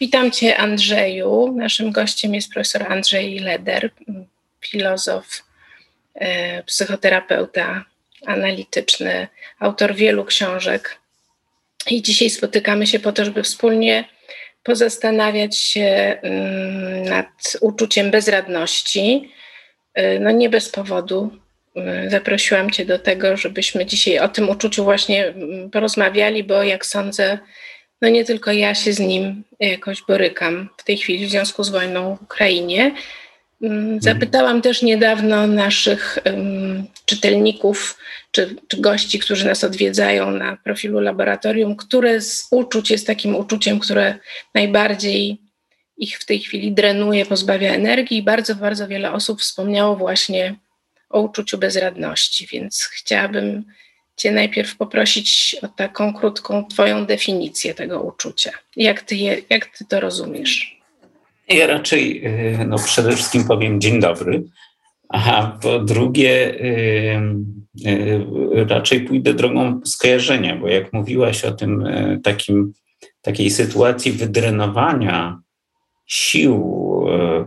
Witam 0.00 0.30
Cię, 0.30 0.56
Andrzeju. 0.56 1.54
Naszym 1.56 1.92
gościem 1.92 2.34
jest 2.34 2.52
profesor 2.52 2.92
Andrzej 2.92 3.38
Leder, 3.38 3.90
filozof, 4.60 5.44
e, 6.14 6.62
psychoterapeuta 6.62 7.84
analityczny, 8.26 9.28
autor 9.58 9.94
wielu 9.94 10.24
książek. 10.24 10.98
I 11.90 12.02
dzisiaj 12.02 12.30
spotykamy 12.30 12.86
się 12.86 12.98
po 12.98 13.12
to, 13.12 13.24
żeby 13.24 13.42
wspólnie 13.42 14.04
pozastanawiać 14.62 15.58
się 15.58 16.18
mm, 16.22 17.02
nad 17.02 17.56
uczuciem 17.60 18.10
bezradności. 18.10 19.32
E, 19.94 20.18
no 20.18 20.30
nie 20.30 20.50
bez 20.50 20.68
powodu 20.68 21.30
e, 21.76 22.10
zaprosiłam 22.10 22.70
Cię 22.70 22.84
do 22.84 22.98
tego, 22.98 23.36
żebyśmy 23.36 23.86
dzisiaj 23.86 24.18
o 24.18 24.28
tym 24.28 24.48
uczuciu 24.48 24.84
właśnie 24.84 25.26
mm, 25.26 25.70
porozmawiali, 25.70 26.44
bo 26.44 26.62
jak 26.62 26.86
sądzę, 26.86 27.38
no 28.02 28.08
nie 28.08 28.24
tylko 28.24 28.52
ja 28.52 28.74
się 28.74 28.92
z 28.92 28.98
nim 28.98 29.44
jakoś 29.60 30.02
borykam 30.02 30.68
w 30.76 30.84
tej 30.84 30.98
chwili 30.98 31.26
w 31.26 31.30
związku 31.30 31.64
z 31.64 31.68
wojną 31.68 32.16
w 32.16 32.22
Ukrainie. 32.22 32.94
Mm, 33.62 33.78
mhm. 33.78 34.00
Zapytałam 34.00 34.62
też 34.62 34.82
niedawno 34.82 35.46
naszych 35.46 36.18
um, 36.24 36.86
czytelników 37.04 37.98
czy, 38.30 38.56
czy, 38.68 38.80
gości, 38.80 39.18
którzy 39.18 39.46
nas 39.46 39.64
odwiedzają 39.64 40.30
na 40.30 40.56
profilu 40.56 41.00
laboratorium, 41.00 41.76
które 41.76 42.20
z 42.20 42.48
uczuć 42.50 42.90
jest 42.90 43.06
takim 43.06 43.36
uczuciem, 43.36 43.78
które 43.78 44.18
najbardziej 44.54 45.38
ich 45.96 46.18
w 46.18 46.26
tej 46.26 46.40
chwili 46.40 46.72
drenuje, 46.72 47.26
pozbawia 47.26 47.72
energii. 47.72 48.18
I 48.18 48.22
bardzo, 48.22 48.54
bardzo 48.54 48.88
wiele 48.88 49.12
osób 49.12 49.40
wspomniało 49.40 49.96
właśnie 49.96 50.54
o 51.10 51.20
uczuciu 51.20 51.58
bezradności, 51.58 52.46
więc 52.46 52.82
chciałabym 52.92 53.64
Cię 54.20 54.32
najpierw 54.32 54.76
poprosić 54.76 55.56
o 55.62 55.68
taką 55.68 56.14
krótką 56.14 56.64
Twoją 56.64 57.06
definicję 57.06 57.74
tego 57.74 58.00
uczucia. 58.00 58.50
Jak 58.76 59.02
Ty, 59.02 59.16
je, 59.16 59.36
jak 59.50 59.66
ty 59.66 59.84
to 59.84 60.00
rozumiesz? 60.00 60.80
Ja 61.48 61.66
raczej 61.66 62.26
y, 62.26 62.66
no 62.66 62.76
przede 62.78 63.12
wszystkim 63.12 63.44
powiem 63.44 63.80
dzień 63.80 64.00
dobry, 64.00 64.42
a 65.08 65.58
po 65.62 65.78
drugie 65.78 66.54
y, 66.54 67.20
y, 67.86 68.66
raczej 68.68 69.00
pójdę 69.00 69.34
drogą 69.34 69.80
skojarzenia, 69.84 70.56
bo 70.56 70.68
jak 70.68 70.92
mówiłaś 70.92 71.44
o 71.44 71.52
tym 71.52 71.84
takim, 72.22 72.72
takiej 73.22 73.50
sytuacji 73.50 74.12
wydrenowania 74.12 75.40
sił, 76.06 76.80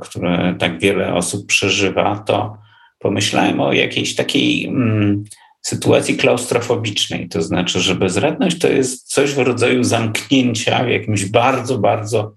które 0.02 0.56
tak 0.60 0.80
wiele 0.80 1.14
osób 1.14 1.48
przeżywa, 1.48 2.24
to 2.28 2.58
pomyślałem 3.00 3.60
o 3.60 3.74
jakiejś 3.74 4.16
takiej 4.16 4.66
mm, 4.66 5.24
sytuacji 5.64 6.18
klaustrofobicznej. 6.18 7.30
To 7.30 7.42
znaczy, 7.42 7.80
że 7.80 7.96
bezradność 7.96 8.60
to 8.60 8.68
jest 8.68 9.08
coś 9.08 9.34
w 9.34 9.38
rodzaju 9.38 9.84
zamknięcia 9.84 10.84
w 10.84 10.90
jakimś 10.90 11.26
bardzo, 11.26 11.78
bardzo 11.78 12.36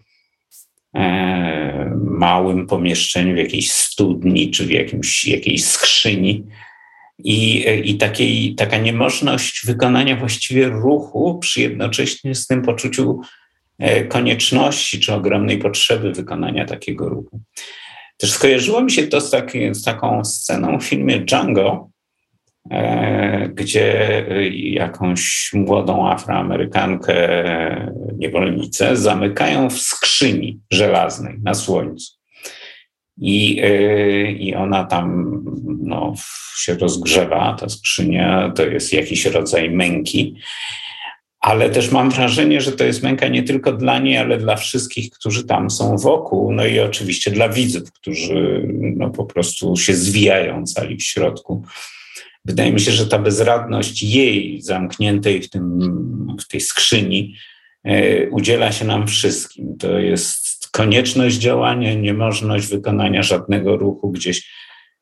e, 0.95 1.97
małym 2.05 2.67
pomieszczeniu, 2.67 3.35
w 3.35 3.39
jakiejś 3.39 3.73
studni 3.73 4.51
czy 4.51 4.67
w 4.67 4.71
jakimś, 4.71 5.27
jakiejś 5.27 5.65
skrzyni. 5.65 6.45
I, 7.19 7.65
i 7.85 7.99
takiej, 7.99 8.55
taka 8.55 8.79
niemożność 8.79 9.67
wykonania 9.67 10.17
właściwie 10.17 10.69
ruchu 10.69 11.39
przy 11.39 11.61
jednocześnie 11.61 12.35
z 12.35 12.47
tym 12.47 12.63
poczuciu 12.63 13.21
e, 13.79 14.05
konieczności 14.05 15.01
czy 15.01 15.15
ogromnej 15.15 15.59
potrzeby 15.59 16.13
wykonania 16.13 16.65
takiego 16.65 17.09
ruchu. 17.09 17.41
Też 18.17 18.33
skojarzyło 18.33 18.83
mi 18.83 18.91
się 18.91 19.07
to 19.07 19.21
z, 19.21 19.31
taki, 19.31 19.75
z 19.75 19.85
taką 19.85 20.25
sceną 20.25 20.81
w 20.81 20.85
filmie 20.85 21.19
Django, 21.19 21.89
E, 21.89 21.96
gdzie 23.55 24.25
jakąś 24.53 25.51
młodą 25.55 26.09
Afroamerykankę 26.09 27.15
niewolnicę 28.19 28.97
zamykają 28.97 29.71
w 29.71 29.79
skrzyni 29.79 30.61
żelaznej 30.71 31.39
na 31.43 31.55
słońcu. 31.55 32.13
I, 33.19 33.61
e, 33.63 34.31
I 34.33 34.55
ona 34.55 34.85
tam 34.85 35.27
no, 35.81 36.15
się 36.57 36.75
rozgrzewa, 36.75 37.57
ta 37.61 37.69
skrzynia 37.69 38.53
to 38.57 38.67
jest 38.67 38.93
jakiś 38.93 39.25
rodzaj 39.25 39.71
męki, 39.71 40.37
ale 41.41 41.71
też 41.71 41.91
mam 41.91 42.11
wrażenie, 42.11 42.61
że 42.61 42.73
to 42.73 42.85
jest 42.85 43.03
męka 43.03 43.29
nie 43.29 43.43
tylko 43.43 43.73
dla 43.73 43.99
niej, 43.99 44.19
ale 44.19 44.39
dla 44.39 44.57
wszystkich, 44.57 45.11
którzy 45.11 45.45
tam 45.45 45.71
są 45.71 45.97
wokół, 45.97 46.53
no 46.53 46.67
i 46.67 46.81
oczywiście 46.81 47.31
dla 47.31 47.49
widzów, 47.49 47.93
którzy 47.93 48.69
no, 48.97 49.11
po 49.11 49.25
prostu 49.25 49.77
się 49.77 49.95
zwijają 49.95 50.67
cali 50.67 50.97
w 50.97 51.03
środku 51.03 51.65
Wydaje 52.47 52.73
mi 52.73 52.81
się, 52.81 52.91
że 52.91 53.07
ta 53.07 53.19
bezradność 53.19 54.03
jej 54.03 54.63
zamkniętej 54.63 55.43
w, 55.43 55.51
tym, 55.51 55.79
w 56.41 56.49
tej 56.49 56.61
skrzyni 56.61 57.35
e, 57.85 58.31
udziela 58.31 58.73
się 58.73 58.85
nam 58.85 59.07
wszystkim. 59.07 59.77
To 59.79 59.99
jest 59.99 60.69
konieczność 60.71 61.37
działania, 61.37 61.95
niemożność 61.95 62.67
wykonania 62.67 63.23
żadnego 63.23 63.77
ruchu 63.77 64.11
gdzieś. 64.11 64.51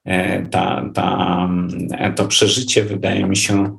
E, 0.05 0.47
ta, 0.47 0.91
ta, 0.95 1.49
e, 1.91 2.13
to 2.13 2.25
przeżycie 2.25 2.85
wydaje 2.85 3.25
mi 3.27 3.37
się 3.37 3.77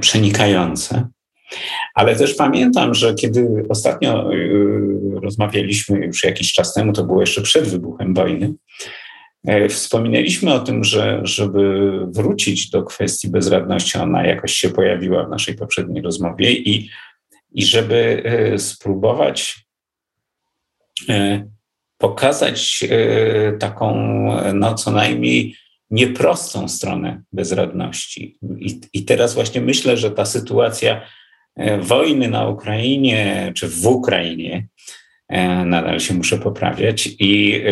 przenikające. 0.00 1.08
Ale 1.94 2.16
też 2.16 2.34
pamiętam, 2.34 2.94
że 2.94 3.14
kiedy 3.14 3.66
ostatnio 3.68 4.30
rozmawialiśmy 5.22 6.06
już 6.06 6.24
jakiś 6.24 6.52
czas 6.52 6.74
temu, 6.74 6.92
to 6.92 7.04
było 7.04 7.20
jeszcze 7.20 7.42
przed 7.42 7.68
wybuchem 7.68 8.14
wojny, 8.14 8.54
wspominaliśmy 9.68 10.54
o 10.54 10.60
tym, 10.60 10.84
że 10.84 11.20
żeby 11.22 11.90
wrócić 12.06 12.70
do 12.70 12.82
kwestii 12.82 13.28
bezradności, 13.28 13.98
ona 13.98 14.26
jakoś 14.26 14.52
się 14.52 14.70
pojawiła 14.70 15.24
w 15.24 15.30
naszej 15.30 15.54
poprzedniej 15.54 16.02
rozmowie 16.02 16.52
i, 16.52 16.90
i 17.52 17.64
żeby 17.64 18.22
e, 18.24 18.58
spróbować 18.58 19.64
e, 21.08 21.48
pokazać 21.98 22.84
taką, 23.58 23.96
no 24.54 24.74
co 24.74 24.90
najmniej 24.90 25.56
nieprostą 25.90 26.68
stronę 26.68 27.22
bezradności. 27.32 28.38
I, 28.58 28.80
I 28.92 29.04
teraz 29.04 29.34
właśnie 29.34 29.60
myślę, 29.60 29.96
że 29.96 30.10
ta 30.10 30.24
sytuacja 30.24 31.02
wojny 31.80 32.28
na 32.28 32.48
Ukrainie, 32.48 33.52
czy 33.54 33.68
w 33.68 33.86
Ukrainie, 33.86 34.68
E, 34.68 35.07
nadal 35.64 36.00
się 36.00 36.14
muszę 36.14 36.38
poprawiać. 36.38 37.06
I, 37.06 37.62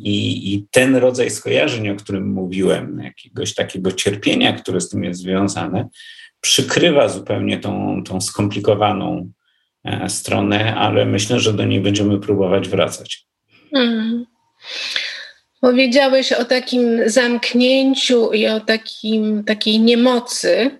i, 0.00 0.54
I, 0.54 0.66
ten 0.70 0.96
rodzaj 0.96 1.30
skojarzeń, 1.30 1.88
o 1.88 1.96
którym 1.96 2.32
mówiłem, 2.32 3.00
jakiegoś 3.04 3.54
takiego 3.54 3.92
cierpienia, 3.92 4.52
które 4.52 4.80
z 4.80 4.88
tym 4.88 5.04
jest 5.04 5.20
związane, 5.20 5.88
przykrywa 6.40 7.08
zupełnie 7.08 7.58
tą, 7.58 8.02
tą 8.04 8.20
skomplikowaną 8.20 9.30
e, 9.84 10.08
stronę, 10.08 10.74
ale 10.74 11.04
myślę, 11.04 11.40
że 11.40 11.52
do 11.52 11.64
niej 11.64 11.80
będziemy 11.80 12.20
próbować 12.20 12.68
wracać. 12.68 13.26
Hmm. 13.74 14.26
Powiedziałeś 15.60 16.32
o 16.32 16.44
takim 16.44 16.82
zamknięciu 17.06 18.32
i 18.32 18.46
o 18.46 18.60
takim, 18.60 19.44
takiej 19.44 19.80
niemocy. 19.80 20.70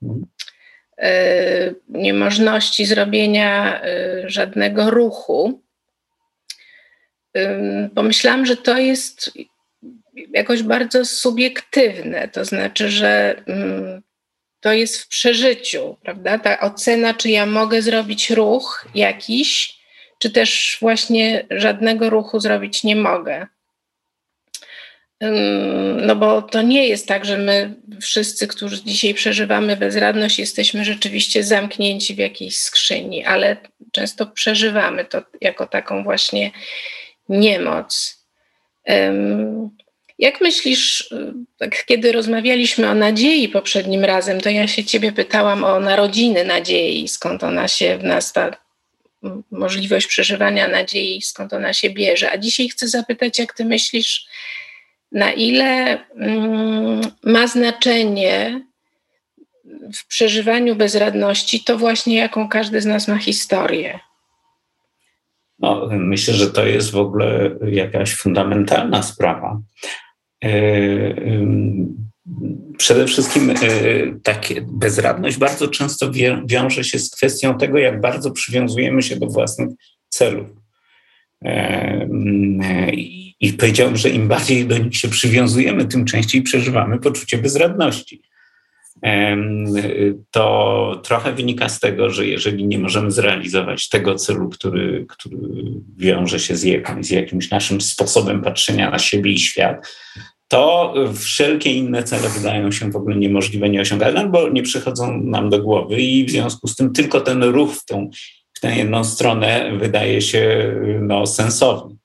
Hmm. 0.00 0.26
E, 0.98 1.74
niemożności 1.88 2.86
zrobienia 2.86 3.82
e, 3.82 4.30
żadnego 4.30 4.90
ruchu, 4.90 5.62
pomyślałam, 7.94 8.46
że 8.46 8.56
to 8.56 8.78
jest 8.78 9.30
jakoś 10.30 10.62
bardzo 10.62 11.04
subiektywne, 11.04 12.28
to 12.28 12.44
znaczy, 12.44 12.90
że 12.90 13.42
to 14.60 14.72
jest 14.72 15.02
w 15.02 15.08
przeżyciu, 15.08 15.96
prawda? 16.02 16.38
Ta 16.38 16.60
ocena, 16.60 17.14
czy 17.14 17.30
ja 17.30 17.46
mogę 17.46 17.82
zrobić 17.82 18.30
ruch 18.30 18.88
jakiś, 18.94 19.78
czy 20.18 20.30
też 20.30 20.78
właśnie 20.80 21.46
żadnego 21.50 22.10
ruchu 22.10 22.40
zrobić 22.40 22.84
nie 22.84 22.96
mogę. 22.96 23.46
No 26.06 26.16
bo 26.16 26.42
to 26.42 26.62
nie 26.62 26.88
jest 26.88 27.08
tak, 27.08 27.24
że 27.24 27.38
my 27.38 27.74
wszyscy, 28.00 28.46
którzy 28.46 28.84
dzisiaj 28.84 29.14
przeżywamy 29.14 29.76
bezradność, 29.76 30.38
jesteśmy 30.38 30.84
rzeczywiście 30.84 31.44
zamknięci 31.44 32.14
w 32.14 32.18
jakiejś 32.18 32.56
skrzyni, 32.56 33.24
ale 33.24 33.56
często 33.92 34.26
przeżywamy 34.26 35.04
to 35.04 35.22
jako 35.40 35.66
taką 35.66 36.04
właśnie 36.04 36.50
niemoc. 37.28 38.24
Jak 40.18 40.40
myślisz, 40.40 41.14
tak 41.58 41.84
kiedy 41.86 42.12
rozmawialiśmy 42.12 42.88
o 42.88 42.94
nadziei 42.94 43.48
poprzednim 43.48 44.04
razem, 44.04 44.40
to 44.40 44.50
ja 44.50 44.68
się 44.68 44.84
ciebie 44.84 45.12
pytałam 45.12 45.64
o 45.64 45.80
narodziny 45.80 46.44
nadziei, 46.44 47.08
skąd 47.08 47.44
ona 47.44 47.68
się 47.68 47.98
w 47.98 48.04
nas 48.04 48.32
ta 48.32 48.56
możliwość 49.50 50.06
przeżywania 50.06 50.68
nadziei, 50.68 51.22
skąd 51.22 51.52
ona 51.52 51.72
się 51.72 51.90
bierze. 51.90 52.30
A 52.30 52.38
dzisiaj 52.38 52.68
chcę 52.68 52.88
zapytać, 52.88 53.38
jak 53.38 53.54
ty 53.54 53.64
myślisz, 53.64 54.26
na 55.12 55.32
ile 55.32 55.98
mm, 56.14 57.00
ma 57.24 57.46
znaczenie 57.46 58.66
w 59.94 60.06
przeżywaniu 60.06 60.76
bezradności 60.76 61.64
to 61.64 61.78
właśnie, 61.78 62.16
jaką 62.16 62.48
każdy 62.48 62.80
z 62.80 62.86
nas 62.86 63.08
ma 63.08 63.18
historię. 63.18 64.00
No, 65.58 65.88
myślę, 65.90 66.34
że 66.34 66.50
to 66.50 66.66
jest 66.66 66.90
w 66.90 66.96
ogóle 66.96 67.50
jakaś 67.70 68.14
fundamentalna 68.14 69.02
sprawa. 69.02 69.60
E, 70.44 70.50
przede 72.78 73.06
wszystkim 73.06 73.54
tak, 74.22 74.46
bezradność 74.62 75.38
bardzo 75.38 75.68
często 75.68 76.10
wiąże 76.46 76.84
się 76.84 76.98
z 76.98 77.10
kwestią 77.10 77.58
tego, 77.58 77.78
jak 77.78 78.00
bardzo 78.00 78.30
przywiązujemy 78.30 79.02
się 79.02 79.16
do 79.16 79.26
własnych 79.26 79.68
celów. 80.08 80.48
I 83.40 83.52
powiedziałbym, 83.52 83.96
że 83.96 84.10
im 84.10 84.28
bardziej 84.28 84.66
do 84.66 84.78
nich 84.78 84.96
się 84.96 85.08
przywiązujemy, 85.08 85.84
tym 85.84 86.04
częściej 86.04 86.42
przeżywamy 86.42 86.98
poczucie 86.98 87.38
bezradności. 87.38 88.22
To 90.30 91.00
trochę 91.04 91.32
wynika 91.32 91.68
z 91.68 91.80
tego, 91.80 92.10
że 92.10 92.26
jeżeli 92.26 92.66
nie 92.66 92.78
możemy 92.78 93.10
zrealizować 93.10 93.88
tego 93.88 94.14
celu, 94.14 94.48
który, 94.48 95.06
który 95.08 95.36
wiąże 95.96 96.40
się 96.40 96.56
z, 96.56 96.64
jakimś, 96.64 97.06
z 97.06 97.10
jakimś 97.10 97.50
naszym 97.50 97.80
sposobem 97.80 98.42
patrzenia 98.42 98.90
na 98.90 98.98
siebie 98.98 99.32
i 99.32 99.38
świat, 99.38 99.86
to 100.48 100.94
wszelkie 101.14 101.72
inne 101.72 102.02
cele 102.02 102.28
wydają 102.28 102.70
się 102.70 102.90
w 102.90 102.96
ogóle 102.96 103.16
niemożliwe, 103.16 103.68
nieosiągalne, 103.68 104.20
albo 104.20 104.48
nie 104.48 104.62
przychodzą 104.62 105.20
nam 105.20 105.50
do 105.50 105.62
głowy 105.62 106.00
i 106.00 106.24
w 106.24 106.30
związku 106.30 106.68
z 106.68 106.76
tym 106.76 106.92
tylko 106.92 107.20
ten 107.20 107.42
ruch 107.42 107.74
w 107.74 107.84
w 108.54 108.60
tę 108.60 108.76
jedną 108.76 109.04
stronę 109.04 109.72
wydaje 109.78 110.20
się 110.20 110.74
no, 111.00 111.26
sensowny 111.26 111.95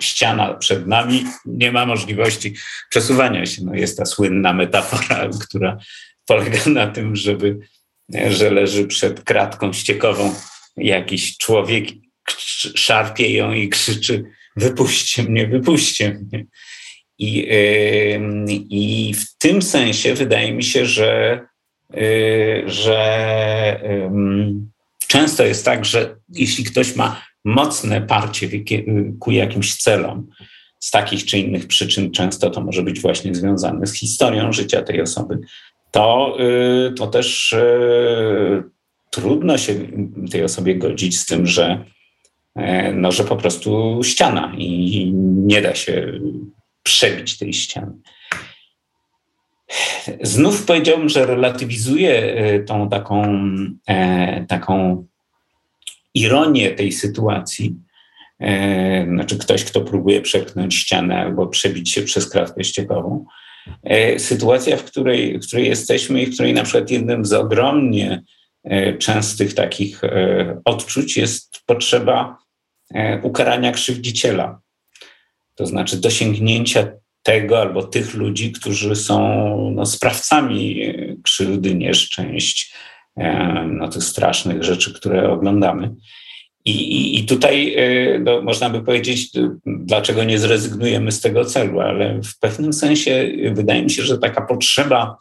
ściana 0.00 0.54
przed 0.54 0.86
nami, 0.86 1.24
nie 1.46 1.72
ma 1.72 1.86
możliwości 1.86 2.54
przesuwania 2.90 3.46
się. 3.46 3.62
No 3.64 3.74
jest 3.74 3.98
ta 3.98 4.06
słynna 4.06 4.52
metafora, 4.52 5.28
która 5.48 5.78
polega 6.26 6.58
na 6.66 6.86
tym, 6.86 7.16
żeby, 7.16 7.58
że 8.30 8.50
leży 8.50 8.86
przed 8.86 9.24
kratką 9.24 9.72
ściekową 9.72 10.34
jakiś 10.76 11.36
człowiek, 11.36 11.88
szarpie 12.74 13.32
ją 13.32 13.52
i 13.52 13.68
krzyczy 13.68 14.24
wypuśćcie 14.56 15.22
mnie, 15.22 15.46
wypuśćcie 15.46 16.14
mnie. 16.14 16.44
I, 17.18 17.34
yy, 17.34 18.20
I 18.70 19.14
w 19.14 19.38
tym 19.38 19.62
sensie 19.62 20.14
wydaje 20.14 20.52
mi 20.52 20.64
się, 20.64 20.86
że, 20.86 21.40
yy, 21.94 22.64
że 22.66 23.80
yy, 23.82 24.68
często 25.08 25.44
jest 25.44 25.64
tak, 25.64 25.84
że 25.84 26.16
jeśli 26.28 26.64
ktoś 26.64 26.96
ma 26.96 27.27
mocne 27.48 28.00
parcie 28.00 28.48
ku 29.20 29.30
jakimś 29.30 29.76
celom, 29.76 30.26
z 30.80 30.90
takich 30.90 31.24
czy 31.24 31.38
innych 31.38 31.66
przyczyn, 31.66 32.10
często 32.10 32.50
to 32.50 32.60
może 32.60 32.82
być 32.82 33.00
właśnie 33.00 33.34
związane 33.34 33.86
z 33.86 33.94
historią 33.94 34.52
życia 34.52 34.82
tej 34.82 35.02
osoby, 35.02 35.38
to, 35.90 36.36
y, 36.40 36.92
to 36.92 37.06
też 37.06 37.52
y, 37.52 38.62
trudno 39.10 39.58
się 39.58 39.74
tej 40.30 40.44
osobie 40.44 40.76
godzić 40.76 41.18
z 41.18 41.26
tym, 41.26 41.46
że, 41.46 41.84
e, 42.56 42.92
no, 42.92 43.12
że 43.12 43.24
po 43.24 43.36
prostu 43.36 44.00
ściana 44.02 44.52
i 44.58 45.10
nie 45.46 45.62
da 45.62 45.74
się 45.74 46.12
przebić 46.82 47.38
tej 47.38 47.52
ściany. 47.52 47.92
Znów 50.22 50.66
powiedziałbym, 50.66 51.08
że 51.08 51.26
relatywizuje 51.26 52.44
y, 52.54 52.64
tą 52.64 52.88
taką, 52.88 53.44
e, 53.86 54.46
taką 54.46 55.06
ironię 56.20 56.70
tej 56.70 56.92
sytuacji, 56.92 57.74
e, 58.40 59.06
znaczy 59.08 59.38
ktoś, 59.38 59.64
kto 59.64 59.80
próbuje 59.80 60.22
przepchnąć 60.22 60.74
ścianę 60.74 61.20
albo 61.20 61.46
przebić 61.46 61.90
się 61.90 62.02
przez 62.02 62.30
kratkę 62.30 62.64
ściekową, 62.64 63.24
e, 63.84 64.18
sytuacja, 64.18 64.76
w 64.76 64.84
której, 64.84 65.38
w 65.38 65.46
której 65.46 65.66
jesteśmy 65.66 66.22
i 66.22 66.26
w 66.26 66.34
której 66.34 66.54
na 66.54 66.62
przykład 66.62 66.90
jednym 66.90 67.24
z 67.24 67.32
ogromnie 67.32 68.22
e, 68.64 68.98
częstych 68.98 69.54
takich 69.54 70.00
odczuć 70.64 71.16
jest 71.16 71.60
potrzeba 71.66 72.38
ukarania 73.22 73.72
krzywdziciela. 73.72 74.60
To 75.54 75.66
znaczy 75.66 75.96
dosięgnięcia 75.96 76.88
tego 77.22 77.60
albo 77.60 77.82
tych 77.82 78.14
ludzi, 78.14 78.52
którzy 78.52 78.96
są 78.96 79.70
no, 79.74 79.86
sprawcami 79.86 80.80
krzywdy, 81.22 81.74
nieszczęść, 81.74 82.74
no, 83.66 83.88
tych 83.88 84.04
strasznych 84.04 84.64
rzeczy, 84.64 84.94
które 84.94 85.30
oglądamy. 85.30 85.94
I, 86.64 86.70
i, 86.70 87.18
i 87.18 87.26
tutaj 87.26 87.74
e, 87.76 88.18
no, 88.18 88.42
można 88.42 88.70
by 88.70 88.82
powiedzieć, 88.82 89.30
dlaczego 89.66 90.24
nie 90.24 90.38
zrezygnujemy 90.38 91.12
z 91.12 91.20
tego 91.20 91.44
celu, 91.44 91.80
ale 91.80 92.20
w 92.22 92.38
pewnym 92.38 92.72
sensie 92.72 93.32
wydaje 93.52 93.82
mi 93.82 93.90
się, 93.90 94.02
że 94.02 94.18
taka 94.18 94.46
potrzeba 94.46 95.16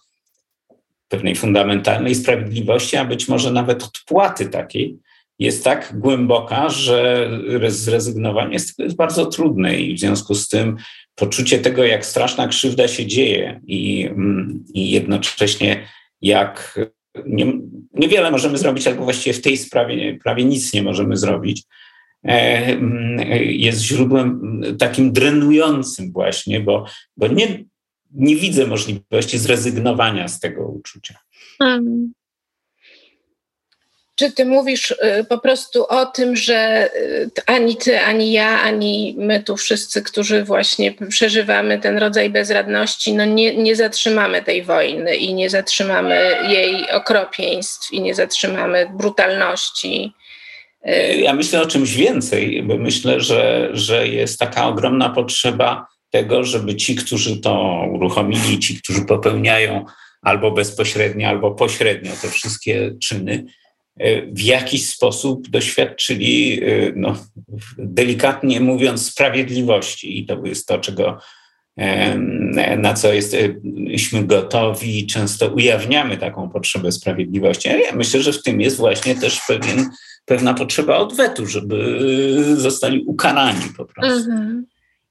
pewnej 1.07 1.35
fundamentalnej 1.35 2.15
sprawiedliwości, 2.15 2.97
a 2.97 3.05
być 3.05 3.27
może 3.27 3.51
nawet 3.51 3.83
odpłaty 3.83 4.45
takiej, 4.50 4.97
jest 5.39 5.63
tak 5.63 5.93
głęboka, 6.00 6.69
że 6.69 7.29
zrezygnowanie 7.67 8.53
jest, 8.53 8.79
jest 8.79 8.95
bardzo 8.95 9.25
trudne 9.25 9.79
i 9.79 9.95
w 9.95 10.00
związku 10.00 10.35
z 10.35 10.47
tym 10.47 10.77
poczucie 11.15 11.59
tego, 11.59 11.83
jak 11.83 12.05
straszna 12.05 12.47
krzywda 12.47 12.88
się 12.88 13.05
dzieje 13.05 13.61
i, 13.67 14.05
mm, 14.05 14.65
i 14.73 14.91
jednocześnie 14.91 15.88
jak 16.21 16.79
nie, 17.25 17.45
niewiele 17.99 18.31
możemy 18.31 18.57
zrobić, 18.57 18.88
albo 18.88 19.03
właściwie 19.03 19.33
w 19.33 19.41
tej 19.41 19.57
sprawie 19.57 20.17
prawie 20.23 20.45
nic 20.45 20.73
nie 20.73 20.83
możemy 20.83 21.17
zrobić, 21.17 21.63
e, 22.23 22.75
jest 23.41 23.81
źródłem 23.81 24.61
takim 24.79 25.13
drenującym 25.13 26.11
właśnie, 26.11 26.59
bo, 26.59 26.85
bo 27.17 27.27
nie, 27.27 27.63
nie 28.11 28.35
widzę 28.35 28.67
możliwości 28.67 29.38
zrezygnowania 29.38 30.27
z 30.27 30.39
tego 30.39 30.67
uczucia. 30.67 31.19
Czy 34.17 34.31
ty 34.31 34.45
mówisz 34.45 34.91
y, 34.91 35.25
po 35.29 35.37
prostu 35.37 35.85
o 35.89 36.05
tym, 36.05 36.35
że 36.35 36.89
y, 36.95 37.29
ani 37.45 37.75
ty, 37.77 37.99
ani 37.99 38.31
ja, 38.31 38.61
ani 38.61 39.15
my 39.17 39.43
tu 39.43 39.57
wszyscy, 39.57 40.01
którzy 40.01 40.43
właśnie 40.43 40.93
przeżywamy 41.09 41.79
ten 41.79 41.97
rodzaj 41.97 42.29
bezradności, 42.29 43.13
no 43.13 43.25
nie, 43.25 43.55
nie 43.55 43.75
zatrzymamy 43.75 44.41
tej 44.41 44.63
wojny 44.63 45.15
i 45.15 45.33
nie 45.33 45.49
zatrzymamy 45.49 46.37
jej 46.49 46.91
okropieństw 46.91 47.93
i 47.93 48.01
nie 48.01 48.15
zatrzymamy 48.15 48.89
brutalności? 48.97 50.13
Y, 50.87 51.17
ja 51.17 51.33
myślę 51.33 51.61
o 51.61 51.65
czymś 51.65 51.93
więcej, 51.93 52.63
bo 52.63 52.77
myślę, 52.77 53.21
że, 53.21 53.69
że 53.73 54.07
jest 54.07 54.39
taka 54.39 54.67
ogromna 54.67 55.09
potrzeba 55.09 55.87
tego, 56.09 56.43
żeby 56.43 56.75
ci, 56.75 56.95
którzy 56.95 57.41
to 57.41 57.83
uruchomili, 57.91 58.59
ci, 58.59 58.81
którzy 58.81 59.05
popełniają 59.05 59.85
albo 60.21 60.51
bezpośrednio, 60.51 61.27
albo 61.27 61.51
pośrednio 61.51 62.11
te 62.21 62.29
wszystkie 62.29 62.91
czyny, 63.03 63.45
w 64.31 64.41
jakiś 64.41 64.89
sposób 64.89 65.49
doświadczyli, 65.49 66.63
e, 66.63 66.91
no, 66.95 67.17
delikatnie 67.77 68.59
mówiąc, 68.59 69.05
sprawiedliwości. 69.05 70.19
I 70.19 70.25
to 70.25 70.45
jest 70.45 70.67
to, 70.67 70.79
czego, 70.79 71.19
na 72.77 72.94
co 72.94 73.13
jesteśmy 73.13 74.23
gotowi, 74.23 75.07
często 75.07 75.47
ujawniamy 75.47 76.17
taką 76.17 76.49
potrzebę 76.49 76.91
sprawiedliwości. 76.91 77.69
Ja 77.69 77.95
myślę, 77.95 78.21
że 78.21 78.33
w 78.33 78.44
tym 78.44 78.61
jest 78.61 78.77
właśnie 78.77 79.15
też 79.15 79.41
pewien, 79.47 79.89
pewna 80.25 80.53
potrzeba 80.53 80.97
odwetu, 80.97 81.45
żeby 81.45 82.00
zostali 82.57 83.03
ukarani 83.05 83.65
po 83.77 83.86
prostu. 83.86 84.31
Mhm. 84.31 84.65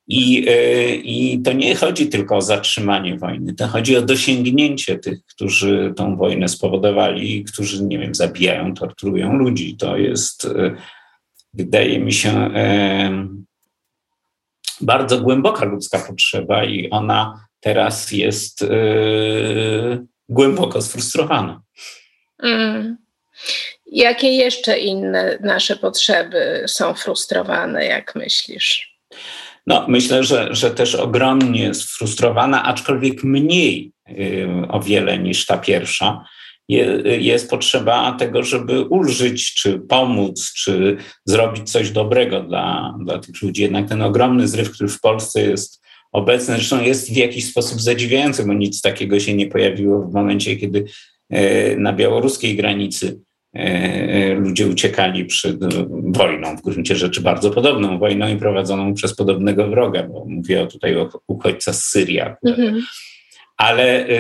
I, 0.09 0.49
e, 0.49 0.95
I 0.95 1.43
to 1.43 1.53
nie 1.53 1.75
chodzi 1.75 2.09
tylko 2.09 2.37
o 2.37 2.43
zatrzymanie 2.43 3.19
wojny, 3.19 3.55
to 3.55 3.67
chodzi 3.67 3.97
o 3.97 4.03
dosięgnięcie 4.03 4.99
tych, 4.99 5.25
którzy 5.25 5.93
tą 5.97 6.17
wojnę 6.17 6.49
spowodowali, 6.49 7.45
którzy, 7.45 7.85
nie 7.85 7.99
wiem, 7.99 8.15
zabijają, 8.15 8.75
torturują 8.75 9.33
ludzi. 9.33 9.77
To 9.77 9.97
jest, 9.97 10.45
e, 10.45 10.77
wydaje 11.55 11.99
mi 11.99 12.13
się, 12.13 12.31
e, 12.55 13.29
bardzo 14.81 15.21
głęboka 15.21 15.65
ludzka 15.65 15.99
potrzeba 15.99 16.65
i 16.65 16.91
ona 16.91 17.47
teraz 17.61 18.13
jest 18.13 18.67
głęboko 20.29 20.83
sfrustrowana. 20.83 21.63
Mm. 22.43 22.97
Jakie 23.87 24.29
jeszcze 24.29 24.79
inne 24.79 25.39
nasze 25.41 25.77
potrzeby 25.77 26.65
są 26.67 26.95
frustrowane, 26.95 27.87
jak 27.87 28.15
myślisz? 28.15 28.96
No, 29.67 29.87
myślę, 29.89 30.25
że, 30.25 30.49
że 30.51 30.71
też 30.71 30.95
ogromnie 30.95 31.75
sfrustrowana, 31.75 32.65
aczkolwiek 32.65 33.25
mniej 33.25 33.93
y, 34.11 34.49
o 34.69 34.81
wiele 34.81 35.19
niż 35.19 35.47
ta 35.47 35.59
pierwsza. 35.59 36.25
jest 37.19 37.51
potrzeba 37.51 38.13
tego, 38.13 38.43
żeby 38.43 38.81
ulżyć, 38.83 39.55
czy 39.55 39.79
pomóc, 39.79 40.53
czy 40.53 40.97
zrobić 41.25 41.71
coś 41.71 41.91
dobrego 41.91 42.43
dla, 42.43 42.95
dla 43.05 43.19
tych 43.19 43.43
ludzi. 43.43 43.63
Jednak 43.63 43.89
ten 43.89 44.03
ogromny 44.03 44.49
zryw, 44.49 44.71
który 44.71 44.89
w 44.89 45.01
Polsce 45.01 45.43
jest 45.43 45.83
obecny, 46.13 46.55
zresztą 46.55 46.83
jest 46.83 47.13
w 47.13 47.17
jakiś 47.17 47.51
sposób 47.51 47.81
zadziwiający, 47.81 48.45
bo 48.47 48.53
nic 48.53 48.81
takiego 48.81 49.21
się 49.21 49.35
nie 49.35 49.47
pojawiło 49.47 50.03
w 50.03 50.15
momencie, 50.15 50.57
kiedy 50.57 50.85
y, 51.35 51.77
na 51.79 51.93
białoruskiej 51.93 52.57
granicy 52.57 53.21
ludzie 54.39 54.67
uciekali 54.67 55.25
przed 55.25 55.57
wojną, 55.89 56.57
w 56.57 56.63
gruncie 56.63 56.97
rzeczy 56.97 57.21
bardzo 57.21 57.51
podobną 57.51 57.99
wojną 57.99 58.29
i 58.29 58.37
prowadzoną 58.37 58.95
przez 58.95 59.17
podobnego 59.17 59.69
wroga, 59.69 60.03
bo 60.03 60.25
mówię 60.29 60.67
tutaj 60.67 60.97
o 60.97 61.11
uchodźcach 61.27 61.75
z 61.75 61.85
Syrii. 61.85 62.21
Mhm. 62.21 62.83
Ale, 63.57 64.09
e, 64.09 64.19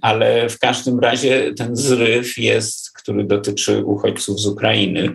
ale 0.00 0.48
w 0.48 0.58
każdym 0.58 1.00
razie 1.00 1.54
ten 1.54 1.76
zryw 1.76 2.38
jest, 2.38 2.92
który 2.92 3.24
dotyczy 3.24 3.84
uchodźców 3.84 4.40
z 4.40 4.46
Ukrainy 4.46 5.12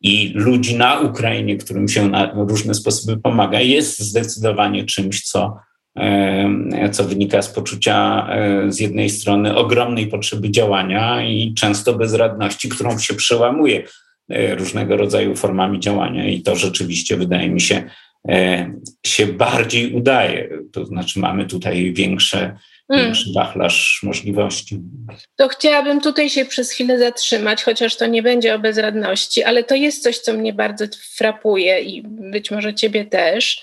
i 0.00 0.32
ludzi 0.34 0.76
na 0.76 1.00
Ukrainie, 1.00 1.56
którym 1.56 1.88
się 1.88 2.08
na 2.08 2.32
różne 2.34 2.74
sposoby 2.74 3.20
pomaga, 3.20 3.60
jest 3.60 3.98
zdecydowanie 3.98 4.84
czymś, 4.84 5.22
co, 5.22 5.56
co 6.92 7.04
wynika 7.04 7.42
z 7.42 7.48
poczucia 7.48 8.28
z 8.68 8.80
jednej 8.80 9.10
strony 9.10 9.56
ogromnej 9.56 10.06
potrzeby 10.06 10.50
działania 10.50 11.24
i 11.26 11.54
często 11.54 11.94
bezradności, 11.94 12.68
którą 12.68 12.98
się 12.98 13.14
przełamuje 13.14 13.82
różnego 14.28 14.96
rodzaju 14.96 15.36
formami 15.36 15.80
działania. 15.80 16.28
I 16.28 16.42
to 16.42 16.56
rzeczywiście 16.56 17.16
wydaje 17.16 17.48
mi 17.48 17.60
się, 17.60 17.82
się 19.06 19.26
bardziej 19.26 19.92
udaje. 19.92 20.48
To 20.72 20.86
znaczy, 20.86 21.20
mamy 21.20 21.46
tutaj 21.46 21.92
większe 21.92 22.56
mm. 22.88 23.12
wachlarz 23.34 24.00
możliwości. 24.02 24.80
To 25.36 25.48
chciałabym 25.48 26.00
tutaj 26.00 26.30
się 26.30 26.44
przez 26.44 26.70
chwilę 26.70 26.98
zatrzymać, 26.98 27.62
chociaż 27.62 27.96
to 27.96 28.06
nie 28.06 28.22
będzie 28.22 28.54
o 28.54 28.58
bezradności, 28.58 29.42
ale 29.42 29.64
to 29.64 29.74
jest 29.74 30.02
coś, 30.02 30.18
co 30.18 30.32
mnie 30.32 30.52
bardzo 30.52 30.84
frapuje 31.16 31.80
i 31.80 32.02
być 32.06 32.50
może 32.50 32.74
ciebie 32.74 33.04
też. 33.04 33.62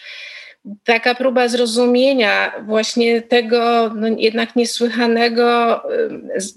Taka 0.83 1.15
próba 1.15 1.47
zrozumienia 1.47 2.53
właśnie 2.65 3.21
tego 3.21 3.91
no, 3.95 4.07
jednak 4.17 4.55
niesłychanego, 4.55 5.81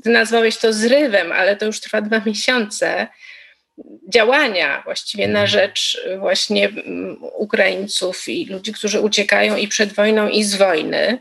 ty 0.04 0.10
nazwałeś 0.10 0.56
to 0.56 0.72
zrywem, 0.72 1.32
ale 1.32 1.56
to 1.56 1.66
już 1.66 1.80
trwa 1.80 2.00
dwa 2.00 2.22
miesiące, 2.26 3.06
działania 4.08 4.82
właściwie 4.84 5.28
na 5.28 5.42
mhm. 5.42 5.48
rzecz 5.48 6.06
właśnie 6.18 6.68
Ukraińców 7.36 8.28
i 8.28 8.46
ludzi, 8.46 8.72
którzy 8.72 9.00
uciekają 9.00 9.56
i 9.56 9.68
przed 9.68 9.92
wojną, 9.92 10.28
i 10.28 10.44
z 10.44 10.54
wojny 10.54 11.18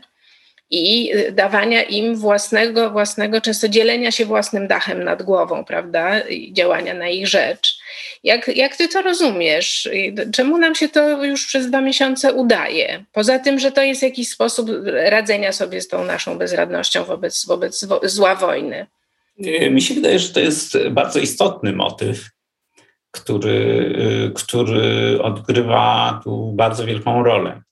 i 0.72 1.12
dawania 1.32 1.82
im 1.82 2.16
własnego, 2.16 2.90
własnego, 2.90 3.40
często 3.40 3.68
dzielenia 3.68 4.10
się 4.10 4.26
własnym 4.26 4.68
dachem 4.68 5.04
nad 5.04 5.22
głową, 5.22 5.64
prawda, 5.64 6.20
i 6.20 6.52
działania 6.52 6.94
na 6.94 7.08
ich 7.08 7.28
rzecz. 7.28 7.71
Jak, 8.24 8.48
jak 8.56 8.76
ty 8.76 8.88
to 8.88 9.02
rozumiesz? 9.02 9.90
Czemu 10.34 10.58
nam 10.58 10.74
się 10.74 10.88
to 10.88 11.24
już 11.24 11.46
przez 11.46 11.68
dwa 11.68 11.80
miesiące 11.80 12.32
udaje? 12.32 13.04
Poza 13.12 13.38
tym, 13.38 13.58
że 13.58 13.72
to 13.72 13.82
jest 13.82 14.02
jakiś 14.02 14.28
sposób 14.28 14.70
radzenia 14.86 15.52
sobie 15.52 15.80
z 15.80 15.88
tą 15.88 16.04
naszą 16.04 16.38
bezradnością 16.38 17.04
wobec, 17.04 17.46
wobec 17.46 17.86
zła 18.02 18.34
wojny. 18.34 18.86
Mi 19.70 19.82
się 19.82 19.94
wydaje, 19.94 20.18
że 20.18 20.28
to 20.28 20.40
jest 20.40 20.78
bardzo 20.90 21.18
istotny 21.18 21.72
motyw, 21.72 22.30
który, 23.10 23.94
który 24.34 25.18
odgrywa 25.22 26.20
tu 26.24 26.52
bardzo 26.52 26.86
wielką 26.86 27.24
rolę. 27.24 27.62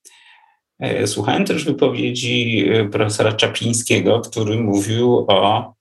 E, 0.80 1.06
słuchałem 1.06 1.44
też 1.44 1.64
wypowiedzi 1.64 2.68
e, 2.68 2.88
profesora 2.88 3.32
Czaplińskiego, 3.32 4.20
który 4.20 4.56
mówił 4.56 5.26
o 5.28 5.74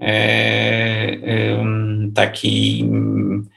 e, 0.00 1.16
takim 2.14 3.48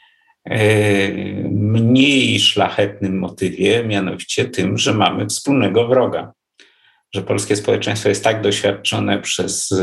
mniej 1.51 2.39
szlachetnym 2.39 3.19
motywie, 3.19 3.84
mianowicie 3.84 4.46
tym, 4.46 4.77
że 4.77 4.93
mamy 4.93 5.27
wspólnego 5.27 5.88
wroga. 5.88 6.34
Że 7.15 7.22
polskie 7.22 7.55
społeczeństwo 7.55 8.10
jest 8.10 8.24
tak 8.24 8.41
doświadczone 8.41 9.22
przez 9.22 9.74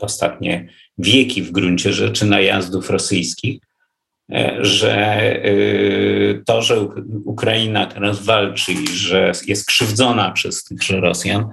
ostatnie 0.00 0.68
wieki 0.98 1.42
w 1.42 1.50
gruncie 1.50 1.92
rzeczy 1.92 2.26
najazdów 2.26 2.90
rosyjskich, 2.90 3.60
że 4.58 5.32
y, 5.46 6.42
to, 6.46 6.62
że 6.62 6.80
Ukraina 7.24 7.86
teraz 7.86 8.24
walczy 8.24 8.72
i 8.72 8.86
że 8.88 9.32
jest 9.46 9.66
krzywdzona 9.66 10.30
przez 10.30 10.64
tychże 10.64 11.00
Rosjan, 11.00 11.48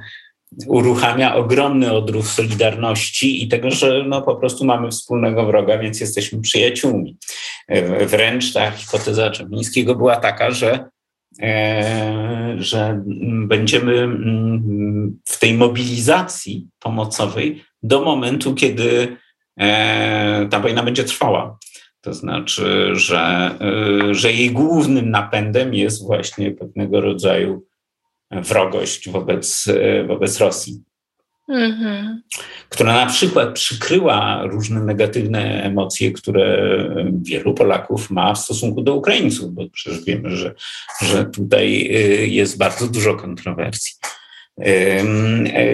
uruchamia 0.67 1.35
ogromny 1.35 1.93
odruch 1.93 2.27
solidarności 2.27 3.43
i 3.43 3.47
tego, 3.47 3.71
że 3.71 4.03
no 4.07 4.21
po 4.21 4.35
prostu 4.35 4.65
mamy 4.65 4.91
wspólnego 4.91 5.45
wroga, 5.45 5.77
więc 5.77 5.99
jesteśmy 5.99 6.41
przyjaciółmi. 6.41 7.17
Wręcz 8.07 8.53
ta 8.53 8.71
hipoteza 8.71 9.29
Czeplińskiego 9.31 9.95
była 9.95 10.15
taka, 10.15 10.51
że, 10.51 10.89
e, 11.41 12.55
że 12.57 13.03
będziemy 13.47 13.97
mm, 13.97 15.19
w 15.25 15.39
tej 15.39 15.53
mobilizacji 15.53 16.67
pomocowej 16.79 17.63
do 17.83 18.01
momentu, 18.01 18.55
kiedy 18.55 19.17
e, 19.59 20.47
ta 20.51 20.59
wojna 20.59 20.83
będzie 20.83 21.03
trwała. 21.03 21.57
To 22.05 22.13
znaczy, 22.13 22.89
że, 22.95 23.51
y, 24.11 24.15
że 24.15 24.31
jej 24.31 24.51
głównym 24.51 25.09
napędem 25.09 25.73
jest 25.73 26.05
właśnie 26.05 26.51
pewnego 26.51 27.01
rodzaju 27.01 27.65
wrogość 28.41 29.09
wobec, 29.09 29.67
y, 29.67 30.05
wobec 30.07 30.39
Rosji. 30.39 30.83
Mm-hmm. 31.49 32.15
Która 32.69 32.93
na 32.93 33.05
przykład 33.05 33.53
przykryła 33.53 34.43
różne 34.43 34.83
negatywne 34.83 35.63
emocje, 35.63 36.11
które 36.11 36.69
wielu 37.21 37.53
Polaków 37.53 38.11
ma 38.11 38.33
w 38.33 38.39
stosunku 38.39 38.81
do 38.81 38.95
Ukraińców, 38.95 39.53
bo 39.53 39.69
przecież 39.69 40.05
wiemy, 40.05 40.37
że, 40.37 40.55
że 41.01 41.25
tutaj 41.25 41.87
y, 41.95 42.27
jest 42.27 42.57
bardzo 42.57 42.87
dużo 42.87 43.15
kontrowersji. 43.15 43.95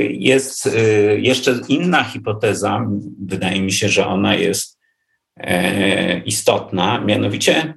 Jest 0.09 0.69
jeszcze 1.17 1.59
inna 1.67 2.03
hipoteza, 2.03 2.87
wydaje 3.25 3.61
mi 3.61 3.71
się, 3.71 3.89
że 3.89 4.07
ona 4.07 4.35
jest 4.35 4.79
istotna, 6.25 7.01
mianowicie 7.01 7.73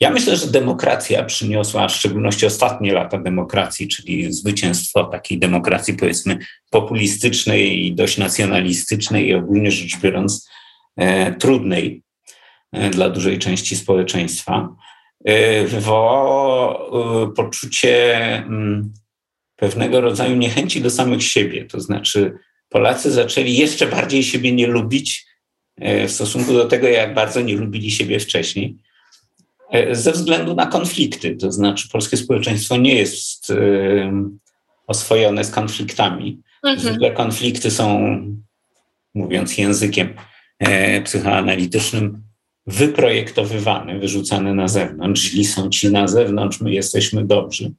ja 0.00 0.10
myślę, 0.10 0.36
że 0.36 0.46
demokracja 0.46 1.24
przyniosła, 1.24 1.88
w 1.88 1.92
szczególności 1.92 2.46
ostatnie 2.46 2.92
lata 2.92 3.18
demokracji, 3.18 3.88
czyli 3.88 4.32
zwycięstwo 4.32 5.04
takiej 5.04 5.38
demokracji, 5.38 5.94
powiedzmy, 5.94 6.38
populistycznej 6.70 7.86
i 7.86 7.94
dość 7.94 8.18
nacjonalistycznej 8.18 9.28
i 9.28 9.34
ogólnie 9.34 9.70
rzecz 9.70 10.00
biorąc 10.00 10.48
e, 10.96 11.34
trudnej 11.34 12.02
e, 12.72 12.90
dla 12.90 13.10
dużej 13.10 13.38
części 13.38 13.76
społeczeństwa, 13.76 14.68
wywołało 15.66 17.30
poczucie 17.36 18.16
mm, 18.36 18.92
pewnego 19.56 20.00
rodzaju 20.00 20.36
niechęci 20.36 20.80
do 20.80 20.90
samych 20.90 21.22
siebie. 21.22 21.64
To 21.64 21.80
znaczy, 21.80 22.38
Polacy 22.68 23.10
zaczęli 23.10 23.56
jeszcze 23.56 23.86
bardziej 23.86 24.22
siebie 24.22 24.52
nie 24.52 24.66
lubić 24.66 25.26
e, 25.76 26.08
w 26.08 26.12
stosunku 26.12 26.52
do 26.52 26.64
tego, 26.64 26.88
jak 26.88 27.14
bardzo 27.14 27.40
nie 27.40 27.56
lubili 27.56 27.90
siebie 27.90 28.20
wcześniej, 28.20 28.76
e, 28.76 28.89
ze 29.92 30.12
względu 30.12 30.54
na 30.54 30.66
konflikty. 30.66 31.36
To 31.36 31.52
znaczy, 31.52 31.88
polskie 31.88 32.16
społeczeństwo 32.16 32.76
nie 32.76 32.94
jest 32.94 33.50
e, 33.50 33.56
oswojone 34.86 35.44
z 35.44 35.50
konfliktami. 35.50 36.42
Mhm. 36.62 36.80
Zwykle 36.80 37.12
konflikty 37.12 37.70
są, 37.70 38.16
mówiąc 39.14 39.58
językiem 39.58 40.14
psychoanalitycznym, 41.04 42.22
wyprojektowywane, 42.66 43.98
wyrzucane 43.98 44.54
na 44.54 44.68
zewnątrz. 44.68 45.22
Źli 45.22 45.44
są 45.44 45.68
ci 45.68 45.92
na 45.92 46.08
zewnątrz, 46.08 46.60
my 46.60 46.72
jesteśmy 46.72 47.26
dobrzy. 47.26 47.72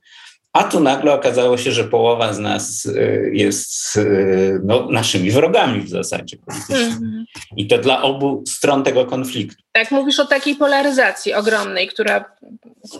A 0.54 0.64
tu 0.64 0.80
nagle 0.80 1.14
okazało 1.14 1.58
się, 1.58 1.72
że 1.72 1.84
połowa 1.84 2.34
z 2.34 2.40
nas 2.40 2.86
y, 2.86 3.32
jest 3.34 3.96
y, 3.98 4.60
no, 4.64 4.88
naszymi 4.90 5.32
wrogami 5.32 5.82
w 5.82 5.90
zasadzie 5.90 6.38
politycznymi. 6.38 7.08
Mm. 7.08 7.26
I 7.58 7.68
to 7.68 7.78
dla 7.78 8.02
obu 8.02 8.44
stron 8.48 8.84
tego 8.84 9.06
konfliktu. 9.06 9.64
Tak, 9.72 9.92
mówisz 9.92 10.20
o 10.20 10.26
takiej 10.26 10.56
polaryzacji 10.56 11.34
ogromnej, 11.34 11.88
która. 11.88 12.26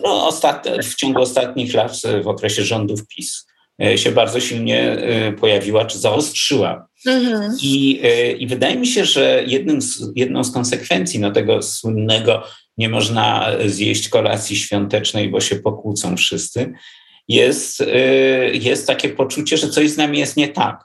No, 0.02 0.26
ostat... 0.26 0.68
w 0.82 0.94
ciągu 0.94 1.22
ostatnich 1.22 1.74
lat, 1.74 1.92
w 2.22 2.28
okresie 2.28 2.64
rządów 2.64 3.06
PiS, 3.06 3.46
y, 3.84 3.98
się 3.98 4.12
bardzo 4.12 4.40
silnie 4.40 4.96
pojawiła 5.40 5.84
czy 5.84 5.98
zaostrzyła. 5.98 6.88
Mm-hmm. 7.06 7.50
I, 7.62 8.00
I 8.38 8.46
wydaje 8.46 8.76
mi 8.76 8.86
się, 8.86 9.04
że 9.04 9.44
jednym 9.46 9.82
z, 9.82 10.12
jedną 10.16 10.44
z 10.44 10.52
konsekwencji 10.52 11.20
no, 11.20 11.30
tego 11.30 11.62
słynnego 11.62 12.42
nie 12.78 12.88
można 12.88 13.50
zjeść 13.66 14.08
kolacji 14.08 14.56
świątecznej, 14.56 15.28
bo 15.28 15.40
się 15.40 15.56
pokłócą 15.56 16.16
wszyscy, 16.16 16.72
jest, 17.28 17.80
y, 17.80 17.86
jest 18.54 18.86
takie 18.86 19.08
poczucie, 19.08 19.56
że 19.56 19.68
coś 19.68 19.90
z 19.90 19.96
nami 19.96 20.18
jest 20.18 20.36
nie 20.36 20.48
tak, 20.48 20.84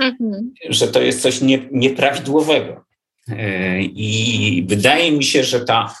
mhm. 0.00 0.52
że 0.68 0.88
to 0.88 1.02
jest 1.02 1.22
coś 1.22 1.40
nie, 1.40 1.68
nieprawidłowego. 1.72 2.84
Y, 3.28 3.34
I 3.82 4.64
wydaje 4.68 5.12
mi 5.12 5.24
się, 5.24 5.44
że 5.44 5.60
ta, 5.60 5.94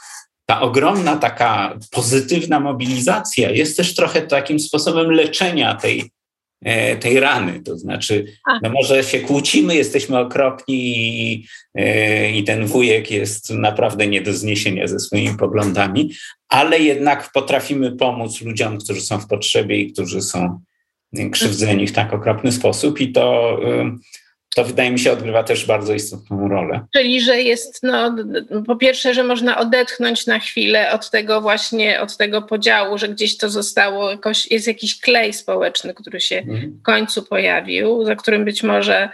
ta 0.46 0.60
ogromna 0.60 1.16
taka 1.16 1.78
pozytywna 1.90 2.60
mobilizacja 2.60 3.50
jest 3.50 3.76
też 3.76 3.94
trochę 3.94 4.22
takim 4.22 4.60
sposobem 4.60 5.10
leczenia 5.10 5.74
tej, 5.74 6.10
tej 7.00 7.20
rany. 7.20 7.62
To 7.62 7.78
znaczy, 7.78 8.24
no 8.62 8.70
może 8.70 9.04
się 9.04 9.20
kłócimy, 9.20 9.76
jesteśmy 9.76 10.18
okropni 10.18 10.98
i, 10.98 11.46
e, 11.74 12.30
i 12.30 12.44
ten 12.44 12.66
wujek 12.66 13.10
jest 13.10 13.50
naprawdę 13.50 14.06
nie 14.06 14.22
do 14.22 14.32
zniesienia 14.32 14.86
ze 14.86 14.98
swoimi 14.98 15.36
poglądami, 15.36 16.12
ale 16.48 16.78
jednak 16.78 17.32
potrafimy 17.32 17.96
pomóc 17.96 18.42
ludziom, 18.42 18.78
którzy 18.78 19.00
są 19.00 19.18
w 19.18 19.26
potrzebie 19.26 19.80
i 19.80 19.92
którzy 19.92 20.22
są 20.22 20.60
krzywdzeni 21.32 21.86
w 21.86 21.92
tak 21.92 22.12
okropny 22.12 22.52
sposób 22.52 23.00
i 23.00 23.12
to 23.12 23.58
to 24.56 24.64
wydaje 24.64 24.90
mi 24.90 24.98
się 24.98 25.12
odgrywa 25.12 25.42
też 25.44 25.66
bardzo 25.66 25.94
istotną 25.94 26.48
rolę. 26.48 26.86
Czyli, 26.94 27.20
że 27.20 27.42
jest, 27.42 27.82
no, 27.82 28.16
po 28.66 28.76
pierwsze, 28.76 29.14
że 29.14 29.24
można 29.24 29.58
odetchnąć 29.58 30.26
na 30.26 30.38
chwilę 30.38 30.92
od 30.92 31.10
tego 31.10 31.40
właśnie, 31.40 32.00
od 32.00 32.16
tego 32.16 32.42
podziału, 32.42 32.98
że 32.98 33.08
gdzieś 33.08 33.36
to 33.36 33.50
zostało, 33.50 34.10
jakoś, 34.10 34.50
jest 34.50 34.66
jakiś 34.66 35.00
klej 35.00 35.32
społeczny, 35.32 35.94
który 35.94 36.20
się 36.20 36.38
mhm. 36.38 36.78
w 36.80 36.82
końcu 36.82 37.22
pojawił, 37.22 38.04
za 38.04 38.16
którym 38.16 38.44
być 38.44 38.62
może 38.62 39.08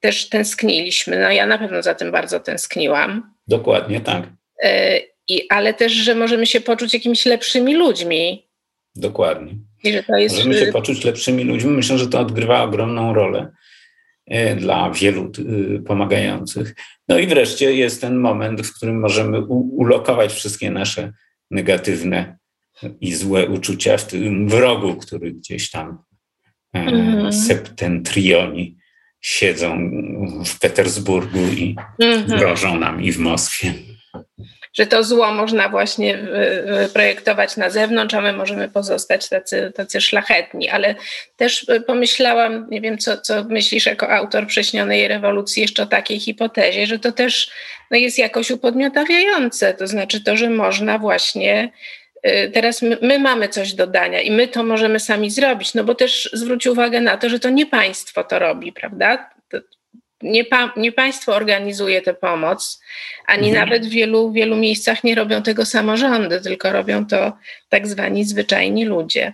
też 0.00 0.28
tęskniliśmy. 0.28 1.18
No 1.18 1.30
ja 1.30 1.46
na 1.46 1.58
pewno 1.58 1.82
za 1.82 1.94
tym 1.94 2.12
bardzo 2.12 2.40
tęskniłam. 2.40 3.34
Dokładnie, 3.46 4.00
tak. 4.00 4.24
Y, 4.64 4.68
i, 5.28 5.48
ale 5.48 5.74
też, 5.74 5.92
że 5.92 6.14
możemy 6.14 6.46
się 6.46 6.60
poczuć 6.60 6.94
jakimiś 6.94 7.26
lepszymi 7.26 7.74
ludźmi, 7.74 8.48
dokładnie. 8.96 9.52
I 9.84 9.92
że 9.92 10.02
to 10.02 10.16
jest... 10.16 10.36
Możemy 10.36 10.66
się 10.66 10.72
poczuć 10.72 11.04
lepszymi 11.04 11.44
ludźmi. 11.44 11.70
Myślę, 11.70 11.98
że 11.98 12.06
to 12.06 12.20
odgrywa 12.20 12.62
ogromną 12.62 13.14
rolę 13.14 13.52
dla 14.56 14.90
wielu 14.90 15.32
pomagających. 15.86 16.74
No 17.08 17.18
i 17.18 17.26
wreszcie 17.26 17.74
jest 17.74 18.00
ten 18.00 18.16
moment, 18.16 18.66
w 18.66 18.76
którym 18.76 19.00
możemy 19.00 19.44
ulokować 19.46 20.32
wszystkie 20.32 20.70
nasze 20.70 21.12
negatywne 21.50 22.38
i 23.00 23.14
złe 23.14 23.48
uczucia 23.48 23.96
w 23.96 24.06
tym 24.06 24.48
wrogu, 24.48 24.94
który 24.94 25.32
gdzieś 25.32 25.70
tam 25.70 25.98
mhm. 26.72 27.32
septentrioni 27.32 28.76
siedzą 29.20 29.90
w 30.46 30.58
Petersburgu 30.58 31.38
i 31.38 31.76
mhm. 32.00 32.38
grożą 32.38 32.78
nam 32.78 33.02
i 33.02 33.12
w 33.12 33.18
Moskwie. 33.18 33.74
Że 34.74 34.86
to 34.86 35.04
zło 35.04 35.32
można 35.32 35.68
właśnie 35.68 36.18
projektować 36.92 37.56
na 37.56 37.70
zewnątrz, 37.70 38.14
a 38.14 38.20
my 38.20 38.32
możemy 38.32 38.68
pozostać 38.68 39.28
tacy, 39.28 39.72
tacy 39.74 40.00
szlachetni. 40.00 40.68
Ale 40.68 40.94
też 41.36 41.66
pomyślałam, 41.86 42.66
nie 42.70 42.80
wiem, 42.80 42.98
co, 42.98 43.16
co 43.16 43.44
myślisz 43.44 43.86
jako 43.86 44.10
autor 44.10 44.46
prześnionej 44.46 45.08
rewolucji, 45.08 45.62
jeszcze 45.62 45.82
o 45.82 45.86
takiej 45.86 46.20
hipotezie, 46.20 46.86
że 46.86 46.98
to 46.98 47.12
też 47.12 47.50
no, 47.90 47.96
jest 47.96 48.18
jakoś 48.18 48.50
upodmiotawiające. 48.50 49.74
To 49.74 49.86
znaczy 49.86 50.24
to, 50.24 50.36
że 50.36 50.50
można 50.50 50.98
właśnie 50.98 51.72
Y, 52.26 52.50
teraz 52.50 52.82
my, 52.82 52.98
my, 53.02 53.18
mamy 53.18 53.48
coś 53.48 53.72
do 53.72 53.86
dania 53.86 54.20
i 54.20 54.30
my 54.30 54.48
to 54.48 54.62
możemy 54.62 55.00
sami 55.00 55.30
zrobić, 55.30 55.74
no 55.74 55.84
bo 55.84 55.94
też 55.94 56.30
zwróć 56.32 56.66
uwagę 56.66 57.00
na 57.00 57.16
to, 57.16 57.28
że 57.28 57.40
to 57.40 57.50
nie 57.50 57.66
państwo 57.66 58.24
to 58.24 58.38
robi, 58.38 58.72
prawda? 58.72 59.30
Nie, 60.24 60.44
pa, 60.44 60.72
nie 60.76 60.92
państwo 60.92 61.34
organizuje 61.34 62.02
tę 62.02 62.14
pomoc, 62.14 62.80
ani 63.26 63.48
mhm. 63.48 63.68
nawet 63.68 63.86
w 63.86 63.90
wielu, 63.90 64.32
wielu 64.32 64.56
miejscach 64.56 65.04
nie 65.04 65.14
robią 65.14 65.42
tego 65.42 65.66
samorządy, 65.66 66.40
tylko 66.40 66.72
robią 66.72 67.06
to 67.06 67.32
tak 67.68 67.86
zwani 67.88 68.24
zwyczajni 68.24 68.84
ludzie. 68.84 69.32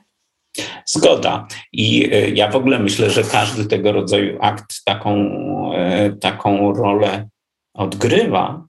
Zgoda. 0.86 1.48
I 1.72 2.14
y, 2.14 2.30
ja 2.34 2.48
w 2.48 2.56
ogóle 2.56 2.78
myślę, 2.78 3.10
że 3.10 3.22
każdy 3.22 3.64
tego 3.64 3.92
rodzaju 3.92 4.38
akt 4.40 4.84
taką, 4.84 5.16
y, 5.74 6.16
taką 6.16 6.74
rolę 6.74 7.28
odgrywa 7.74 8.64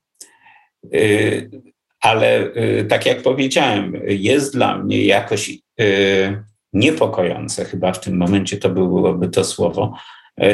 ale 2.02 2.42
y, 2.56 2.86
tak 2.90 3.06
jak 3.06 3.22
powiedziałem, 3.22 4.02
jest 4.06 4.54
dla 4.54 4.78
mnie 4.78 5.06
jakoś 5.06 5.52
niepokojące, 6.74 7.66
chyba 7.66 7.94
w 7.94 8.00
tym 8.00 8.18
momencie 8.18 8.58
to 8.58 8.70
byłoby 8.70 9.30
to 9.30 9.44
słowo, 9.44 9.94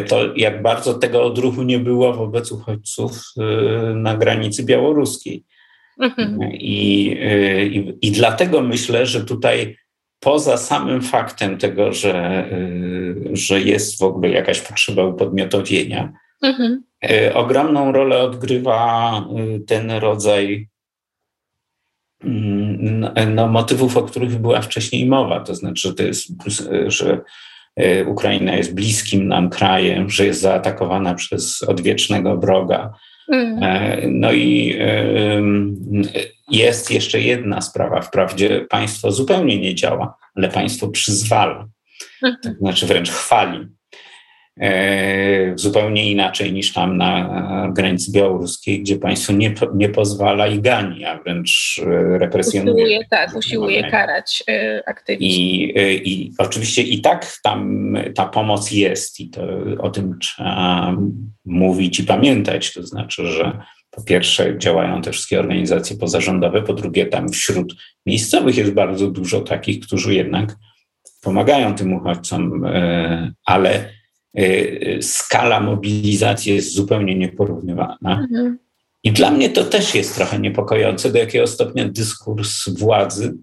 to 0.07 0.35
jak 0.35 0.61
bardzo 0.61 0.93
tego 0.93 1.23
odruchu 1.23 1.63
nie 1.63 1.79
było 1.79 2.13
wobec 2.13 2.51
uchodźców 2.51 3.21
na 3.95 4.17
granicy 4.17 4.63
białoruskiej. 4.63 5.43
Mhm. 6.01 6.39
I, 6.53 7.17
i, 7.71 8.07
I 8.07 8.11
dlatego 8.11 8.61
myślę, 8.61 9.05
że 9.05 9.25
tutaj 9.25 9.77
poza 10.19 10.57
samym 10.57 11.01
faktem 11.01 11.57
tego, 11.57 11.93
że, 11.93 12.45
że 13.33 13.61
jest 13.61 13.99
w 13.99 14.03
ogóle 14.03 14.29
jakaś 14.29 14.61
potrzeba 14.61 15.03
upodmiotowienia, 15.03 16.13
mhm. 16.43 16.83
ogromną 17.33 17.91
rolę 17.91 18.19
odgrywa 18.19 19.11
ten 19.67 19.91
rodzaj 19.91 20.67
Mm, 22.23 23.35
no, 23.35 23.47
motywów, 23.47 23.97
o 23.97 24.03
których 24.03 24.41
była 24.41 24.61
wcześniej 24.61 25.05
mowa, 25.05 25.39
to 25.39 25.55
znaczy, 25.55 25.87
że, 25.87 25.93
to 25.93 26.03
jest, 26.03 26.27
że 26.87 27.13
e, 27.13 27.21
Ukraina 28.07 28.55
jest 28.55 28.73
bliskim 28.73 29.27
nam 29.27 29.49
krajem, 29.49 30.09
że 30.09 30.25
jest 30.25 30.41
zaatakowana 30.41 31.15
przez 31.15 31.63
odwiecznego 31.63 32.37
wroga. 32.37 32.93
Mm. 33.33 33.63
E, 33.63 34.01
no 34.07 34.33
i 34.33 34.77
jest 36.51 36.91
jeszcze 36.91 37.21
jedna 37.21 37.61
sprawa. 37.61 38.01
Wprawdzie 38.01 38.65
państwo 38.69 39.11
zupełnie 39.11 39.59
nie 39.59 39.75
działa, 39.75 40.17
ale 40.35 40.49
państwo 40.49 40.87
przyzwala, 40.87 41.67
mhm. 42.23 42.37
to 42.43 42.59
znaczy 42.59 42.85
wręcz 42.85 43.11
chwali. 43.11 43.67
E, 44.61 45.53
zupełnie 45.55 46.11
inaczej 46.11 46.53
niż 46.53 46.73
tam 46.73 46.97
na 46.97 47.71
granicy 47.73 48.11
białoruskiej, 48.11 48.81
gdzie 48.81 48.97
państwo 48.97 49.33
nie, 49.33 49.53
nie 49.75 49.89
pozwala 49.89 50.47
i 50.47 50.61
gani, 50.61 51.05
a 51.05 51.17
wręcz 51.17 51.81
e, 51.85 52.17
represjonuje. 52.17 52.73
Usiłuje, 52.73 53.05
tak, 53.09 53.35
usiłuje 53.35 53.91
karać 53.91 54.43
e, 54.49 54.83
aktywistów. 54.85 55.37
I, 55.37 55.73
I 56.05 56.33
oczywiście 56.37 56.81
i 56.81 57.01
tak 57.01 57.37
tam 57.43 57.93
ta 58.15 58.25
pomoc 58.25 58.71
jest 58.71 59.19
i 59.19 59.29
to 59.29 59.41
o 59.79 59.89
tym 59.89 60.19
trzeba 60.19 60.97
mówić 61.45 61.99
i 61.99 62.03
pamiętać. 62.03 62.73
To 62.73 62.83
znaczy, 62.83 63.27
że 63.27 63.61
po 63.91 64.03
pierwsze 64.03 64.57
działają 64.57 65.01
te 65.01 65.11
wszystkie 65.11 65.39
organizacje 65.39 65.97
pozarządowe, 65.97 66.61
po 66.61 66.73
drugie 66.73 67.05
tam 67.05 67.29
wśród 67.29 67.75
miejscowych 68.05 68.57
jest 68.57 68.71
bardzo 68.71 69.11
dużo 69.11 69.41
takich, 69.41 69.79
którzy 69.79 70.13
jednak 70.13 70.55
pomagają 71.21 71.75
tym 71.75 71.93
uchodźcom, 71.93 72.65
ale 73.45 73.89
skala 75.01 75.59
mobilizacji 75.59 76.55
jest 76.55 76.73
zupełnie 76.73 77.15
nieporównywana. 77.15 78.19
Mhm. 78.31 78.59
I 79.03 79.11
dla 79.11 79.31
mnie 79.31 79.49
to 79.49 79.63
też 79.63 79.95
jest 79.95 80.15
trochę 80.15 80.39
niepokojące, 80.39 81.11
do 81.11 81.19
jakiego 81.19 81.47
stopnia 81.47 81.85
dyskurs 81.87 82.69
władzy 82.69 83.37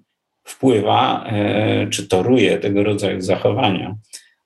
wpływa 0.45 1.27
y, 1.85 1.91
czy 1.91 2.09
toruje 2.09 2.59
tego 2.59 2.83
rodzaju 2.83 3.21
zachowania. 3.21 3.95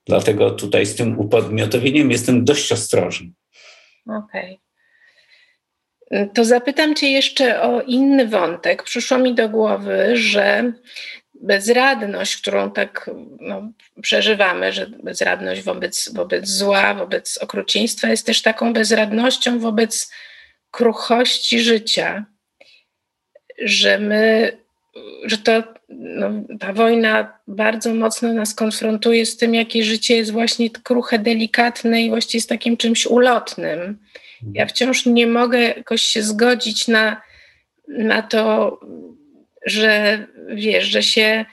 Dlatego 0.06 0.50
tutaj 0.50 0.86
z 0.86 0.94
tym 0.94 1.18
upodmiotowieniem 1.18 2.10
jestem 2.10 2.44
dość 2.44 2.72
ostrożny. 2.72 3.30
Okej. 4.06 4.58
Okay. 6.10 6.28
To 6.34 6.44
zapytam 6.44 6.94
Cię 6.94 7.10
jeszcze 7.10 7.62
o 7.62 7.82
inny 7.82 8.26
wątek. 8.28 8.82
Przyszło 8.82 9.18
mi 9.18 9.34
do 9.34 9.48
głowy, 9.48 10.16
że 10.16 10.72
bezradność, 11.40 12.36
którą 12.36 12.70
tak 12.70 13.10
no, 13.40 13.72
przeżywamy, 14.02 14.72
że 14.72 14.86
bezradność 14.86 15.62
wobec, 15.62 16.08
wobec 16.14 16.48
zła, 16.48 16.94
wobec 16.94 17.38
okrucieństwa 17.38 18.08
jest 18.08 18.26
też 18.26 18.42
taką 18.42 18.72
bezradnością 18.72 19.58
wobec 19.58 20.12
kruchości 20.70 21.60
życia, 21.60 22.24
że 23.58 23.98
my, 23.98 24.52
że 25.24 25.38
to, 25.38 25.62
no, 25.88 26.30
ta 26.60 26.72
wojna 26.72 27.38
bardzo 27.46 27.94
mocno 27.94 28.32
nas 28.32 28.54
konfrontuje 28.54 29.26
z 29.26 29.36
tym, 29.36 29.54
jakie 29.54 29.84
życie 29.84 30.16
jest 30.16 30.32
właśnie 30.32 30.70
kruche, 30.70 31.18
delikatne 31.18 32.02
i 32.02 32.10
właściwie 32.10 32.38
jest 32.38 32.48
takim 32.48 32.76
czymś 32.76 33.06
ulotnym. 33.06 33.98
Ja 34.54 34.66
wciąż 34.66 35.06
nie 35.06 35.26
mogę 35.26 35.58
jakoś 35.58 36.02
się 36.02 36.22
zgodzić 36.22 36.88
na, 36.88 37.22
na 37.88 38.22
to, 38.22 38.80
że 39.68 40.18
wiesz, 40.48 40.84
że 40.84 41.02
się, 41.02 41.44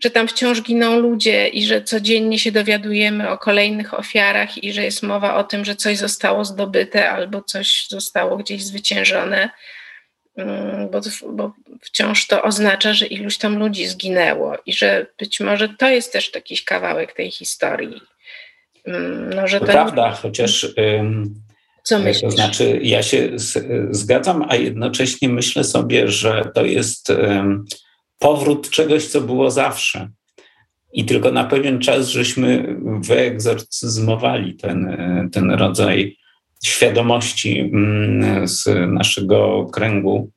że 0.00 0.10
tam 0.10 0.28
wciąż 0.28 0.62
giną 0.62 0.98
ludzie 0.98 1.48
i 1.48 1.66
że 1.66 1.82
codziennie 1.82 2.38
się 2.38 2.52
dowiadujemy 2.52 3.30
o 3.30 3.38
kolejnych 3.38 3.94
ofiarach 3.94 4.64
i 4.64 4.72
że 4.72 4.84
jest 4.84 5.02
mowa 5.02 5.36
o 5.36 5.44
tym, 5.44 5.64
że 5.64 5.76
coś 5.76 5.98
zostało 5.98 6.44
zdobyte 6.44 7.10
albo 7.10 7.42
coś 7.42 7.86
zostało 7.88 8.36
gdzieś 8.36 8.64
zwyciężone, 8.64 9.50
mm, 10.36 10.90
bo, 10.90 11.00
bo 11.32 11.52
wciąż 11.82 12.26
to 12.26 12.42
oznacza, 12.42 12.94
że 12.94 13.06
iluś 13.06 13.38
tam 13.38 13.58
ludzi 13.58 13.86
zginęło 13.86 14.56
i 14.66 14.72
że 14.72 15.06
być 15.18 15.40
może 15.40 15.68
to 15.68 15.88
jest 15.88 16.12
też 16.12 16.34
jakiś 16.34 16.64
kawałek 16.64 17.12
tej 17.12 17.30
historii. 17.30 18.00
Mm, 18.86 19.32
no, 19.32 19.48
że 19.48 19.60
to, 19.60 19.66
prawda, 19.66 20.08
nie... 20.08 20.16
chociaż 20.16 20.66
co 21.84 21.98
myślisz? 21.98 22.22
To 22.22 22.30
znaczy, 22.30 22.80
ja 22.82 23.02
się 23.02 23.30
zgadzam, 23.90 24.44
a 24.48 24.56
jednocześnie 24.56 25.28
myślę 25.28 25.64
sobie, 25.64 26.08
że 26.08 26.50
to 26.54 26.64
jest 26.64 27.12
powrót 28.18 28.70
czegoś, 28.70 29.06
co 29.06 29.20
było 29.20 29.50
zawsze. 29.50 30.08
I 30.92 31.04
tylko 31.04 31.32
na 31.32 31.44
pewien 31.44 31.78
czas 31.78 32.08
żeśmy 32.08 32.76
wyegzorcyzmowali 33.00 34.56
ten, 34.56 34.96
ten 35.32 35.50
rodzaj 35.50 36.16
świadomości 36.64 37.60
mm, 37.60 38.48
z 38.48 38.68
naszego 38.88 39.66
kręgu, 39.72 40.30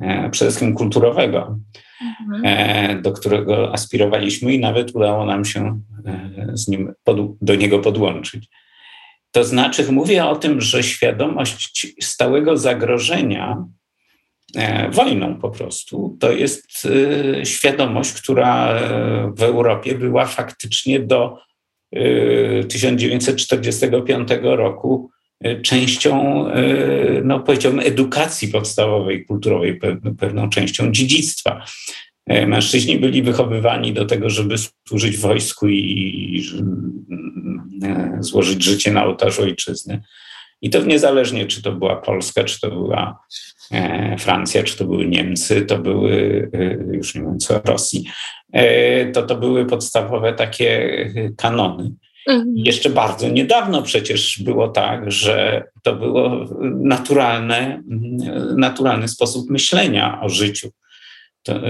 e, 0.00 0.30
przede 0.30 0.50
wszystkim 0.50 0.74
kulturowego, 0.74 1.58
mhm. 2.02 2.42
E, 2.44 3.02
do 3.02 3.12
którego 3.12 3.72
aspirowaliśmy 3.72 4.54
i 4.54 4.60
nawet 4.60 4.94
udało 4.94 5.26
nam 5.26 5.44
się 5.44 5.80
e, 6.06 6.50
z 6.54 6.68
nim 6.68 6.92
do 7.40 7.54
niego 7.54 7.78
podłączyć. 7.78 8.48
To 9.36 9.44
znaczy, 9.44 9.92
mówię 9.92 10.24
o 10.24 10.36
tym, 10.36 10.60
że 10.60 10.82
świadomość 10.82 11.86
stałego 12.00 12.56
zagrożenia 12.56 13.64
e, 14.56 14.90
wojną 14.90 15.34
po 15.34 15.50
prostu, 15.50 16.16
to 16.20 16.32
jest 16.32 16.88
e, 17.40 17.46
świadomość, 17.46 18.12
która 18.12 18.68
e, 18.68 19.32
w 19.36 19.42
Europie 19.42 19.94
była 19.94 20.26
faktycznie 20.26 21.00
do 21.00 21.38
1945 22.68 24.28
roku 24.42 25.10
częścią, 25.62 26.44
no 27.24 27.40
powiedziałbym, 27.40 27.80
edukacji 27.80 28.48
podstawowej, 28.48 29.26
kulturowej, 29.26 29.80
pewną 30.18 30.50
częścią 30.50 30.92
dziedzictwa. 30.92 31.64
Mężczyźni 32.26 32.98
byli 32.98 33.22
wychowywani 33.22 33.92
do 33.92 34.04
tego, 34.04 34.30
żeby 34.30 34.54
służyć 34.88 35.16
wojsku 35.16 35.68
i 35.68 36.44
złożyć 38.20 38.64
życie 38.64 38.92
na 38.92 39.04
ołtarzu 39.04 39.42
ojczyzny. 39.42 40.02
I 40.62 40.70
to 40.70 40.82
niezależnie, 40.82 41.46
czy 41.46 41.62
to 41.62 41.72
była 41.72 41.96
Polska, 41.96 42.44
czy 42.44 42.60
to 42.60 42.70
była 42.70 43.18
e, 43.72 44.16
Francja, 44.18 44.62
czy 44.62 44.78
to 44.78 44.84
były 44.84 45.06
Niemcy, 45.06 45.62
to 45.62 45.78
były, 45.78 46.50
e, 46.54 46.96
już 46.96 47.14
nie 47.14 47.20
mówiąc 47.20 47.50
o 47.50 47.60
Rosji, 47.64 48.04
e, 48.52 49.12
to 49.12 49.22
to 49.22 49.36
były 49.36 49.66
podstawowe 49.66 50.32
takie 50.32 50.90
kanony. 51.36 51.92
Mhm. 52.26 52.52
Jeszcze 52.56 52.90
bardzo 52.90 53.28
niedawno 53.28 53.82
przecież 53.82 54.42
było 54.42 54.68
tak, 54.68 55.12
że 55.12 55.64
to 55.82 55.96
było 55.96 56.44
naturalne, 56.74 57.82
naturalny 58.56 59.08
sposób 59.08 59.50
myślenia 59.50 60.20
o 60.22 60.28
życiu. 60.28 60.70
To 61.46 61.60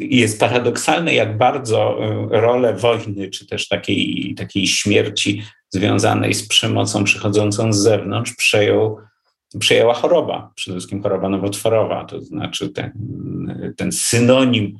jest 0.00 0.40
paradoksalne, 0.40 1.14
jak 1.14 1.38
bardzo 1.38 1.98
rolę 2.30 2.74
wojny, 2.74 3.30
czy 3.30 3.46
też 3.46 3.68
takiej, 3.68 4.34
takiej 4.38 4.66
śmierci 4.66 5.42
związanej 5.70 6.34
z 6.34 6.48
przemocą 6.48 7.04
przychodzącą 7.04 7.72
z 7.72 7.78
zewnątrz 7.78 8.34
przejął, 8.36 8.96
przejęła 9.58 9.94
choroba, 9.94 10.52
przede 10.54 10.74
wszystkim 10.74 11.02
choroba 11.02 11.28
nowotworowa, 11.28 12.04
to 12.04 12.20
znaczy 12.20 12.68
ten, 12.68 12.92
ten 13.76 13.92
synonim 13.92 14.78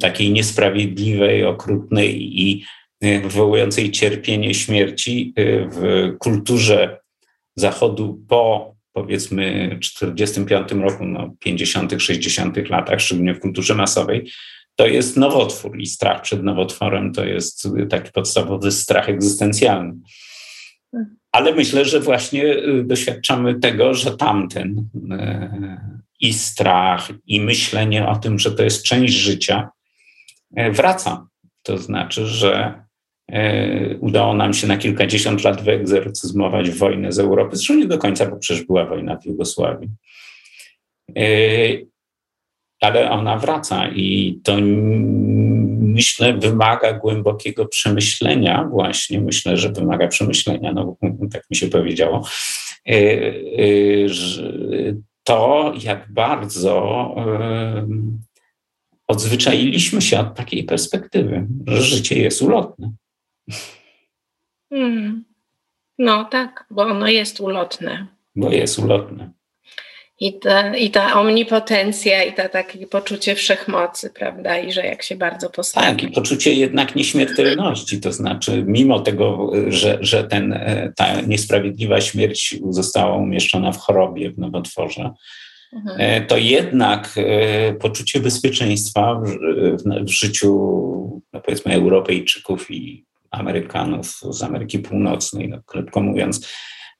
takiej 0.00 0.32
niesprawiedliwej, 0.32 1.44
okrutnej 1.44 2.40
i 2.40 2.64
wywołującej 3.00 3.90
cierpienie 3.90 4.54
śmierci 4.54 5.34
w 5.72 6.12
kulturze 6.18 7.00
Zachodu 7.56 8.20
po 8.28 8.74
powiedzmy 9.02 9.76
45 9.82 10.72
roku, 10.72 11.04
no 11.04 11.34
50., 11.40 11.94
60. 11.98 12.70
latach, 12.70 13.00
szczególnie 13.00 13.34
w 13.34 13.40
kulturze 13.40 13.74
masowej, 13.74 14.30
to 14.76 14.86
jest 14.86 15.16
nowotwór 15.16 15.78
i 15.78 15.86
strach 15.86 16.22
przed 16.22 16.42
nowotworem 16.42 17.12
to 17.12 17.24
jest 17.24 17.68
taki 17.90 18.12
podstawowy 18.12 18.72
strach 18.72 19.08
egzystencjalny. 19.08 19.94
Ale 21.32 21.54
myślę, 21.54 21.84
że 21.84 22.00
właśnie 22.00 22.44
y, 22.44 22.84
doświadczamy 22.86 23.60
tego, 23.60 23.94
że 23.94 24.16
tamten 24.16 24.88
y, 24.94 25.78
i 26.20 26.32
strach, 26.32 27.08
i 27.26 27.40
myślenie 27.40 28.08
o 28.08 28.16
tym, 28.16 28.38
że 28.38 28.52
to 28.52 28.62
jest 28.62 28.82
część 28.82 29.14
życia, 29.14 29.68
y, 30.58 30.72
wraca. 30.72 31.26
To 31.62 31.78
znaczy, 31.78 32.26
że 32.26 32.82
udało 34.00 34.34
nam 34.34 34.54
się 34.54 34.66
na 34.66 34.76
kilkadziesiąt 34.76 35.44
lat 35.44 35.62
wyegzorcyzmować 35.62 36.70
wojnę 36.70 37.12
z 37.12 37.18
Europy. 37.18 37.56
Zresztą 37.56 37.74
nie 37.74 37.86
do 37.86 37.98
końca, 37.98 38.26
bo 38.26 38.36
przecież 38.36 38.66
była 38.66 38.86
wojna 38.86 39.16
w 39.16 39.26
Jugosławii 39.26 39.90
ale 42.80 43.10
ona 43.10 43.38
wraca 43.38 43.88
i 43.88 44.40
to 44.44 44.56
myślę 45.80 46.38
wymaga 46.38 46.92
głębokiego 46.92 47.66
przemyślenia 47.66 48.64
właśnie, 48.70 49.20
myślę, 49.20 49.56
że 49.56 49.72
wymaga 49.72 50.08
przemyślenia, 50.08 50.72
no 50.72 50.96
tak 51.32 51.42
mi 51.50 51.56
się 51.56 51.68
powiedziało, 51.68 52.28
e, 52.88 52.92
e, 52.92 53.34
to 55.24 55.72
jak 55.82 56.12
bardzo 56.12 57.14
e, 57.16 57.88
odzwyczailiśmy 59.08 60.02
się 60.02 60.20
od 60.20 60.34
takiej 60.34 60.64
perspektywy, 60.64 61.46
że 61.66 61.82
życie 61.82 62.22
jest 62.22 62.42
ulotne. 62.42 62.92
Hmm. 64.72 65.24
No 65.98 66.24
tak, 66.24 66.64
bo 66.70 66.82
ono 66.82 67.08
jest 67.08 67.40
ulotne. 67.40 68.06
Bo 68.36 68.50
jest 68.50 68.78
ulotne. 68.78 69.30
I 70.20 70.38
ta, 70.38 70.76
I 70.76 70.90
ta 70.90 71.20
omnipotencja, 71.20 72.24
i 72.24 72.32
ta 72.32 72.48
takie 72.48 72.86
poczucie 72.86 73.34
wszechmocy, 73.34 74.10
prawda? 74.10 74.58
I 74.58 74.72
że 74.72 74.86
jak 74.86 75.02
się 75.02 75.16
bardzo 75.16 75.50
postawi. 75.50 75.86
Tak, 75.86 76.02
i 76.02 76.08
poczucie 76.12 76.54
jednak 76.54 76.96
nieśmiertelności. 76.96 78.00
To 78.00 78.12
znaczy, 78.12 78.64
mimo 78.66 79.00
tego, 79.00 79.52
że, 79.68 79.98
że 80.00 80.24
ten, 80.24 80.52
e, 80.52 80.92
ta 80.96 81.20
niesprawiedliwa 81.20 82.00
śmierć 82.00 82.56
została 82.70 83.16
umieszczona 83.16 83.72
w 83.72 83.78
chorobie, 83.78 84.30
w 84.30 84.38
nowotworze, 84.38 85.10
mhm. 85.72 85.96
E, 86.00 86.20
to 86.20 86.36
jednak 86.36 87.14
e, 87.16 87.74
poczucie 87.74 88.20
bezpieczeństwa 88.20 89.20
w, 89.24 89.30
w, 89.82 90.04
w 90.04 90.10
życiu, 90.10 90.52
no 91.32 91.40
powiedzmy, 91.40 91.74
Europejczyków 91.74 92.70
i 92.70 93.07
Amerykanów 93.30 94.20
z 94.30 94.42
Ameryki 94.42 94.78
Północnej, 94.78 95.48
no, 95.48 95.58
krótko 95.66 96.00
mówiąc, 96.00 96.48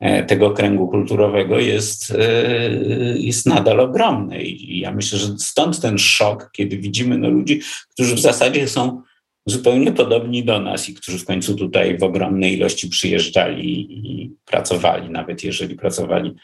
E, 0.01 0.25
tego 0.25 0.51
kręgu 0.51 0.89
kulturowego 0.89 1.59
jest, 1.59 2.11
e, 2.11 2.71
jest 3.19 3.47
nadal 3.47 3.81
ogromny. 3.81 4.43
I 4.43 4.79
ja 4.79 4.93
myślę, 4.93 5.19
że 5.19 5.39
stąd 5.39 5.81
ten 5.81 5.99
szok, 5.99 6.51
kiedy 6.53 6.79
widzimy 6.79 7.19
no, 7.19 7.29
ludzi, 7.29 7.61
którzy 7.91 8.15
w 8.15 8.21
zasadzie 8.21 8.69
są 8.69 9.03
zupełnie 9.47 9.93
podobni 9.93 10.45
do 10.45 10.61
nas 10.61 10.89
i 10.89 10.95
którzy 10.95 11.19
w 11.19 11.25
końcu 11.25 11.55
tutaj 11.55 11.99
w 11.99 12.03
ogromnej 12.03 12.55
ilości 12.57 12.89
przyjeżdżali 12.89 13.87
i 13.91 14.33
pracowali, 14.45 15.11
nawet 15.11 15.45
jeżeli 15.45 15.75
pracowali 15.75 16.35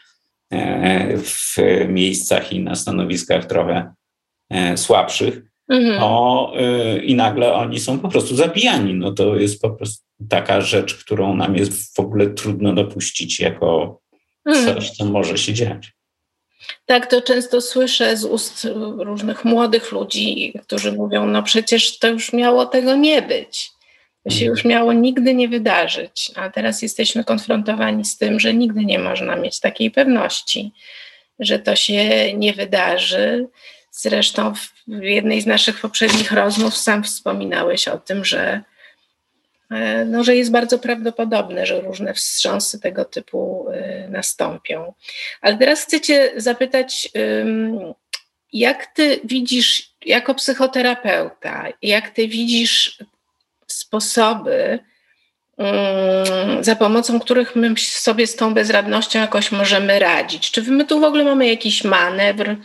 e, 0.51 1.17
w 1.17 1.57
miejscach 1.87 2.53
i 2.53 2.59
na 2.59 2.75
stanowiskach 2.75 3.45
trochę 3.45 3.93
słabszych. 4.75 5.41
Mhm. 5.69 6.03
O, 6.03 6.53
I 7.03 7.15
nagle 7.15 7.53
oni 7.53 7.79
są 7.79 7.99
po 7.99 8.09
prostu 8.09 8.35
zabijani. 8.35 8.93
No 8.93 9.11
to 9.11 9.35
jest 9.35 9.61
po 9.61 9.69
prostu 9.69 10.05
taka 10.29 10.61
rzecz, 10.61 10.95
którą 10.95 11.35
nam 11.35 11.55
jest 11.55 11.95
w 11.95 11.99
ogóle 11.99 12.27
trudno 12.27 12.73
dopuścić 12.73 13.39
jako 13.39 13.99
mhm. 14.45 14.75
coś, 14.75 14.91
co 14.91 15.05
może 15.05 15.37
się 15.37 15.53
dziać. 15.53 15.91
Tak, 16.85 17.07
to 17.07 17.21
często 17.21 17.61
słyszę 17.61 18.17
z 18.17 18.25
ust 18.25 18.67
różnych 18.97 19.45
młodych 19.45 19.91
ludzi, 19.91 20.53
którzy 20.63 20.91
mówią: 20.91 21.27
No 21.27 21.43
przecież 21.43 21.99
to 21.99 22.07
już 22.07 22.33
miało 22.33 22.65
tego 22.65 22.95
nie 22.95 23.21
być. 23.21 23.71
To 24.23 24.29
się 24.29 24.45
mhm. 24.45 24.49
już 24.49 24.65
miało 24.65 24.93
nigdy 24.93 25.33
nie 25.33 25.47
wydarzyć, 25.47 26.31
a 26.35 26.49
teraz 26.49 26.81
jesteśmy 26.81 27.23
konfrontowani 27.23 28.05
z 28.05 28.17
tym, 28.17 28.39
że 28.39 28.53
nigdy 28.53 28.85
nie 28.85 28.99
można 28.99 29.35
mieć 29.35 29.59
takiej 29.59 29.91
pewności, 29.91 30.71
że 31.39 31.59
to 31.59 31.75
się 31.75 32.33
nie 32.33 32.53
wydarzy. 32.53 33.47
Zresztą 33.91 34.55
w 34.55 34.74
jednej 34.87 35.41
z 35.41 35.45
naszych 35.45 35.81
poprzednich 35.81 36.31
rozmów 36.31 36.77
sam 36.77 37.03
wspominałeś 37.03 37.87
o 37.87 37.97
tym, 37.97 38.25
że 38.25 38.61
E, 39.71 40.05
no, 40.05 40.23
że 40.23 40.35
jest 40.35 40.51
bardzo 40.51 40.79
prawdopodobne, 40.79 41.65
że 41.65 41.81
różne 41.81 42.13
wstrząsy 42.13 42.79
tego 42.79 43.05
typu 43.05 43.67
e, 43.71 44.07
nastąpią. 44.09 44.93
Ale 45.41 45.57
teraz 45.57 45.83
chcę 45.83 46.01
Cię 46.01 46.31
zapytać, 46.35 47.09
jak 48.53 48.85
Ty 48.85 49.19
widzisz, 49.23 49.91
jako 50.05 50.35
psychoterapeuta, 50.35 51.67
jak 51.81 52.09
Ty 52.09 52.27
widzisz 52.27 52.97
sposoby, 53.67 54.79
za 56.61 56.75
pomocą 56.75 57.19
których 57.19 57.55
my 57.55 57.73
sobie 57.77 58.27
z 58.27 58.35
tą 58.35 58.53
bezradnością 58.53 59.19
jakoś 59.19 59.51
możemy 59.51 59.99
radzić? 59.99 60.51
Czy 60.51 60.63
my 60.63 60.85
tu 60.85 60.99
w 60.99 61.03
ogóle 61.03 61.23
mamy 61.23 61.47
jakiś 61.47 61.83
manewr? 61.83 62.55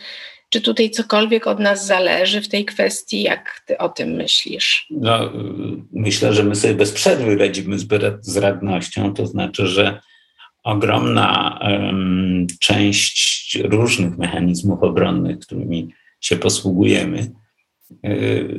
Czy 0.50 0.60
tutaj 0.60 0.90
cokolwiek 0.90 1.46
od 1.46 1.60
nas 1.60 1.86
zależy 1.86 2.40
w 2.40 2.48
tej 2.48 2.64
kwestii? 2.64 3.22
Jak 3.22 3.62
ty 3.66 3.78
o 3.78 3.88
tym 3.88 4.08
myślisz? 4.10 4.86
No, 4.90 5.32
myślę, 5.92 6.34
że 6.34 6.44
my 6.44 6.54
sobie 6.54 6.74
bez 6.74 6.92
przerwy 6.92 7.36
radzimy 7.36 7.78
z 7.78 7.84
bezradnością, 7.84 9.14
to 9.14 9.26
znaczy, 9.26 9.66
że 9.66 10.00
ogromna 10.64 11.58
um, 11.62 12.46
część 12.60 13.58
różnych 13.64 14.18
mechanizmów 14.18 14.82
obronnych, 14.82 15.38
którymi 15.38 15.94
się 16.20 16.36
posługujemy, 16.36 17.32
yy, 18.02 18.54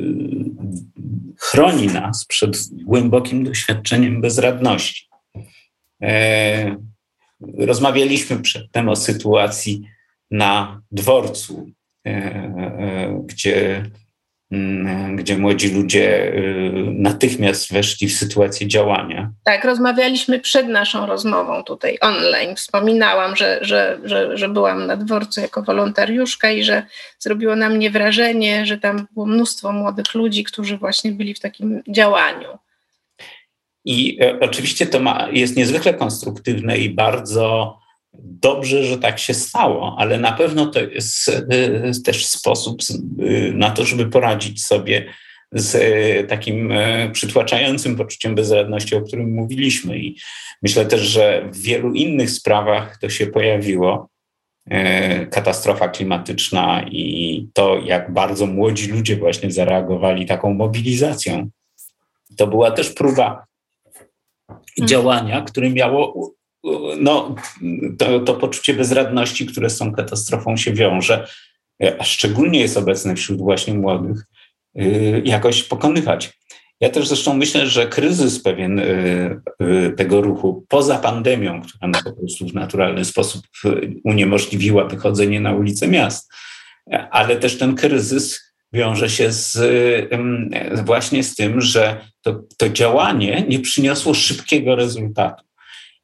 chroni 1.39 1.87
nas 1.87 2.25
przed 2.25 2.57
głębokim 2.83 3.43
doświadczeniem 3.43 4.21
bezradności. 4.21 5.07
Yy, 6.01 6.07
rozmawialiśmy 7.57 8.39
przedtem 8.39 8.89
o 8.89 8.95
sytuacji 8.95 9.81
na 10.31 10.81
dworcu 10.91 11.71
E, 11.71 11.73
e, 11.73 11.80
gdzie, 13.25 13.85
mm, 14.51 15.15
gdzie 15.15 15.37
młodzi 15.37 15.73
ludzie 15.73 16.33
e, 16.33 16.41
natychmiast 16.91 17.73
weszli 17.73 18.07
w 18.07 18.13
sytuację 18.13 18.67
działania. 18.67 19.31
Tak, 19.43 19.65
rozmawialiśmy 19.65 20.39
przed 20.39 20.67
naszą 20.67 21.05
rozmową 21.05 21.63
tutaj 21.63 21.97
online. 22.01 22.55
Wspominałam, 22.55 23.35
że, 23.35 23.59
że, 23.61 23.99
że, 24.03 24.37
że 24.37 24.49
byłam 24.49 24.87
na 24.87 24.97
dworcu 24.97 25.41
jako 25.41 25.63
wolontariuszka 25.63 26.51
i 26.51 26.63
że 26.63 26.83
zrobiło 27.19 27.55
na 27.55 27.69
mnie 27.69 27.89
wrażenie, 27.89 28.65
że 28.65 28.77
tam 28.77 29.07
było 29.13 29.25
mnóstwo 29.25 29.71
młodych 29.71 30.13
ludzi, 30.13 30.43
którzy 30.43 30.77
właśnie 30.77 31.11
byli 31.11 31.33
w 31.33 31.39
takim 31.39 31.83
działaniu. 31.87 32.47
I 33.85 34.19
oczywiście 34.41 34.85
to 34.85 34.99
ma, 34.99 35.27
jest 35.31 35.57
niezwykle 35.57 35.93
konstruktywne 35.93 36.77
i 36.77 36.89
bardzo 36.89 37.77
Dobrze, 38.13 38.83
że 38.83 38.97
tak 38.97 39.19
się 39.19 39.33
stało, 39.33 39.95
ale 39.99 40.19
na 40.19 40.31
pewno 40.31 40.65
to 40.65 40.81
jest 40.81 41.29
e, 41.29 41.91
też 42.05 42.25
sposób 42.25 42.81
e, 42.81 43.51
na 43.51 43.71
to, 43.71 43.85
żeby 43.85 44.05
poradzić 44.05 44.65
sobie 44.65 45.13
z 45.51 45.75
e, 45.75 46.23
takim 46.23 46.73
przytłaczającym 47.11 47.95
poczuciem 47.95 48.35
bezradności, 48.35 48.95
o 48.95 49.01
którym 49.01 49.33
mówiliśmy. 49.33 49.99
I 49.99 50.17
myślę 50.61 50.85
też, 50.85 51.01
że 51.01 51.49
w 51.51 51.61
wielu 51.61 51.93
innych 51.93 52.31
sprawach 52.31 52.97
to 52.97 53.09
się 53.09 53.27
pojawiło. 53.27 54.11
Katastrofa 55.31 55.87
klimatyczna 55.87 56.85
i 56.91 57.47
to, 57.53 57.81
jak 57.85 58.13
bardzo 58.13 58.45
młodzi 58.45 58.91
ludzie 58.91 59.15
właśnie 59.15 59.51
zareagowali 59.51 60.25
taką 60.25 60.53
mobilizacją. 60.53 61.49
To 62.37 62.47
była 62.47 62.71
też 62.71 62.89
próba 62.89 63.45
mhm. 64.49 64.87
działania, 64.87 65.41
które 65.41 65.69
miało 65.69 66.31
no, 66.99 67.35
to, 67.97 68.19
to 68.19 68.33
poczucie 68.33 68.73
bezradności, 68.73 69.45
które 69.45 69.69
z 69.69 69.77
tą 69.77 69.91
katastrofą 69.93 70.57
się 70.57 70.73
wiąże, 70.73 71.27
a 71.99 72.03
szczególnie 72.03 72.59
jest 72.59 72.77
obecne 72.77 73.15
wśród 73.15 73.39
właśnie 73.39 73.73
młodych, 73.73 74.25
y, 74.81 75.21
jakoś 75.25 75.63
pokonywać. 75.63 76.33
Ja 76.79 76.89
też 76.89 77.07
zresztą 77.07 77.33
myślę, 77.33 77.67
że 77.67 77.87
kryzys 77.87 78.43
pewien 78.43 78.79
y, 78.79 79.41
tego 79.97 80.21
ruchu 80.21 80.65
poza 80.69 80.97
pandemią, 80.97 81.61
która 81.61 81.87
nam 81.87 82.03
po 82.03 82.13
prostu 82.13 82.47
w 82.47 82.53
naturalny 82.53 83.05
sposób 83.05 83.41
uniemożliwiła 84.03 84.85
wychodzenie 84.85 85.41
na 85.41 85.53
ulice 85.53 85.87
miast, 85.87 86.31
ale 87.11 87.35
też 87.35 87.57
ten 87.57 87.75
kryzys 87.75 88.53
wiąże 88.73 89.09
się 89.09 89.31
z, 89.31 89.59
właśnie 90.85 91.23
z 91.23 91.35
tym, 91.35 91.61
że 91.61 92.05
to, 92.21 92.43
to 92.57 92.69
działanie 92.69 93.45
nie 93.49 93.59
przyniosło 93.59 94.13
szybkiego 94.13 94.75
rezultatu. 94.75 95.43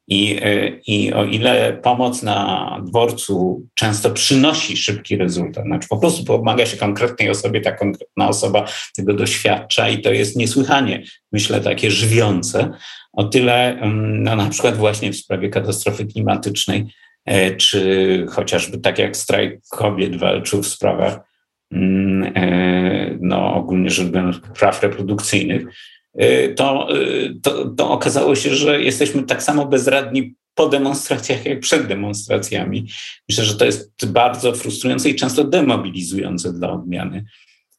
I, 0.08 0.44
y, 0.44 0.80
I 0.86 1.12
o 1.12 1.24
ile 1.24 1.78
pomoc 1.82 2.22
na 2.22 2.80
dworcu 2.86 3.62
często 3.74 4.10
przynosi 4.10 4.76
szybki 4.76 5.16
rezultat, 5.16 5.64
znaczy 5.64 5.88
po 5.88 5.96
prostu 5.96 6.24
pomaga 6.24 6.66
się 6.66 6.76
konkretnej 6.76 7.30
osobie, 7.30 7.60
ta 7.60 7.72
konkretna 7.72 8.28
osoba 8.28 8.64
tego 8.96 9.14
doświadcza 9.14 9.88
i 9.88 10.02
to 10.02 10.12
jest 10.12 10.36
niesłychanie, 10.36 11.02
myślę, 11.32 11.60
takie 11.60 11.90
żywiące, 11.90 12.70
o 13.12 13.24
tyle 13.24 13.80
no, 13.94 14.36
na 14.36 14.48
przykład 14.48 14.76
właśnie 14.76 15.12
w 15.12 15.16
sprawie 15.16 15.48
katastrofy 15.48 16.06
klimatycznej, 16.06 16.86
e, 17.24 17.56
czy 17.56 18.26
chociażby 18.30 18.78
tak 18.78 18.98
jak 18.98 19.16
strajk 19.16 19.60
kobiet 19.70 20.16
walczył 20.16 20.62
w 20.62 20.66
sprawach 20.66 21.20
mm, 21.72 22.32
e, 22.36 23.18
no, 23.20 23.54
ogólnie 23.54 23.90
rzecz 23.90 24.06
biorąc 24.06 24.40
praw 24.58 24.82
reprodukcyjnych, 24.82 25.64
to, 26.56 26.96
y, 26.96 27.34
to, 27.42 27.68
to 27.68 27.90
okazało 27.90 28.34
się, 28.34 28.54
że 28.54 28.82
jesteśmy 28.82 29.22
tak 29.22 29.42
samo 29.42 29.66
bezradni 29.66 30.34
po 30.54 30.68
demonstracjach, 30.68 31.46
jak 31.46 31.60
przed 31.60 31.86
demonstracjami. 31.86 32.86
Myślę, 33.28 33.44
że 33.44 33.54
to 33.54 33.64
jest 33.64 34.06
bardzo 34.06 34.52
frustrujące 34.52 35.10
i 35.10 35.14
często 35.14 35.44
demobilizujące 35.44 36.52
dla 36.52 36.72
odmiany 36.72 37.24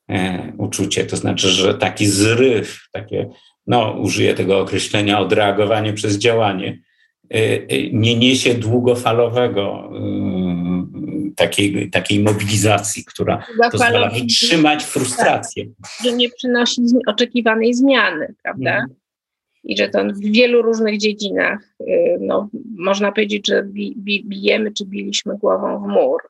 e, 0.09 0.53
uczucie. 0.57 1.05
To 1.05 1.17
znaczy, 1.17 1.49
że 1.49 1.73
taki 1.73 2.07
zryw, 2.07 2.87
takie, 2.91 3.29
no, 3.67 3.91
użyję 3.91 4.33
tego 4.33 4.59
określenia, 4.59 5.19
odreagowanie 5.19 5.93
przez 5.93 6.17
działanie, 6.17 6.79
nie 7.91 8.15
niesie 8.15 8.53
długofalowego 8.53 9.89
takiej, 11.35 11.89
takiej 11.89 12.19
mobilizacji, 12.19 13.05
która 13.05 13.45
pozwala 13.71 14.09
wytrzymać 14.09 14.83
frustrację. 14.83 15.65
Tak, 15.65 15.91
że 16.03 16.13
nie 16.13 16.29
przynosi 16.29 16.81
oczekiwanej 17.07 17.73
zmiany, 17.73 18.35
prawda? 18.43 18.71
Mm. 18.71 18.95
I 19.63 19.77
że 19.77 19.89
to 19.89 20.03
w 20.03 20.19
wielu 20.19 20.61
różnych 20.61 20.97
dziedzinach, 20.97 21.59
y, 21.81 22.17
no, 22.19 22.49
można 22.77 23.11
powiedzieć, 23.11 23.47
że 23.47 23.63
bi, 23.63 23.93
bi, 23.97 24.23
bijemy 24.25 24.71
czy 24.71 24.85
biliśmy 24.85 25.37
głową 25.37 25.83
w 25.83 25.87
mur. 25.87 26.21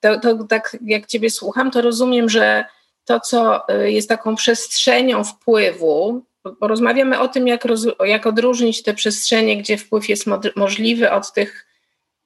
To, 0.00 0.20
to 0.20 0.44
tak 0.44 0.76
jak 0.84 1.06
Ciebie 1.06 1.30
słucham, 1.30 1.70
to 1.70 1.82
rozumiem, 1.82 2.28
że 2.28 2.64
to, 3.04 3.20
co 3.20 3.68
y, 3.68 3.92
jest 3.92 4.08
taką 4.08 4.36
przestrzenią 4.36 5.24
wpływu, 5.24 6.22
bo 6.60 6.68
rozmawiamy 6.68 7.20
o 7.20 7.28
tym, 7.28 7.48
jak, 7.48 7.64
roz, 7.64 7.86
jak 8.04 8.26
odróżnić 8.26 8.82
te 8.82 8.94
przestrzenie, 8.94 9.56
gdzie 9.56 9.76
wpływ 9.76 10.08
jest 10.08 10.26
możliwy, 10.56 11.10
od 11.10 11.32
tych, 11.32 11.66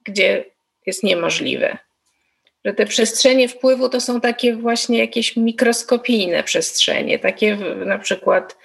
gdzie 0.05 0.45
jest 0.87 1.03
niemożliwe. 1.03 1.79
Że 2.65 2.75
te 2.75 2.87
przestrzenie 2.87 3.49
wpływu 3.49 3.89
to 3.89 4.01
są 4.01 4.21
takie 4.21 4.57
właśnie 4.57 4.99
jakieś 4.99 5.37
mikroskopijne 5.37 6.43
przestrzenie, 6.43 7.19
takie 7.19 7.57
na 7.87 7.99
przykład 7.99 8.59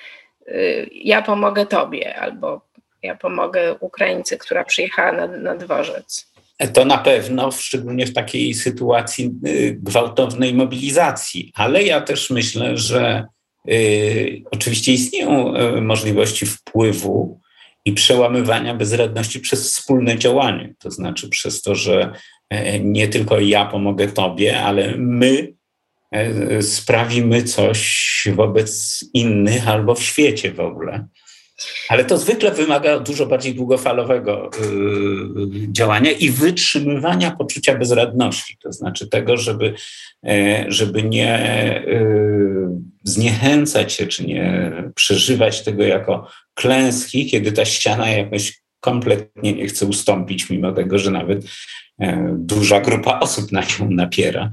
y, 0.47 0.89
ja 0.93 1.21
pomogę 1.21 1.65
tobie 1.65 2.15
albo 2.15 2.61
ja 3.03 3.15
pomogę 3.15 3.75
Ukraińcy, 3.79 4.37
która 4.37 4.63
przyjechała 4.63 5.11
na, 5.11 5.27
na 5.27 5.55
dworzec. 5.55 6.31
To 6.73 6.85
na 6.85 6.97
pewno, 6.97 7.51
szczególnie 7.51 8.05
w 8.05 8.13
takiej 8.13 8.53
sytuacji 8.53 9.31
y, 9.47 9.77
gwałtownej 9.81 10.53
mobilizacji, 10.53 11.51
ale 11.55 11.83
ja 11.83 12.01
też 12.01 12.29
myślę, 12.29 12.77
że 12.77 13.25
oczywiście 14.51 14.93
istnieją 14.93 15.55
y, 15.55 15.81
możliwości 15.81 16.45
wpływu 16.45 17.41
i 17.85 17.93
przełamywania 17.93 18.75
bezradności 18.75 19.39
przez 19.39 19.67
wspólne 19.67 20.17
działanie. 20.17 20.73
To 20.79 20.91
znaczy 20.91 21.29
przez 21.29 21.61
to, 21.61 21.75
że 21.75 22.13
e, 22.49 22.79
nie 22.79 23.07
tylko 23.07 23.39
ja 23.39 23.65
pomogę 23.65 24.07
Tobie, 24.07 24.61
ale 24.61 24.97
my 24.97 25.53
sprawimy 26.61 27.43
coś 27.43 28.27
wobec 28.35 28.99
innych 29.13 29.67
albo 29.67 29.95
w 29.95 30.03
świecie 30.03 30.51
w 30.51 30.59
ogóle. 30.59 31.07
Ale 31.89 32.05
to 32.05 32.17
zwykle 32.17 32.51
wymaga 32.51 32.99
dużo 32.99 33.25
bardziej 33.25 33.55
długofalowego 33.55 34.49
y, 34.49 35.71
działania 35.71 36.11
i 36.11 36.29
wytrzymywania 36.29 37.31
poczucia 37.31 37.77
bezradności. 37.77 38.57
To 38.63 38.71
znaczy 38.71 39.07
tego, 39.07 39.37
żeby, 39.37 39.73
żeby 40.67 41.03
nie 41.03 41.39
y, 41.87 42.90
zniechęcać 43.03 43.93
się, 43.93 44.07
czy 44.07 44.27
nie 44.27 44.71
przeżywać 44.95 45.61
tego 45.61 45.83
jako 45.83 46.27
klęski, 46.53 47.25
kiedy 47.25 47.51
ta 47.51 47.65
ściana 47.65 48.09
jakoś 48.09 48.61
kompletnie 48.79 49.53
nie 49.53 49.67
chce 49.67 49.85
ustąpić, 49.85 50.49
mimo 50.49 50.71
tego, 50.71 50.99
że 50.99 51.11
nawet 51.11 51.45
e, 51.99 52.35
duża 52.39 52.81
grupa 52.81 53.19
osób 53.19 53.51
na 53.51 53.61
nią 53.61 53.89
napiera. 53.89 54.51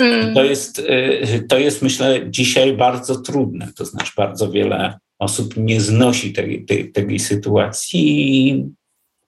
Mm. 0.00 0.34
To, 0.34 0.44
jest, 0.44 0.82
e, 0.88 1.38
to 1.38 1.58
jest, 1.58 1.82
myślę, 1.82 2.20
dzisiaj 2.30 2.76
bardzo 2.76 3.20
trudne. 3.20 3.68
To 3.76 3.84
znaczy, 3.84 4.12
bardzo 4.16 4.50
wiele 4.50 4.98
osób 5.18 5.54
nie 5.56 5.80
znosi 5.80 6.32
tej, 6.32 6.64
tej, 6.64 6.92
tej 6.92 7.18
sytuacji 7.18 8.48
i 8.48 8.64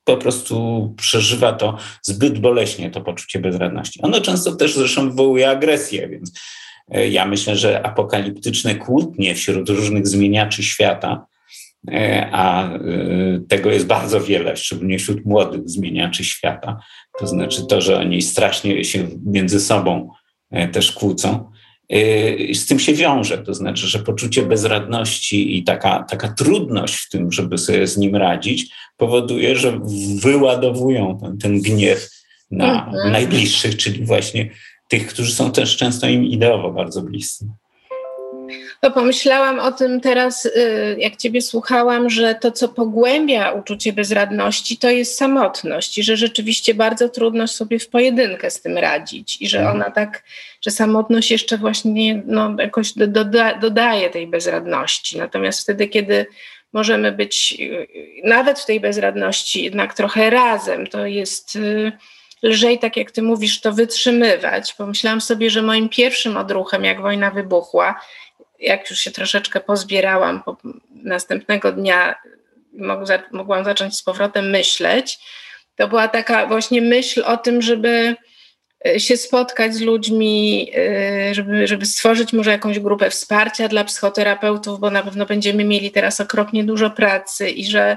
po 0.05 0.16
prostu 0.16 0.94
przeżywa 0.96 1.53
to 1.53 1.79
zbyt 2.03 2.38
boleśnie, 2.38 2.90
to 2.90 3.00
poczucie 3.00 3.38
bezradności. 3.38 4.00
Ono 4.03 4.20
często 4.20 4.57
też 4.57 4.74
zresztą 4.74 5.11
wywołuje 5.11 5.50
agresję, 5.50 6.09
więc 6.09 6.33
ja 6.88 7.26
myślę, 7.26 7.56
że 7.56 7.86
apokaliptyczne 7.86 8.74
kłótnie 8.74 9.34
wśród 9.34 9.68
różnych 9.68 10.06
zmieniaczy 10.06 10.62
świata, 10.62 11.26
e, 11.90 12.28
a 12.32 12.74
e, 12.74 12.78
tego 13.48 13.70
jest 13.70 13.86
bardzo 13.86 14.20
wiele, 14.20 14.56
szczególnie 14.56 14.98
wśród 14.98 15.26
młodych 15.26 15.62
zmieniaczy 15.64 16.24
świata, 16.24 16.80
to 17.18 17.26
znaczy 17.26 17.66
to, 17.66 17.80
że 17.80 17.98
oni 17.98 18.22
strasznie 18.22 18.84
się 18.84 19.08
między 19.26 19.60
sobą 19.60 20.10
też 20.72 20.92
kłócą, 20.92 21.50
z 22.54 22.66
tym 22.66 22.78
się 22.78 22.94
wiąże. 22.94 23.38
To 23.38 23.54
znaczy, 23.54 23.86
że 23.86 23.98
poczucie 23.98 24.42
bezradności 24.42 25.58
i 25.58 25.64
taka, 25.64 26.02
taka 26.02 26.28
trudność 26.32 26.94
w 26.94 27.10
tym, 27.10 27.32
żeby 27.32 27.58
sobie 27.58 27.86
z 27.86 27.96
nim 27.96 28.16
radzić, 28.16 28.74
powoduje, 28.96 29.56
że 29.56 29.80
wyładowują 30.22 31.18
ten, 31.22 31.38
ten 31.38 31.62
gniew 31.62 32.10
na 32.50 32.86
mhm. 32.86 33.12
najbliższych, 33.12 33.76
czyli 33.76 34.04
właśnie 34.04 34.50
tych, 34.94 35.07
którzy 35.07 35.33
są 35.33 35.52
też 35.52 35.76
często 35.76 36.07
im 36.07 36.24
ideowo 36.24 36.70
bardzo 36.70 37.02
bliscy. 37.02 37.46
To 38.80 38.90
pomyślałam 38.90 39.59
o 39.59 39.72
tym 39.72 40.00
teraz, 40.00 40.46
y, 40.46 40.96
jak 40.98 41.16
Ciebie 41.16 41.42
słuchałam, 41.42 42.11
że 42.11 42.35
to, 42.35 42.52
co 42.52 42.68
pogłębia 42.68 43.52
uczucie 43.52 43.92
bezradności, 43.92 44.76
to 44.76 44.90
jest 44.90 45.18
samotność 45.18 45.98
i 45.98 46.02
że 46.02 46.16
rzeczywiście 46.16 46.74
bardzo 46.74 47.09
trudno 47.09 47.48
sobie 47.48 47.78
w 47.78 47.88
pojedynkę 47.88 48.50
z 48.50 48.62
tym 48.62 48.78
radzić 48.78 49.42
i 49.42 49.48
że 49.48 49.59
mhm. 49.59 49.76
ona 49.76 49.90
tak, 49.90 50.22
że 50.61 50.70
samotność 50.70 51.30
jeszcze 51.30 51.59
właśnie 51.59 52.22
no, 52.26 52.54
jakoś 52.59 52.92
doda, 52.92 53.59
dodaje 53.59 54.11
tej 54.11 54.26
bezradności. 54.26 55.18
Natomiast 55.18 55.61
wtedy, 55.61 55.88
kiedy 55.88 56.26
możemy 56.72 57.12
być 57.12 57.57
y, 57.61 57.87
nawet 58.24 58.61
w 58.61 58.66
tej 58.66 58.80
bezradności 58.80 59.64
jednak 59.64 59.94
trochę 59.94 60.30
razem, 60.30 60.87
to 60.87 61.07
jest 61.07 61.57
y, 61.57 61.92
lżej, 62.44 62.78
tak 62.78 62.96
jak 62.96 63.11
ty 63.11 63.22
mówisz, 63.22 63.61
to 63.61 63.72
wytrzymywać. 63.72 64.74
Pomyślałam 64.74 65.20
sobie, 65.20 65.50
że 65.50 65.62
moim 65.62 65.88
pierwszym 65.88 66.37
odruchem, 66.37 66.85
jak 66.85 67.00
wojna 67.00 67.30
wybuchła, 67.30 68.00
jak 68.61 68.90
już 68.90 68.98
się 68.98 69.11
troszeczkę 69.11 69.61
pozbierałam, 69.61 70.42
po 70.42 70.57
następnego 70.90 71.72
dnia 71.72 72.14
mogłam 73.33 73.64
zacząć 73.64 73.96
z 73.96 74.02
powrotem 74.02 74.50
myśleć, 74.50 75.18
to 75.76 75.88
była 75.88 76.09
taka 76.09 76.46
właśnie 76.46 76.80
myśl 76.80 77.22
o 77.26 77.37
tym, 77.37 77.62
żeby 77.62 78.16
e, 78.87 79.00
się 79.00 79.16
spotkać 79.16 79.74
z 79.74 79.80
ludźmi, 79.80 80.70
e, 80.76 81.35
żeby, 81.35 81.66
żeby 81.66 81.87
stworzyć 81.87 82.33
może 82.33 82.50
jakąś 82.50 82.78
grupę 82.78 83.11
wsparcia 83.11 83.68
dla 83.68 83.85
psychoterapeutów, 83.85 84.80
bo 84.80 84.90
na 84.90 85.02
pewno 85.02 85.26
będziemy 85.26 85.64
mieli 85.64 85.90
teraz 85.90 86.20
okropnie 86.20 86.64
dużo 86.64 86.90
pracy 86.90 87.50
i 87.50 87.64
że 87.64 87.96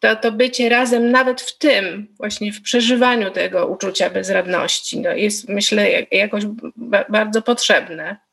to, 0.00 0.16
to 0.16 0.32
bycie 0.32 0.68
razem 0.68 1.10
nawet 1.10 1.40
w 1.40 1.58
tym, 1.58 2.14
właśnie 2.16 2.52
w 2.52 2.62
przeżywaniu 2.62 3.30
tego 3.30 3.66
uczucia 3.66 4.10
bezradności, 4.10 5.00
no 5.00 5.10
jest 5.12 5.48
myślę 5.48 5.90
jakoś 6.10 6.44
bardzo 7.08 7.42
potrzebne. 7.42 8.27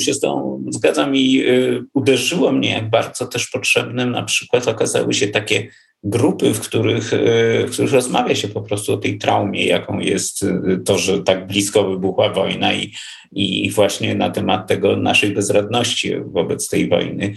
Się 0.00 0.14
z 0.14 0.20
tą 0.20 0.62
zgadzam 0.70 1.16
i 1.16 1.40
y, 1.40 1.84
uderzyło 1.94 2.52
mnie, 2.52 2.70
jak 2.70 2.90
bardzo 2.90 3.26
też 3.26 3.48
potrzebnym 3.48 4.10
na 4.10 4.22
przykład 4.22 4.68
okazały 4.68 5.14
się 5.14 5.28
takie 5.28 5.68
grupy, 6.04 6.54
w 6.54 6.60
których, 6.60 7.12
y, 7.12 7.64
w 7.68 7.70
których 7.70 7.92
rozmawia 7.92 8.34
się 8.34 8.48
po 8.48 8.62
prostu 8.62 8.92
o 8.92 8.96
tej 8.96 9.18
traumie, 9.18 9.66
jaką 9.66 10.00
jest 10.00 10.42
y, 10.42 10.80
to, 10.84 10.98
że 10.98 11.22
tak 11.22 11.46
blisko 11.46 11.90
wybuchła 11.90 12.32
wojna 12.32 12.72
i, 12.72 12.92
i 13.32 13.70
właśnie 13.70 14.14
na 14.14 14.30
temat 14.30 14.68
tego 14.68 14.96
naszej 14.96 15.30
bezradności 15.30 16.14
wobec 16.24 16.68
tej 16.68 16.88
wojny. 16.88 17.34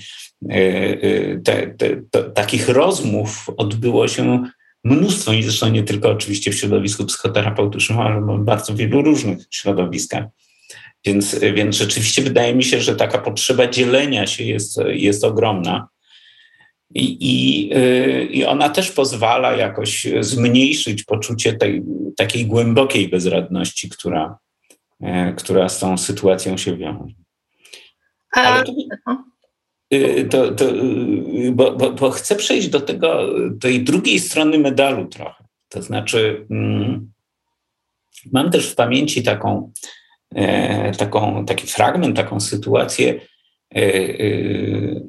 Te, 1.43 1.67
te, 1.77 2.01
te, 2.11 2.23
takich 2.23 2.69
rozmów 2.69 3.47
odbyło 3.57 4.07
się 4.07 4.43
mnóstwo, 4.83 5.33
i 5.33 5.43
zresztą 5.43 5.69
nie 5.69 5.83
tylko 5.83 6.09
oczywiście 6.09 6.51
w 6.51 6.55
środowisku 6.55 7.05
psychoterapeutycznym, 7.05 7.99
ale 7.99 8.21
w 8.21 8.43
bardzo 8.43 8.75
wielu 8.75 9.01
różnych 9.01 9.39
środowiskach. 9.51 10.25
Więc, 11.05 11.39
więc 11.39 11.75
rzeczywiście 11.75 12.21
wydaje 12.21 12.55
mi 12.55 12.63
się, 12.63 12.81
że 12.81 12.95
taka 12.95 13.17
potrzeba 13.17 13.67
dzielenia 13.67 14.27
się 14.27 14.43
jest, 14.43 14.79
jest 14.87 15.23
ogromna. 15.23 15.87
I, 16.95 17.17
i, 17.21 17.69
y, 17.77 18.23
I 18.23 18.45
ona 18.45 18.69
też 18.69 18.91
pozwala 18.91 19.55
jakoś 19.55 20.07
zmniejszyć 20.19 21.03
poczucie 21.03 21.53
tej 21.53 21.83
takiej 22.17 22.45
głębokiej 22.45 23.09
bezradności, 23.09 23.89
która, 23.89 24.37
e, 25.01 25.33
która 25.33 25.69
z 25.69 25.79
tą 25.79 25.97
sytuacją 25.97 26.57
się 26.57 26.77
wiąże. 26.77 27.15
Ale 28.31 28.63
to, 28.63 28.73
y, 29.93 30.27
to, 30.29 30.51
to, 30.51 30.69
y, 30.69 31.51
bo, 31.51 31.71
bo, 31.71 31.91
bo, 31.91 32.09
chcę 32.11 32.35
przejść 32.35 32.67
do 32.67 32.81
tego, 32.81 33.29
tej 33.61 33.83
drugiej 33.83 34.19
strony 34.19 34.59
medalu 34.59 35.07
trochę. 35.07 35.43
To 35.69 35.81
znaczy, 35.81 36.45
mm, 36.51 37.11
mam 38.31 38.51
też 38.51 38.71
w 38.71 38.75
pamięci 38.75 39.23
taką 39.23 39.71
taką, 40.97 41.45
taki 41.45 41.67
fragment, 41.67 42.15
taką 42.15 42.39
sytuację 42.39 43.21
e, 43.75 43.77
e, 43.77 44.23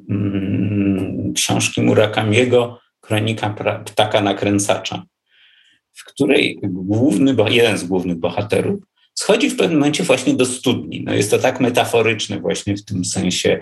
mm, 0.09 1.33
książki 1.35 1.81
Murakamiego 1.81 2.79
Kronika 2.99 3.55
ptaka 3.85 4.21
nakręcacza, 4.21 5.03
w 5.93 6.05
której 6.05 6.59
główny, 6.63 7.35
jeden 7.49 7.77
z 7.77 7.83
głównych 7.83 8.17
bohaterów 8.17 8.79
schodzi 9.13 9.49
w 9.49 9.57
pewnym 9.57 9.79
momencie 9.79 10.03
właśnie 10.03 10.33
do 10.33 10.45
studni. 10.45 11.03
No 11.03 11.13
jest 11.13 11.31
to 11.31 11.39
tak 11.39 11.59
metaforyczne 11.59 12.39
właśnie 12.39 12.77
w 12.77 12.85
tym 12.85 13.05
sensie 13.05 13.59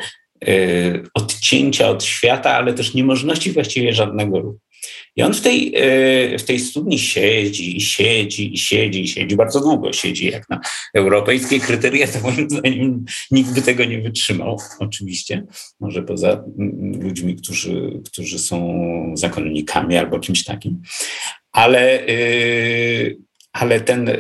odcięcia 1.13 1.89
od 1.89 2.04
świata, 2.04 2.52
ale 2.52 2.74
też 2.74 2.93
niemożności 2.93 3.52
właściwie 3.52 3.93
żadnego 3.93 4.39
ruchu. 4.39 4.60
I 5.15 5.23
on 5.23 5.33
w 5.33 5.41
tej, 5.41 5.73
e, 5.75 6.37
w 6.37 6.43
tej 6.43 6.59
studni 6.59 6.99
siedzi 6.99 7.81
siedzi 7.81 8.57
siedzi 8.57 9.07
siedzi, 9.07 9.35
bardzo 9.35 9.59
długo 9.59 9.93
siedzi, 9.93 10.25
jak 10.25 10.49
na 10.49 10.59
europejskie 10.93 11.59
kryteria, 11.59 12.07
to 12.07 12.19
moim 12.19 12.49
zdaniem 12.49 13.05
nikt 13.31 13.53
by 13.53 13.61
tego 13.61 13.85
nie 13.85 14.01
wytrzymał, 14.01 14.57
oczywiście. 14.79 15.45
Może 15.79 16.03
poza 16.03 16.43
mm, 16.59 17.01
ludźmi, 17.01 17.35
którzy, 17.35 18.01
którzy 18.05 18.39
są 18.39 19.13
zakonnikami 19.13 19.97
albo 19.97 20.19
kimś 20.19 20.43
takim. 20.43 20.81
Ale, 21.51 22.07
e, 22.07 22.15
ale 23.53 23.81
ten, 23.81 24.09
e, 24.09 24.15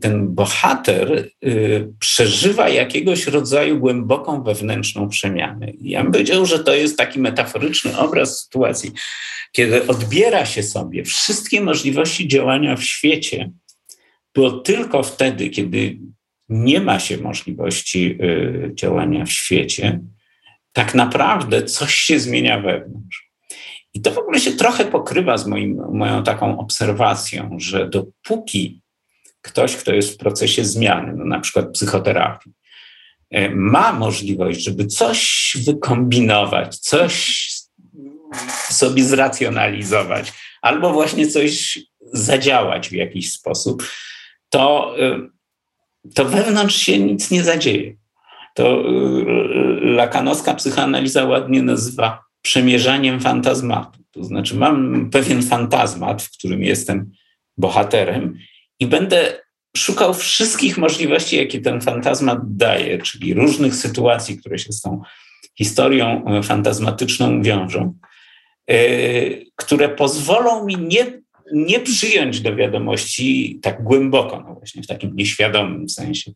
ten 0.00 0.34
bohater 0.34 1.30
przeżywa 1.98 2.68
jakiegoś 2.68 3.26
rodzaju 3.26 3.78
głęboką 3.78 4.42
wewnętrzną 4.42 5.08
przemianę. 5.08 5.72
Ja 5.80 6.02
bym 6.02 6.12
powiedział, 6.12 6.46
że 6.46 6.58
to 6.58 6.74
jest 6.74 6.98
taki 6.98 7.20
metaforyczny 7.20 7.98
obraz 7.98 8.44
sytuacji, 8.44 8.92
kiedy 9.52 9.86
odbiera 9.86 10.46
się 10.46 10.62
sobie 10.62 11.04
wszystkie 11.04 11.60
możliwości 11.60 12.28
działania 12.28 12.76
w 12.76 12.82
świecie, 12.82 13.50
bo 14.34 14.50
tylko 14.50 15.02
wtedy, 15.02 15.50
kiedy 15.50 15.98
nie 16.48 16.80
ma 16.80 17.00
się 17.00 17.18
możliwości 17.18 18.18
y, 18.22 18.70
działania 18.74 19.24
w 19.24 19.32
świecie, 19.32 20.00
tak 20.72 20.94
naprawdę 20.94 21.62
coś 21.62 21.94
się 21.94 22.20
zmienia 22.20 22.60
wewnątrz. 22.60 23.23
I 23.94 24.00
to 24.00 24.10
w 24.10 24.18
ogóle 24.18 24.40
się 24.40 24.52
trochę 24.52 24.84
pokrywa 24.84 25.38
z 25.38 25.46
moim, 25.46 25.82
moją 25.92 26.22
taką 26.22 26.58
obserwacją, 26.58 27.56
że 27.58 27.88
dopóki 27.88 28.82
ktoś, 29.40 29.76
kto 29.76 29.94
jest 29.94 30.14
w 30.14 30.16
procesie 30.16 30.64
zmiany, 30.64 31.12
no 31.16 31.24
na 31.24 31.40
przykład 31.40 31.70
psychoterapii, 31.72 32.52
y, 33.36 33.50
ma 33.54 33.92
możliwość, 33.92 34.64
żeby 34.64 34.86
coś 34.86 35.52
wykombinować, 35.66 36.78
coś 36.78 37.44
sobie 38.70 39.04
zracjonalizować, 39.04 40.32
albo 40.62 40.92
właśnie 40.92 41.26
coś 41.26 41.78
zadziałać 42.12 42.88
w 42.88 42.92
jakiś 42.92 43.32
sposób, 43.32 43.82
to, 44.50 44.94
y, 44.98 45.30
to 46.14 46.24
wewnątrz 46.24 46.76
się 46.76 46.98
nic 46.98 47.30
nie 47.30 47.44
zadzieje. 47.44 47.96
To 48.54 48.80
y, 48.80 49.24
lakanowska 49.80 50.54
psychoanaliza 50.54 51.24
ładnie 51.24 51.62
nazywa 51.62 52.24
przemierzaniem 52.44 53.20
fantazmatu. 53.20 53.98
To 54.10 54.24
znaczy, 54.24 54.54
mam 54.56 55.10
pewien 55.10 55.42
fantazmat, 55.42 56.22
w 56.22 56.38
którym 56.38 56.62
jestem 56.62 57.10
bohaterem 57.56 58.38
i 58.80 58.86
będę 58.86 59.40
szukał 59.76 60.14
wszystkich 60.14 60.78
możliwości, 60.78 61.36
jakie 61.36 61.60
ten 61.60 61.80
fantazmat 61.80 62.38
daje, 62.42 62.98
czyli 62.98 63.34
różnych 63.34 63.74
sytuacji, 63.74 64.38
które 64.38 64.58
się 64.58 64.72
z 64.72 64.80
tą 64.80 65.02
historią 65.58 66.24
e, 66.24 66.42
fantazmatyczną 66.42 67.42
wiążą. 67.42 67.94
E, 68.70 68.76
które 69.56 69.88
pozwolą 69.88 70.66
mi 70.66 70.76
nie, 70.76 71.20
nie 71.52 71.80
przyjąć 71.80 72.40
do 72.40 72.56
wiadomości 72.56 73.58
tak 73.62 73.82
głęboko, 73.82 74.44
no 74.48 74.54
właśnie 74.54 74.82
w 74.82 74.86
takim 74.86 75.16
nieświadomym 75.16 75.88
sensie, 75.88 76.32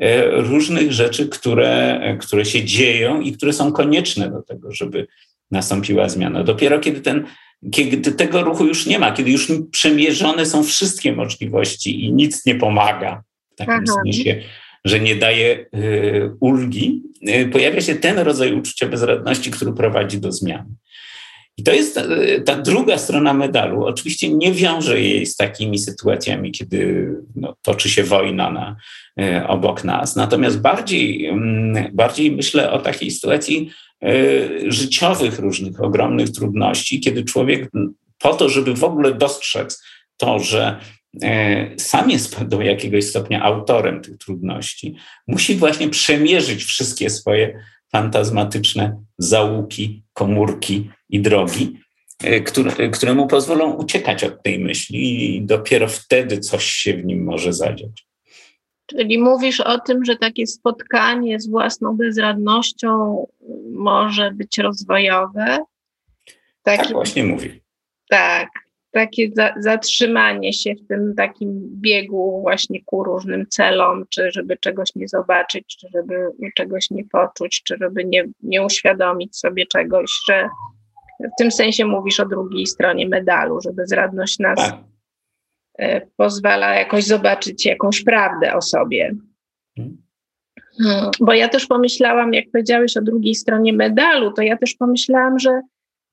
e, 0.00 0.30
różnych 0.30 0.92
rzeczy, 0.92 1.28
które, 1.28 2.00
które 2.20 2.44
się 2.44 2.64
dzieją 2.64 3.20
i 3.20 3.32
które 3.32 3.52
są 3.52 3.72
konieczne 3.72 4.30
do 4.30 4.42
tego, 4.42 4.72
żeby 4.72 5.06
nastąpiła 5.50 6.08
zmiana. 6.08 6.44
Dopiero 6.44 6.78
kiedy, 6.80 7.00
ten, 7.00 7.24
kiedy 7.72 8.12
tego 8.12 8.42
ruchu 8.42 8.66
już 8.66 8.86
nie 8.86 8.98
ma, 8.98 9.12
kiedy 9.12 9.30
już 9.30 9.52
przemierzone 9.70 10.46
są 10.46 10.64
wszystkie 10.64 11.12
możliwości 11.12 12.04
i 12.04 12.12
nic 12.12 12.46
nie 12.46 12.54
pomaga 12.54 13.22
w 13.52 13.56
takim 13.56 13.74
Aha. 13.74 14.02
sensie, 14.04 14.42
że 14.84 15.00
nie 15.00 15.16
daje 15.16 15.66
y, 15.74 16.30
ulgi, 16.40 17.02
y, 17.28 17.48
pojawia 17.52 17.80
się 17.80 17.94
ten 17.94 18.18
rodzaj 18.18 18.52
uczucia 18.52 18.86
bezradności, 18.86 19.50
który 19.50 19.72
prowadzi 19.72 20.18
do 20.18 20.32
zmiany. 20.32 20.74
I 21.56 21.62
to 21.62 21.72
jest 21.72 21.98
e, 21.98 22.40
ta 22.40 22.56
druga 22.56 22.98
strona 22.98 23.34
medalu. 23.34 23.84
Oczywiście 23.84 24.28
nie 24.28 24.52
wiąże 24.52 25.00
jej 25.00 25.26
z 25.26 25.36
takimi 25.36 25.78
sytuacjami, 25.78 26.52
kiedy 26.52 27.08
no, 27.36 27.56
toczy 27.62 27.90
się 27.90 28.04
wojna 28.04 28.50
na, 28.50 28.76
e, 29.20 29.48
obok 29.48 29.84
nas. 29.84 30.16
Natomiast 30.16 30.60
bardziej, 30.60 31.26
mm, 31.26 31.90
bardziej 31.92 32.32
myślę 32.32 32.72
o 32.72 32.78
takiej 32.78 33.10
sytuacji 33.10 33.70
e, 34.02 34.12
życiowych 34.72 35.38
różnych 35.38 35.82
ogromnych 35.82 36.30
trudności, 36.30 37.00
kiedy 37.00 37.24
człowiek 37.24 37.70
po 38.18 38.34
to, 38.34 38.48
żeby 38.48 38.74
w 38.74 38.84
ogóle 38.84 39.14
dostrzec 39.14 39.82
to, 40.16 40.38
że 40.38 40.80
sam 41.76 42.10
jest 42.10 42.44
do 42.44 42.62
jakiegoś 42.62 43.04
stopnia 43.04 43.42
autorem 43.42 44.02
tych 44.02 44.18
trudności, 44.18 44.96
musi 45.26 45.54
właśnie 45.54 45.88
przemierzyć 45.88 46.64
wszystkie 46.64 47.10
swoje 47.10 47.60
fantazmatyczne 47.92 49.02
załuki, 49.18 50.02
komórki 50.12 50.90
i 51.08 51.20
drogi, 51.20 51.78
e, 52.24 52.40
które, 52.40 52.90
które 52.90 53.14
mu 53.14 53.26
pozwolą 53.26 53.72
uciekać 53.72 54.24
od 54.24 54.42
tej 54.42 54.58
myśli 54.58 55.36
i 55.36 55.42
dopiero 55.42 55.88
wtedy 55.88 56.38
coś 56.38 56.64
się 56.64 56.94
w 56.94 57.04
nim 57.04 57.24
może 57.24 57.52
zadziać. 57.52 58.06
Czyli 58.86 59.18
mówisz 59.18 59.60
o 59.60 59.78
tym, 59.78 60.04
że 60.04 60.16
takie 60.16 60.46
spotkanie 60.46 61.40
z 61.40 61.50
własną 61.50 61.96
bezradnością 61.96 63.26
może 63.72 64.30
być 64.30 64.58
rozwojowe? 64.58 65.58
Taki, 66.62 66.82
tak 66.82 66.92
właśnie 66.92 67.24
mówi. 67.24 67.60
Tak, 68.08 68.48
takie 68.96 69.30
za, 69.34 69.54
zatrzymanie 69.58 70.52
się 70.52 70.74
w 70.74 70.88
tym 70.88 71.14
takim 71.16 71.80
biegu 71.80 72.40
właśnie 72.42 72.84
ku 72.84 73.04
różnym 73.04 73.46
celom, 73.48 74.04
czy 74.10 74.30
żeby 74.30 74.56
czegoś 74.56 74.94
nie 74.94 75.08
zobaczyć, 75.08 75.76
czy 75.80 75.88
żeby 75.94 76.14
czegoś 76.54 76.90
nie 76.90 77.04
poczuć, 77.04 77.62
czy 77.62 77.76
żeby 77.80 78.04
nie, 78.04 78.24
nie 78.42 78.62
uświadomić 78.62 79.36
sobie 79.36 79.66
czegoś, 79.66 80.10
że 80.28 80.48
w 81.20 81.38
tym 81.38 81.50
sensie 81.50 81.84
mówisz 81.84 82.20
o 82.20 82.26
drugiej 82.26 82.66
stronie 82.66 83.08
medalu, 83.08 83.60
że 83.60 83.72
bezradność 83.72 84.38
nas 84.38 84.56
tak. 84.56 84.74
E, 85.78 86.00
pozwala 86.16 86.74
jakoś 86.74 87.04
zobaczyć 87.04 87.66
jakąś 87.66 88.04
prawdę 88.04 88.54
o 88.54 88.62
sobie. 88.62 89.14
Hmm. 89.76 89.96
hmm. 90.78 91.10
Bo 91.20 91.32
ja 91.32 91.48
też 91.48 91.66
pomyślałam, 91.66 92.34
jak 92.34 92.44
powiedziałeś 92.52 92.96
o 92.96 93.02
drugiej 93.02 93.34
stronie 93.34 93.72
medalu, 93.72 94.32
to 94.32 94.42
ja 94.42 94.56
też 94.56 94.74
pomyślałam, 94.74 95.38
że, 95.38 95.60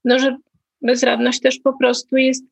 no, 0.06 0.20
że 0.20 0.38
bezradność 0.84 1.40
też 1.42 1.60
po 1.60 1.74
prostu 1.74 2.18
jest, 2.18 2.44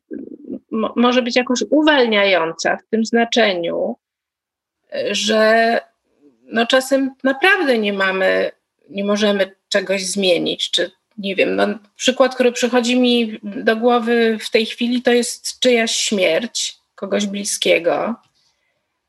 może 0.96 1.22
być 1.22 1.36
jakoś 1.36 1.64
uwalniająca 1.70 2.76
w 2.76 2.90
tym 2.90 3.04
znaczeniu, 3.04 3.96
że 5.10 5.80
no 6.42 6.66
czasem 6.66 7.10
naprawdę 7.24 7.78
nie 7.78 7.92
mamy, 7.92 8.50
nie 8.90 9.04
możemy 9.04 9.56
czegoś 9.68 10.06
zmienić, 10.06 10.70
czy 10.70 10.90
nie 11.18 11.36
wiem, 11.36 11.56
no, 11.56 11.66
przykład, 11.96 12.34
który 12.34 12.52
przychodzi 12.52 13.00
mi 13.00 13.38
do 13.42 13.76
głowy 13.76 14.38
w 14.40 14.50
tej 14.50 14.66
chwili, 14.66 15.02
to 15.02 15.12
jest 15.12 15.60
czyjaś 15.60 15.96
śmierć 15.96 16.76
kogoś 16.94 17.26
bliskiego, 17.26 18.14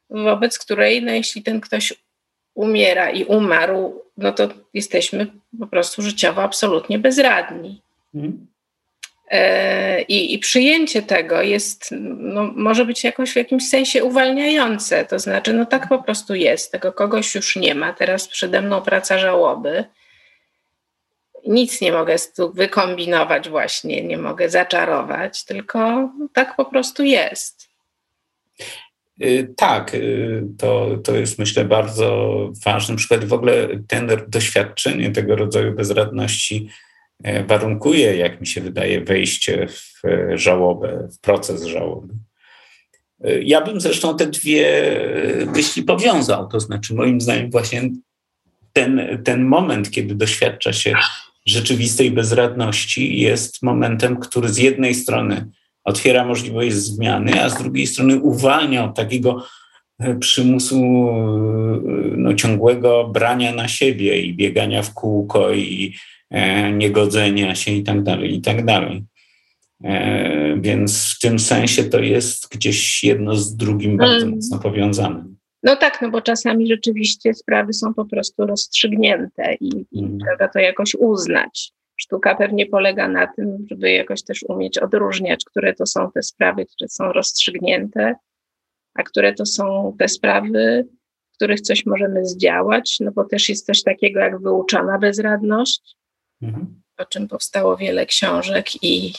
wobec 0.09 0.59
której, 0.59 1.03
no, 1.03 1.11
jeśli 1.11 1.43
ten 1.43 1.61
ktoś 1.61 1.93
umiera 2.53 3.09
i 3.09 3.23
umarł, 3.23 4.01
no 4.17 4.31
to 4.31 4.49
jesteśmy 4.73 5.27
po 5.59 5.67
prostu 5.67 6.01
życiowo 6.01 6.43
absolutnie 6.43 6.99
bezradni. 6.99 7.81
Mhm. 8.15 8.47
E, 9.33 10.01
I, 10.01 10.33
I, 10.33 10.39
przyjęcie 10.39 11.01
tego 11.01 11.41
jest, 11.41 11.89
no, 12.19 12.51
może 12.55 12.85
być 12.85 13.03
jakoś 13.03 13.31
w 13.31 13.35
jakimś 13.35 13.69
sensie 13.69 14.03
uwalniające. 14.03 15.05
To 15.05 15.19
znaczy, 15.19 15.53
no 15.53 15.65
tak 15.65 15.89
po 15.89 16.03
prostu 16.03 16.35
jest. 16.35 16.71
Tego 16.71 16.93
kogoś 16.93 17.35
już 17.35 17.55
nie 17.55 17.75
ma. 17.75 17.93
Teraz 17.93 18.27
przede 18.27 18.61
mną 18.61 18.81
praca 18.81 19.17
żałoby. 19.17 19.83
Nic 21.47 21.81
nie 21.81 21.91
mogę 21.91 22.15
tu 22.35 22.53
wykombinować, 22.53 23.49
właśnie, 23.49 24.03
nie 24.03 24.17
mogę 24.17 24.49
zaczarować, 24.49 25.45
tylko 25.45 26.09
tak 26.33 26.55
po 26.55 26.65
prostu 26.65 27.03
jest. 27.03 27.69
Y, 29.21 29.53
tak, 29.57 29.93
y, 29.93 30.43
to, 30.59 30.97
to 31.03 31.15
jest 31.15 31.39
myślę 31.39 31.65
bardzo 31.65 32.37
ważny 32.65 32.95
przykład. 32.95 33.25
W 33.25 33.33
ogóle 33.33 33.67
ten 33.87 34.09
doświadczenie 34.27 35.11
tego 35.11 35.35
rodzaju 35.35 35.75
bezradności 35.75 36.69
warunkuje, 37.47 38.17
jak 38.17 38.41
mi 38.41 38.47
się 38.47 38.61
wydaje, 38.61 39.01
wejście 39.01 39.67
w 39.67 40.05
e, 40.05 40.37
żałobę, 40.37 41.07
w 41.11 41.19
proces 41.19 41.63
żałoby. 41.63 42.13
E, 43.23 43.41
ja 43.41 43.61
bym 43.61 43.81
zresztą 43.81 44.17
te 44.17 44.27
dwie 44.27 44.95
myśli 45.55 45.83
powiązał, 45.83 46.47
to 46.47 46.59
znaczy 46.59 46.93
moim 46.93 47.21
zdaniem 47.21 47.51
właśnie 47.51 47.89
ten, 48.73 49.21
ten 49.23 49.45
moment, 49.45 49.91
kiedy 49.91 50.15
doświadcza 50.15 50.73
się 50.73 50.93
rzeczywistej 51.45 52.11
bezradności, 52.11 53.19
jest 53.19 53.63
momentem, 53.63 54.17
który 54.17 54.49
z 54.49 54.57
jednej 54.57 54.95
strony 54.95 55.45
otwiera 55.83 56.25
możliwość 56.25 56.75
zmiany, 56.75 57.43
a 57.43 57.49
z 57.49 57.57
drugiej 57.57 57.87
strony 57.87 58.19
uwalnia 58.19 58.85
od 58.85 58.95
takiego 58.95 59.45
przymusu 60.19 60.81
no, 62.17 62.33
ciągłego 62.33 63.07
brania 63.07 63.55
na 63.55 63.67
siebie 63.67 64.21
i 64.21 64.33
biegania 64.33 64.81
w 64.81 64.93
kółko 64.93 65.53
i 65.53 65.93
E, 65.93 66.12
niegodzenia 66.73 67.55
się 67.55 67.71
i 67.71 67.83
tak 67.83 68.03
dalej, 68.03 68.35
i 68.35 68.41
tak 68.41 68.65
dalej. 68.65 69.03
E, 69.83 70.57
więc 70.61 71.13
w 71.15 71.19
tym 71.19 71.39
sensie 71.39 71.83
to 71.83 71.99
jest 71.99 72.49
gdzieś 72.49 73.03
jedno 73.03 73.35
z 73.35 73.55
drugim 73.55 73.97
bardzo 73.97 74.25
mm. 74.25 74.35
mocno 74.35 74.59
powiązane. 74.59 75.25
No 75.63 75.75
tak, 75.75 76.01
no 76.01 76.11
bo 76.11 76.21
czasami 76.21 76.67
rzeczywiście 76.67 77.33
sprawy 77.33 77.73
są 77.73 77.93
po 77.93 78.05
prostu 78.05 78.45
rozstrzygnięte 78.45 79.55
i, 79.59 79.85
i 79.91 79.99
mm. 79.99 80.19
trzeba 80.19 80.47
to 80.47 80.59
jakoś 80.59 80.95
uznać. 80.95 81.71
Sztuka 81.95 82.35
pewnie 82.35 82.65
polega 82.65 83.07
na 83.07 83.27
tym, 83.27 83.65
żeby 83.69 83.91
jakoś 83.91 84.23
też 84.23 84.43
umieć 84.43 84.77
odróżniać, 84.77 85.45
które 85.45 85.73
to 85.73 85.85
są 85.85 86.11
te 86.11 86.23
sprawy, 86.23 86.65
które 86.65 86.87
są 86.89 87.11
rozstrzygnięte, 87.11 88.15
a 88.93 89.03
które 89.03 89.33
to 89.33 89.45
są 89.45 89.95
te 89.99 90.07
sprawy, 90.07 90.87
w 91.31 91.35
których 91.35 91.61
coś 91.61 91.85
możemy 91.85 92.25
zdziałać, 92.25 92.97
no 92.99 93.11
bo 93.11 93.23
też 93.23 93.49
jest 93.49 93.65
coś 93.65 93.83
takiego 93.83 94.19
jak 94.19 94.41
wyuczona 94.41 94.97
bezradność, 94.97 95.95
mhm. 96.43 96.81
o 96.97 97.05
czym 97.05 97.27
powstało 97.27 97.77
wiele 97.77 98.05
książek 98.05 98.83
i 98.83 99.13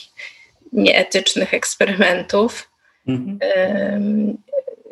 nieetycznych 0.73 1.53
eksperymentów. 1.53 2.69
Mhm. 3.07 3.39
Um, 3.91 4.37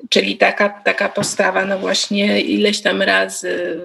czyli 0.09 0.37
taka, 0.37 0.69
taka 0.69 1.09
postawa, 1.09 1.65
no 1.65 1.79
właśnie 1.79 2.41
ileś 2.41 2.81
tam 2.81 3.01
razy 3.01 3.81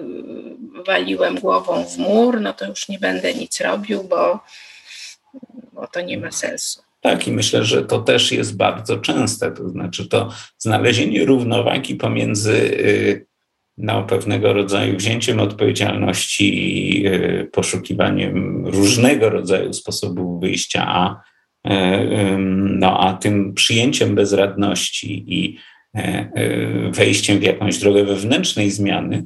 waliłem 0.85 1.35
głową 1.35 1.85
w 1.85 1.97
mur, 1.97 2.41
no 2.41 2.53
to 2.53 2.67
już 2.67 2.89
nie 2.89 2.99
będę 2.99 3.33
nic 3.33 3.61
robił, 3.61 4.03
bo, 4.03 4.39
bo 5.73 5.87
to 5.87 6.01
nie 6.01 6.17
ma 6.17 6.31
sensu. 6.31 6.81
Tak, 7.01 7.27
i 7.27 7.31
myślę, 7.31 7.65
że 7.65 7.83
to 7.83 7.99
też 7.99 8.31
jest 8.31 8.57
bardzo 8.57 8.97
częste, 8.97 9.51
to 9.51 9.69
znaczy 9.69 10.07
to 10.07 10.33
znalezienie 10.57 11.25
równowagi 11.25 11.95
pomiędzy 11.95 12.53
y, 12.53 13.25
no, 13.79 14.03
pewnego 14.03 14.53
rodzaju 14.53 14.97
wzięciem 14.97 15.39
odpowiedzialności 15.39 16.57
i 16.57 17.05
e, 17.07 17.43
poszukiwaniem 17.43 18.67
różnego 18.67 19.29
rodzaju 19.29 19.73
sposobów 19.73 20.41
wyjścia, 20.41 20.85
a, 20.87 21.21
e, 21.67 22.37
no, 22.57 22.99
a 22.99 23.13
tym 23.13 23.53
przyjęciem 23.53 24.15
bezradności 24.15 25.23
i 25.27 25.57
e, 25.95 26.91
wejściem 26.91 27.39
w 27.39 27.43
jakąś 27.43 27.77
drogę 27.77 28.03
wewnętrznej 28.03 28.71
zmiany, 28.71 29.25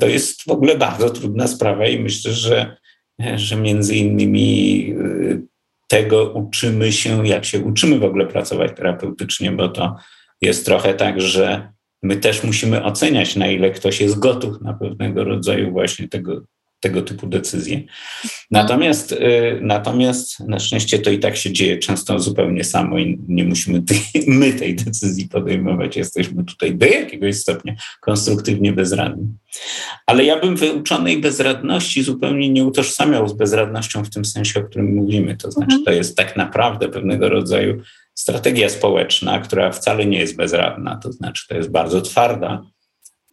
to 0.00 0.06
jest 0.06 0.42
w 0.42 0.50
ogóle 0.50 0.78
bardzo 0.78 1.10
trudna 1.10 1.46
sprawa 1.46 1.86
i 1.86 2.00
myślę, 2.00 2.32
że, 2.32 2.76
że 3.36 3.56
między 3.56 3.96
innymi 3.96 4.94
tego 5.88 6.32
uczymy 6.32 6.92
się, 6.92 7.26
jak 7.26 7.44
się 7.44 7.60
uczymy 7.60 7.98
w 7.98 8.04
ogóle 8.04 8.26
pracować 8.26 8.76
terapeutycznie, 8.76 9.52
bo 9.52 9.68
to 9.68 9.96
jest 10.40 10.66
trochę 10.66 10.94
tak, 10.94 11.20
że 11.20 11.73
my 12.04 12.16
też 12.16 12.44
musimy 12.44 12.84
oceniać, 12.84 13.36
na 13.36 13.46
ile 13.46 13.70
ktoś 13.70 14.00
jest 14.00 14.18
gotów 14.18 14.60
na 14.60 14.74
pewnego 14.74 15.24
rodzaju 15.24 15.72
właśnie 15.72 16.08
tego, 16.08 16.42
tego 16.80 17.02
typu 17.02 17.26
decyzje. 17.26 17.82
Natomiast, 18.50 19.12
y, 19.12 19.58
natomiast 19.60 20.40
na 20.40 20.58
szczęście 20.58 20.98
to 20.98 21.10
i 21.10 21.18
tak 21.18 21.36
się 21.36 21.52
dzieje 21.52 21.78
często 21.78 22.18
zupełnie 22.18 22.64
samo 22.64 22.98
i 22.98 23.18
nie 23.28 23.44
musimy 23.44 23.82
tej, 23.82 23.98
my 24.26 24.52
tej 24.52 24.74
decyzji 24.76 25.28
podejmować. 25.28 25.96
Jesteśmy 25.96 26.44
tutaj 26.44 26.74
do 26.74 26.86
jakiegoś 26.86 27.36
stopnia 27.36 27.74
konstruktywnie 28.00 28.72
bezradni. 28.72 29.26
Ale 30.06 30.24
ja 30.24 30.40
bym 30.40 30.56
wyuczonej 30.56 31.20
bezradności 31.20 32.02
zupełnie 32.02 32.48
nie 32.48 32.64
utożsamiał 32.64 33.28
z 33.28 33.32
bezradnością 33.32 34.04
w 34.04 34.10
tym 34.10 34.24
sensie, 34.24 34.60
o 34.60 34.64
którym 34.64 34.94
mówimy. 34.94 35.36
To 35.36 35.50
znaczy, 35.50 35.76
mhm. 35.76 35.84
to 35.84 35.92
jest 35.92 36.16
tak 36.16 36.36
naprawdę 36.36 36.88
pewnego 36.88 37.28
rodzaju 37.28 37.82
strategia 38.14 38.68
społeczna, 38.68 39.38
która 39.38 39.70
wcale 39.70 40.06
nie 40.06 40.18
jest 40.18 40.36
bezradna, 40.36 40.96
to 41.02 41.12
znaczy 41.12 41.48
to 41.48 41.56
jest 41.56 41.70
bardzo 41.70 42.00
twarda 42.00 42.62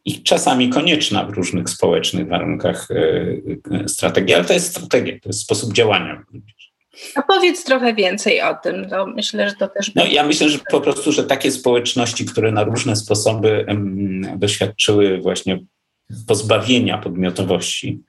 i 0.06 0.24
czasami 0.24 0.70
konieczna 0.70 1.26
w 1.26 1.30
różnych 1.30 1.70
społecznych 1.70 2.28
warunkach 2.28 2.88
e, 2.92 2.96
e, 3.72 3.88
strategia, 3.88 4.36
ale 4.36 4.46
to 4.46 4.54
jest 4.54 4.72
strategia, 4.72 5.20
to 5.20 5.30
jest 5.30 5.42
sposób 5.42 5.74
działania. 5.74 6.24
A 7.16 7.22
powiedz 7.22 7.64
trochę 7.64 7.94
więcej 7.94 8.42
o 8.42 8.56
tym. 8.56 8.88
No, 8.92 9.06
myślę, 9.06 9.50
że 9.50 9.56
to 9.56 9.68
też. 9.68 9.96
No, 9.96 10.06
ja 10.06 10.24
myślę, 10.24 10.50
że 10.50 10.60
po 10.72 10.82
prostu, 10.82 11.12
że 11.12 11.24
takie 11.24 11.52
społeczności, 11.52 12.26
które 12.26 12.52
na 12.52 12.64
różne 12.64 12.96
sposoby 12.96 13.66
doświadczyły 14.38 15.22
właśnie 15.22 15.60
pozbawienia 16.28 16.98
podmiotowości, 16.98 18.02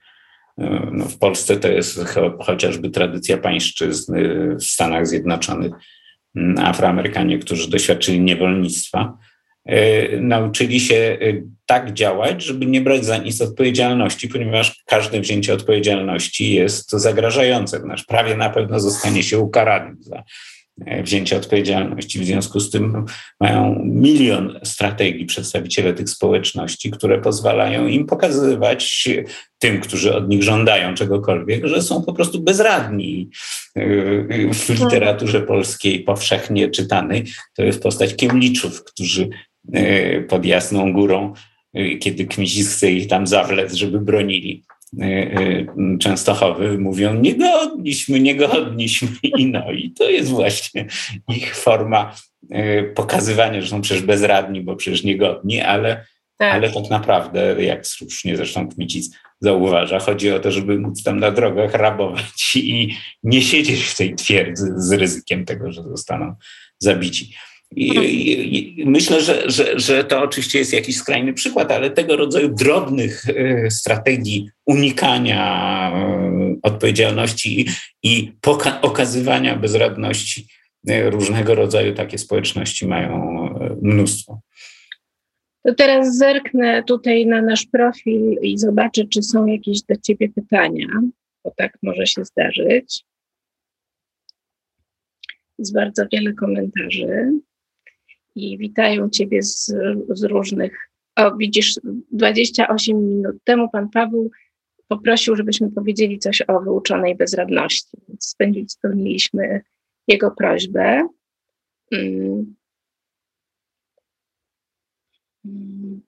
e, 0.59 0.89
no, 0.93 1.05
w 1.05 1.19
Polsce 1.19 1.57
to 1.57 1.69
jest 1.69 2.01
chociażby 2.41 2.91
tradycja 2.91 3.39
pańszczyzny, 3.39 4.49
w 4.57 4.65
Stanach 4.65 5.07
Zjednoczonych 5.07 5.73
Afroamerykanie, 6.59 7.39
którzy 7.39 7.71
doświadczyli 7.71 8.21
niewolnictwa, 8.21 9.19
e, 9.65 10.21
nauczyli 10.21 10.81
się 10.81 10.95
e, 10.95 11.19
tak 11.67 11.93
działać, 11.93 12.45
żeby 12.45 12.67
nie 12.67 12.81
brać 12.81 13.05
za 13.05 13.17
nic 13.17 13.41
odpowiedzialności, 13.41 14.29
ponieważ 14.29 14.83
każde 14.87 15.21
wzięcie 15.21 15.55
odpowiedzialności 15.55 16.53
jest 16.53 16.91
zagrażające. 16.91 17.83
Nasz 17.87 18.05
prawie 18.05 18.37
na 18.37 18.51
pewno 18.51 18.81
zostanie 18.81 19.23
się 19.23 19.39
ukarany 19.39 19.97
za 20.01 20.23
wzięcia 21.05 21.37
odpowiedzialności. 21.37 22.19
W 22.19 22.25
związku 22.25 22.61
z 22.61 22.71
tym 22.71 23.05
mają 23.41 23.83
milion 23.85 24.61
strategii 24.65 25.27
przedstawiciele 25.27 25.95
tych 25.95 26.11
społeczności, 26.11 26.91
które 26.91 27.21
pozwalają 27.21 27.87
im 27.87 28.07
pokazywać 28.07 29.09
tym, 29.59 29.81
którzy 29.81 30.15
od 30.15 30.29
nich 30.29 30.43
żądają 30.43 30.95
czegokolwiek, 30.95 31.67
że 31.67 31.83
są 31.83 32.03
po 32.03 32.13
prostu 32.13 32.41
bezradni. 32.41 33.31
E, 33.77 33.85
w 34.55 34.69
literaturze 34.81 35.41
polskiej 35.41 36.01
powszechnie 36.01 36.71
czytanej 36.71 37.25
to 37.57 37.63
jest 37.63 37.83
postać 37.83 38.17
kiemliczów, 38.17 38.85
którzy 38.85 39.29
e, 39.73 40.21
pod 40.21 40.45
Jasną 40.45 40.93
Górą, 40.93 41.33
kiedy 42.01 42.25
Kmisis 42.25 42.77
chce 42.77 42.93
ich 42.93 43.09
tam 43.09 43.27
zawlec, 43.27 43.75
żeby 43.75 44.01
bronili 44.01 44.65
Częstochowy 46.01 46.79
mówią 46.79 47.15
niegodniśmy, 47.15 48.21
niegodniśmy 48.21 49.09
i 49.39 49.47
no 49.47 49.73
i 49.73 49.91
to 49.91 50.11
jest 50.11 50.31
właśnie 50.31 50.87
ich 51.29 51.57
forma 51.57 52.15
y, 52.43 52.93
pokazywania, 52.95 53.61
że 53.61 53.69
są 53.69 53.81
przecież 53.81 54.03
bezradni, 54.03 54.61
bo 54.61 54.77
przecież 54.77 55.05
niegodni, 55.05 55.61
ale 55.61 56.05
tak. 56.43 56.55
ale 56.55 56.71
tak 56.71 56.91
naprawdę, 56.91 57.65
jak 57.65 57.87
słusznie 57.87 58.37
zresztą 58.37 58.69
Kmicic 58.69 59.17
zauważa, 59.41 59.99
chodzi 59.99 60.31
o 60.31 60.41
to, 60.41 60.51
żeby 60.51 60.79
móc 60.79 61.03
tam 61.03 61.19
na 61.19 61.31
drogach 61.31 61.75
rabować 61.75 62.57
i 62.57 62.95
nie 63.23 63.43
siedzieć 63.43 63.85
w 63.85 63.97
tej 63.97 64.15
twierdzy 64.15 64.73
z 64.77 64.93
ryzykiem 64.93 65.45
tego, 65.45 65.73
że 65.73 65.83
zostaną 65.83 66.35
zabici. 66.79 67.35
I, 67.77 68.79
i, 68.81 68.87
myślę, 68.87 69.21
że, 69.21 69.51
że, 69.51 69.81
że 69.81 70.05
to 70.05 70.23
oczywiście 70.23 70.59
jest 70.59 70.73
jakiś 70.73 70.97
skrajny 70.97 71.33
przykład, 71.33 71.73
ale 71.73 71.91
tego 71.91 72.17
rodzaju 72.17 72.55
drobnych 72.55 73.25
e, 73.29 73.71
strategii 73.71 74.51
unikania 74.67 75.93
e, 75.95 76.57
odpowiedzialności 76.63 77.61
i, 77.61 77.67
i 78.03 78.33
okazywania 78.83 79.57
bezradności 79.57 80.47
e, 80.89 81.11
różnego 81.11 81.55
rodzaju 81.55 81.95
takie 81.95 82.19
społeczności 82.19 82.87
mają 82.87 83.49
mnóstwo. 83.83 84.41
To 85.67 85.75
teraz 85.75 86.17
zerknę 86.17 86.83
tutaj 86.83 87.27
na 87.27 87.43
nasz 87.43 87.67
profil 87.67 88.39
i 88.43 88.59
zobaczę, 88.59 89.05
czy 89.05 89.23
są 89.23 89.47
jakieś 89.47 89.83
do 89.83 89.97
Ciebie 89.97 90.29
pytania, 90.29 90.87
bo 91.45 91.53
tak 91.57 91.79
może 91.83 92.07
się 92.07 92.25
zdarzyć. 92.25 93.05
Jest 95.59 95.75
bardzo 95.75 96.03
wiele 96.13 96.33
komentarzy 96.33 97.33
i 98.35 98.59
witają 98.59 99.11
Ciebie 99.11 99.43
z, 99.43 99.75
z 100.09 100.23
różnych 100.23 100.93
O, 101.17 101.37
widzisz, 101.37 101.75
28 102.11 103.09
minut 103.09 103.37
temu 103.45 103.69
pan 103.71 103.89
Paweł 103.89 104.31
poprosił, 104.89 105.37
żebyśmy 105.37 105.71
powiedzieli 105.71 106.19
coś 106.19 106.43
o 106.49 106.61
wyuczonej 106.61 107.17
bezradności. 107.17 107.99
Więc 108.09 108.37
spełniliśmy 108.69 109.61
jego 110.09 110.31
prośbę. 110.31 111.09
Mm. 111.93 112.55
Mm. 115.45 116.03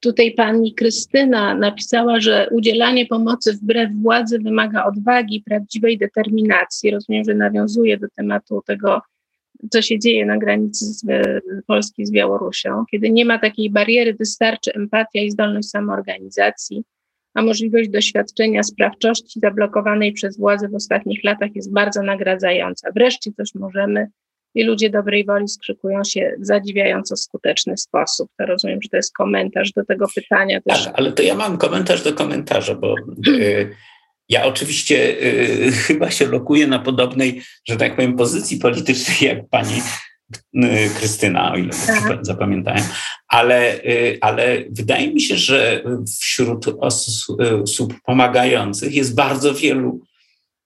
Tutaj 0.00 0.34
pani 0.34 0.74
Krystyna 0.74 1.54
napisała, 1.54 2.20
że 2.20 2.48
udzielanie 2.50 3.06
pomocy 3.06 3.52
wbrew 3.52 3.90
władzy 4.02 4.38
wymaga 4.38 4.84
odwagi, 4.84 5.42
prawdziwej 5.46 5.98
determinacji. 5.98 6.90
Rozumiem, 6.90 7.24
że 7.24 7.34
nawiązuje 7.34 7.98
do 7.98 8.06
tematu 8.16 8.62
tego, 8.66 9.02
co 9.70 9.82
się 9.82 9.98
dzieje 9.98 10.26
na 10.26 10.38
granicy 10.38 10.84
z, 10.84 11.04
Polski 11.66 12.06
z 12.06 12.10
Białorusią. 12.10 12.84
Kiedy 12.90 13.10
nie 13.10 13.24
ma 13.24 13.38
takiej 13.38 13.70
bariery, 13.70 14.14
wystarczy 14.14 14.72
empatia 14.74 15.20
i 15.20 15.30
zdolność 15.30 15.68
samoorganizacji, 15.68 16.82
a 17.34 17.42
możliwość 17.42 17.88
doświadczenia 17.88 18.62
sprawczości 18.62 19.40
zablokowanej 19.40 20.12
przez 20.12 20.38
władze 20.38 20.68
w 20.68 20.74
ostatnich 20.74 21.24
latach 21.24 21.50
jest 21.54 21.72
bardzo 21.72 22.02
nagradzająca. 22.02 22.90
Wreszcie 22.94 23.32
coś 23.32 23.54
możemy 23.54 24.06
i 24.54 24.64
ludzie 24.64 24.90
dobrej 24.90 25.24
woli 25.24 25.48
skrzykują 25.48 26.04
się 26.04 26.32
w 26.40 26.46
zadziwiająco 26.46 27.16
skuteczny 27.16 27.76
sposób. 27.76 28.30
To 28.38 28.46
rozumiem, 28.46 28.82
że 28.82 28.88
to 28.88 28.96
jest 28.96 29.14
komentarz 29.14 29.72
do 29.72 29.84
tego 29.84 30.06
pytania. 30.14 30.60
Też. 30.60 30.84
Tak, 30.84 30.94
ale 30.96 31.12
to 31.12 31.22
ja 31.22 31.34
mam 31.34 31.58
komentarz 31.58 32.02
do 32.02 32.12
komentarza, 32.12 32.74
bo 32.74 32.94
y, 33.28 33.70
ja 34.28 34.44
oczywiście 34.44 35.22
y, 35.22 35.72
chyba 35.86 36.10
się 36.10 36.26
lokuję 36.26 36.66
na 36.66 36.78
podobnej, 36.78 37.42
że 37.68 37.76
tak 37.76 37.96
powiem, 37.96 38.16
pozycji 38.16 38.58
politycznej 38.58 39.16
jak 39.20 39.48
pani 39.48 39.82
y, 40.54 40.90
Krystyna, 40.98 41.52
o 41.52 41.56
ile 41.56 41.72
tak. 41.86 42.26
zapamiętałem, 42.26 42.84
ale, 43.28 43.84
y, 43.84 44.18
ale 44.20 44.64
wydaje 44.70 45.14
mi 45.14 45.20
się, 45.20 45.36
że 45.36 45.84
wśród 46.20 46.66
osób 46.80 47.94
pomagających 48.04 48.94
jest 48.94 49.14
bardzo 49.14 49.54
wielu 49.54 50.00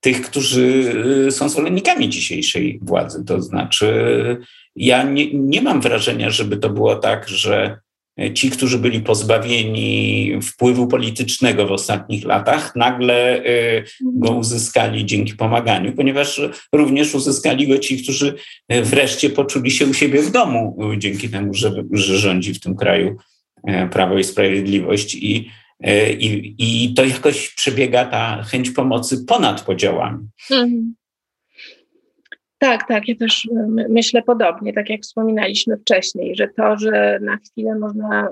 tych, 0.00 0.22
którzy 0.22 0.94
są 1.30 1.48
zwolennikami 1.48 2.08
dzisiejszej 2.08 2.80
władzy. 2.82 3.24
To 3.24 3.42
znaczy, 3.42 4.36
ja 4.76 5.02
nie, 5.02 5.34
nie 5.34 5.62
mam 5.62 5.80
wrażenia, 5.80 6.30
żeby 6.30 6.56
to 6.56 6.70
było 6.70 6.96
tak, 6.96 7.28
że 7.28 7.78
ci, 8.34 8.50
którzy 8.50 8.78
byli 8.78 9.00
pozbawieni 9.00 10.32
wpływu 10.42 10.86
politycznego 10.86 11.66
w 11.66 11.72
ostatnich 11.72 12.24
latach, 12.24 12.76
nagle 12.76 13.38
y, 13.38 13.84
go 14.00 14.28
mhm. 14.28 14.38
uzyskali 14.38 15.06
dzięki 15.06 15.34
pomaganiu, 15.34 15.92
ponieważ 15.92 16.40
również 16.72 17.14
uzyskali 17.14 17.68
go 17.68 17.78
ci, 17.78 18.02
którzy 18.02 18.34
y, 18.72 18.82
wreszcie 18.82 19.30
poczuli 19.30 19.70
się 19.70 19.86
u 19.86 19.94
siebie 19.94 20.22
w 20.22 20.30
domu 20.30 20.78
dzięki 20.98 21.28
temu, 21.28 21.54
że, 21.54 21.72
że 21.92 22.18
rządzi 22.18 22.54
w 22.54 22.60
tym 22.60 22.76
kraju 22.76 23.16
Prawo 23.90 24.18
i 24.18 24.24
Sprawiedliwość. 24.24 25.14
I, 25.14 25.50
i, 26.18 26.54
I 26.58 26.94
to 26.94 27.04
jakoś 27.04 27.54
przebiega 27.54 28.04
ta 28.04 28.42
chęć 28.42 28.70
pomocy 28.70 29.24
ponad 29.24 29.62
podziałami. 29.62 30.18
Mhm. 30.50 30.94
Tak, 32.60 32.88
tak, 32.88 33.08
ja 33.08 33.14
też 33.14 33.48
e, 33.56 33.66
myślę 33.88 34.22
podobnie, 34.22 34.72
tak 34.72 34.90
jak 34.90 35.00
wspominaliśmy 35.00 35.76
wcześniej, 35.76 36.36
że 36.36 36.48
to, 36.48 36.76
że 36.76 37.18
na 37.22 37.36
chwilę 37.36 37.74
można, 37.74 38.28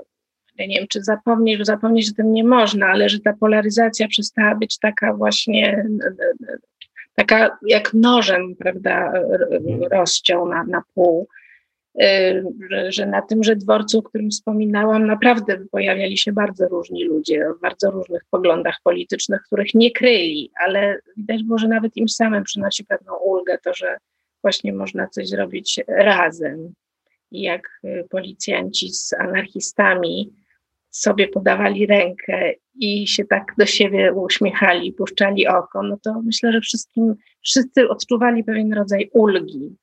ja 0.57 0.65
nie 0.65 0.77
wiem, 0.77 0.87
czy 0.89 1.03
zapomnieć, 1.03 1.57
że 1.57 1.65
zapomnieć 1.65 2.09
o 2.09 2.15
tym 2.15 2.33
nie 2.33 2.43
można, 2.43 2.87
ale 2.87 3.09
że 3.09 3.19
ta 3.19 3.33
polaryzacja 3.33 4.07
przestała 4.07 4.55
być 4.55 4.79
taka 4.79 5.13
właśnie, 5.13 5.85
taka 7.15 7.57
jak 7.67 7.93
nożem, 7.93 8.55
prawda, 8.55 9.13
rozciął 9.91 10.47
na, 10.47 10.63
na 10.63 10.83
pół. 10.93 11.27
E, 12.01 12.43
że, 12.69 12.91
że 12.91 13.05
na 13.05 13.21
tymże 13.21 13.55
dworcu, 13.55 13.99
o 13.99 14.03
którym 14.03 14.29
wspominałam, 14.29 15.07
naprawdę 15.07 15.57
pojawiali 15.71 16.17
się 16.17 16.31
bardzo 16.31 16.67
różni 16.67 17.05
ludzie 17.05 17.49
o 17.49 17.59
bardzo 17.61 17.91
różnych 17.91 18.21
poglądach 18.29 18.75
politycznych, 18.83 19.41
których 19.41 19.73
nie 19.73 19.91
kryli, 19.91 20.51
ale 20.65 20.99
widać 21.17 21.43
było, 21.43 21.57
że 21.57 21.67
nawet 21.67 21.97
im 21.97 22.09
samym 22.09 22.43
przynosi 22.43 22.85
pewną 22.85 23.15
ulgę 23.15 23.57
to, 23.63 23.73
że 23.73 23.97
właśnie 24.41 24.73
można 24.73 25.07
coś 25.07 25.27
zrobić 25.27 25.79
razem. 25.87 26.73
I 27.31 27.41
jak 27.41 27.79
y, 27.83 28.07
policjanci 28.09 28.89
z 28.89 29.13
anarchistami 29.13 30.29
sobie 30.89 31.27
podawali 31.27 31.85
rękę 31.85 32.53
i 32.75 33.07
się 33.07 33.25
tak 33.25 33.53
do 33.57 33.65
siebie 33.65 34.13
uśmiechali, 34.13 34.93
puszczali 34.93 35.47
oko, 35.47 35.83
no 35.83 35.97
to 36.03 36.21
myślę, 36.21 36.51
że 36.51 36.61
wszystkim, 36.61 37.15
wszyscy 37.41 37.89
odczuwali 37.89 38.43
pewien 38.43 38.73
rodzaj 38.73 39.09
ulgi. 39.13 39.75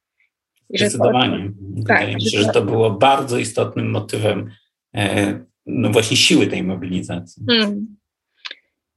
Zdecydowanie. 0.71 1.51
Wydaje 1.61 2.07
tak, 2.07 2.15
mi 2.15 2.31
się, 2.31 2.39
że 2.39 2.49
to 2.49 2.63
było 2.63 2.91
bardzo 2.91 3.39
istotnym 3.39 3.91
motywem 3.91 4.51
e, 4.95 5.41
no 5.67 5.91
właśnie 5.91 6.17
siły 6.17 6.47
tej 6.47 6.63
mobilizacji. 6.63 7.45
Hmm. 7.49 7.96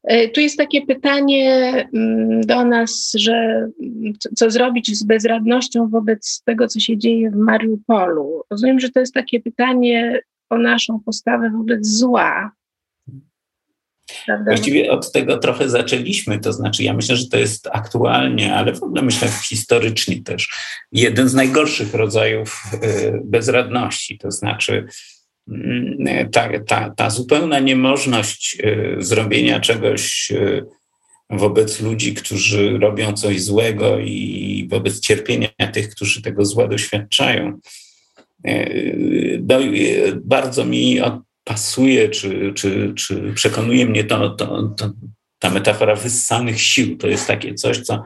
E, 0.09 0.29
tu 0.29 0.41
jest 0.41 0.57
takie 0.57 0.85
pytanie 0.85 1.73
mm, 1.93 2.41
do 2.41 2.65
nas, 2.65 3.11
że 3.17 3.33
mm, 3.33 4.13
co 4.35 4.51
zrobić 4.51 4.97
z 4.97 5.03
bezradnością 5.03 5.89
wobec 5.89 6.41
tego, 6.45 6.67
co 6.67 6.79
się 6.79 6.97
dzieje 6.97 7.31
w 7.31 7.35
Mariupolu. 7.35 8.43
Rozumiem, 8.49 8.79
że 8.79 8.89
to 8.89 8.99
jest 8.99 9.13
takie 9.13 9.39
pytanie 9.39 10.19
o 10.49 10.57
naszą 10.57 10.99
postawę 11.05 11.51
wobec 11.57 11.87
zła. 11.87 12.51
Prawda? 14.25 14.51
Właściwie 14.51 14.91
od 14.91 15.11
tego 15.11 15.37
trochę 15.37 15.69
zaczęliśmy, 15.69 16.39
to 16.39 16.53
znaczy 16.53 16.83
ja 16.83 16.93
myślę, 16.93 17.15
że 17.15 17.27
to 17.27 17.37
jest 17.37 17.69
aktualnie, 17.71 18.55
ale 18.55 18.73
w 18.73 18.83
ogóle 18.83 19.01
myślę 19.01 19.27
historycznie 19.49 20.23
też 20.23 20.47
jeden 20.91 21.29
z 21.29 21.33
najgorszych 21.33 21.93
rodzajów 21.93 22.63
e, 22.73 23.11
bezradności, 23.23 24.17
to 24.17 24.31
znaczy 24.31 24.85
ta, 26.31 26.49
ta, 26.67 26.89
ta 26.89 27.09
zupełna 27.09 27.59
niemożność 27.59 28.57
y, 28.59 28.95
zrobienia 28.99 29.59
czegoś 29.59 30.31
y, 30.31 30.65
wobec 31.29 31.81
ludzi, 31.81 32.13
którzy 32.13 32.77
robią 32.77 33.13
coś 33.13 33.41
złego 33.41 33.99
i 33.99 34.67
wobec 34.69 34.99
cierpienia 34.99 35.49
tych, 35.73 35.89
którzy 35.89 36.21
tego 36.21 36.45
zła 36.45 36.67
doświadczają. 36.67 37.59
Y, 38.47 39.39
bardzo 40.23 40.65
mi 40.65 40.99
pasuje, 41.43 42.09
czy, 42.09 42.53
czy, 42.55 42.93
czy 42.95 43.33
przekonuje 43.33 43.85
mnie 43.85 44.03
to, 44.03 44.29
to, 44.29 44.73
to, 44.77 44.91
ta 45.39 45.49
metafora 45.49 45.95
wyssanych 45.95 46.61
sił. 46.61 46.97
To 46.97 47.07
jest 47.07 47.27
takie 47.27 47.53
coś, 47.53 47.79
co 47.79 48.03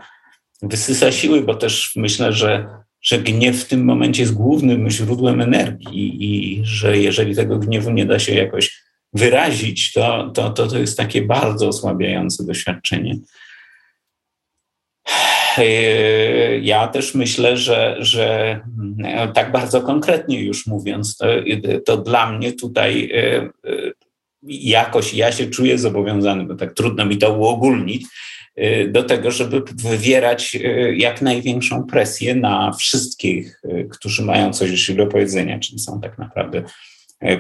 wysysa 0.62 1.12
siły, 1.12 1.42
bo 1.42 1.56
też 1.56 1.94
myślę, 1.96 2.34
że 2.34 2.83
że 3.04 3.20
gniew 3.20 3.64
w 3.64 3.68
tym 3.68 3.86
momencie 3.86 4.22
jest 4.22 4.34
głównym 4.34 4.90
źródłem 4.90 5.42
energii 5.42 6.18
i 6.20 6.62
że 6.64 6.98
jeżeli 6.98 7.36
tego 7.36 7.60
gniewu 7.60 7.92
nie 7.92 8.06
da 8.06 8.20
się 8.20 8.34
jakoś 8.34 8.84
wyrazić, 9.14 9.94
to, 9.94 10.32
to, 10.34 10.50
to, 10.50 10.68
to 10.68 10.78
jest 10.78 10.98
takie 10.98 11.22
bardzo 11.22 11.68
osłabiające 11.68 12.46
doświadczenie. 12.46 13.16
Ja 16.62 16.88
też 16.88 17.16
myślę, 17.16 17.58
że, 17.58 17.96
że 18.00 18.60
tak 19.34 19.52
bardzo 19.52 19.82
konkretnie 19.82 20.44
już 20.44 20.68
mówiąc, 20.68 21.18
to, 21.18 21.28
to 21.86 21.98
dla 21.98 22.32
mnie 22.32 22.54
tutaj 22.54 23.12
e, 23.14 23.36
e, 23.36 23.50
jakoś 24.44 25.14
ja 25.14 25.32
się 25.32 25.48
czuję 25.48 25.78
zobowiązany, 25.78 26.44
bo 26.44 26.56
tak 26.56 26.74
trudno 26.74 27.06
mi 27.06 27.18
to 27.18 27.34
uogólnić, 27.34 28.06
do 28.88 29.04
tego, 29.04 29.32
żeby 29.32 29.62
wywierać 29.76 30.56
y, 30.56 30.96
jak 30.98 31.22
największą 31.22 31.84
presję 31.84 32.36
na 32.36 32.72
wszystkich, 32.72 33.62
y, 33.66 33.88
którzy 33.92 34.24
mają 34.24 34.54
coś 34.54 34.92
do 34.92 35.08
powiedzenia, 35.08 35.60
czyli 35.60 35.80
są 35.80 36.02
tak 36.02 36.18
naprawdę 36.18 36.64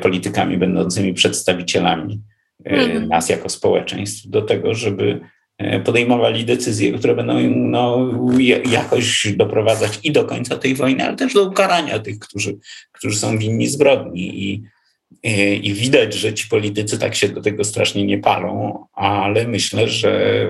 politykami 0.01 0.57
będącymi 0.57 1.13
przedstawicielami 1.13 2.21
mhm. 2.65 3.07
nas 3.07 3.29
jako 3.29 3.49
społeczeństw, 3.49 4.29
do 4.29 4.41
tego, 4.41 4.73
żeby 4.73 5.19
podejmowali 5.85 6.45
decyzje, 6.45 6.93
które 6.93 7.15
będą 7.15 7.39
no, 7.49 8.11
jakoś 8.71 9.27
doprowadzać 9.35 9.99
i 10.03 10.11
do 10.11 10.25
końca 10.25 10.57
tej 10.57 10.75
wojny, 10.75 11.03
ale 11.03 11.15
też 11.15 11.33
do 11.33 11.43
ukarania 11.43 11.99
tych, 11.99 12.19
którzy, 12.19 12.57
którzy 12.91 13.17
są 13.17 13.37
winni 13.37 13.67
zbrodni. 13.67 14.43
I, 14.43 14.63
i 15.63 15.73
widać, 15.73 16.13
że 16.13 16.33
ci 16.33 16.47
politycy 16.47 16.99
tak 16.99 17.15
się 17.15 17.29
do 17.29 17.41
tego 17.41 17.63
strasznie 17.63 18.05
nie 18.05 18.17
palą, 18.17 18.85
ale 18.93 19.47
myślę, 19.47 19.87
że 19.87 20.47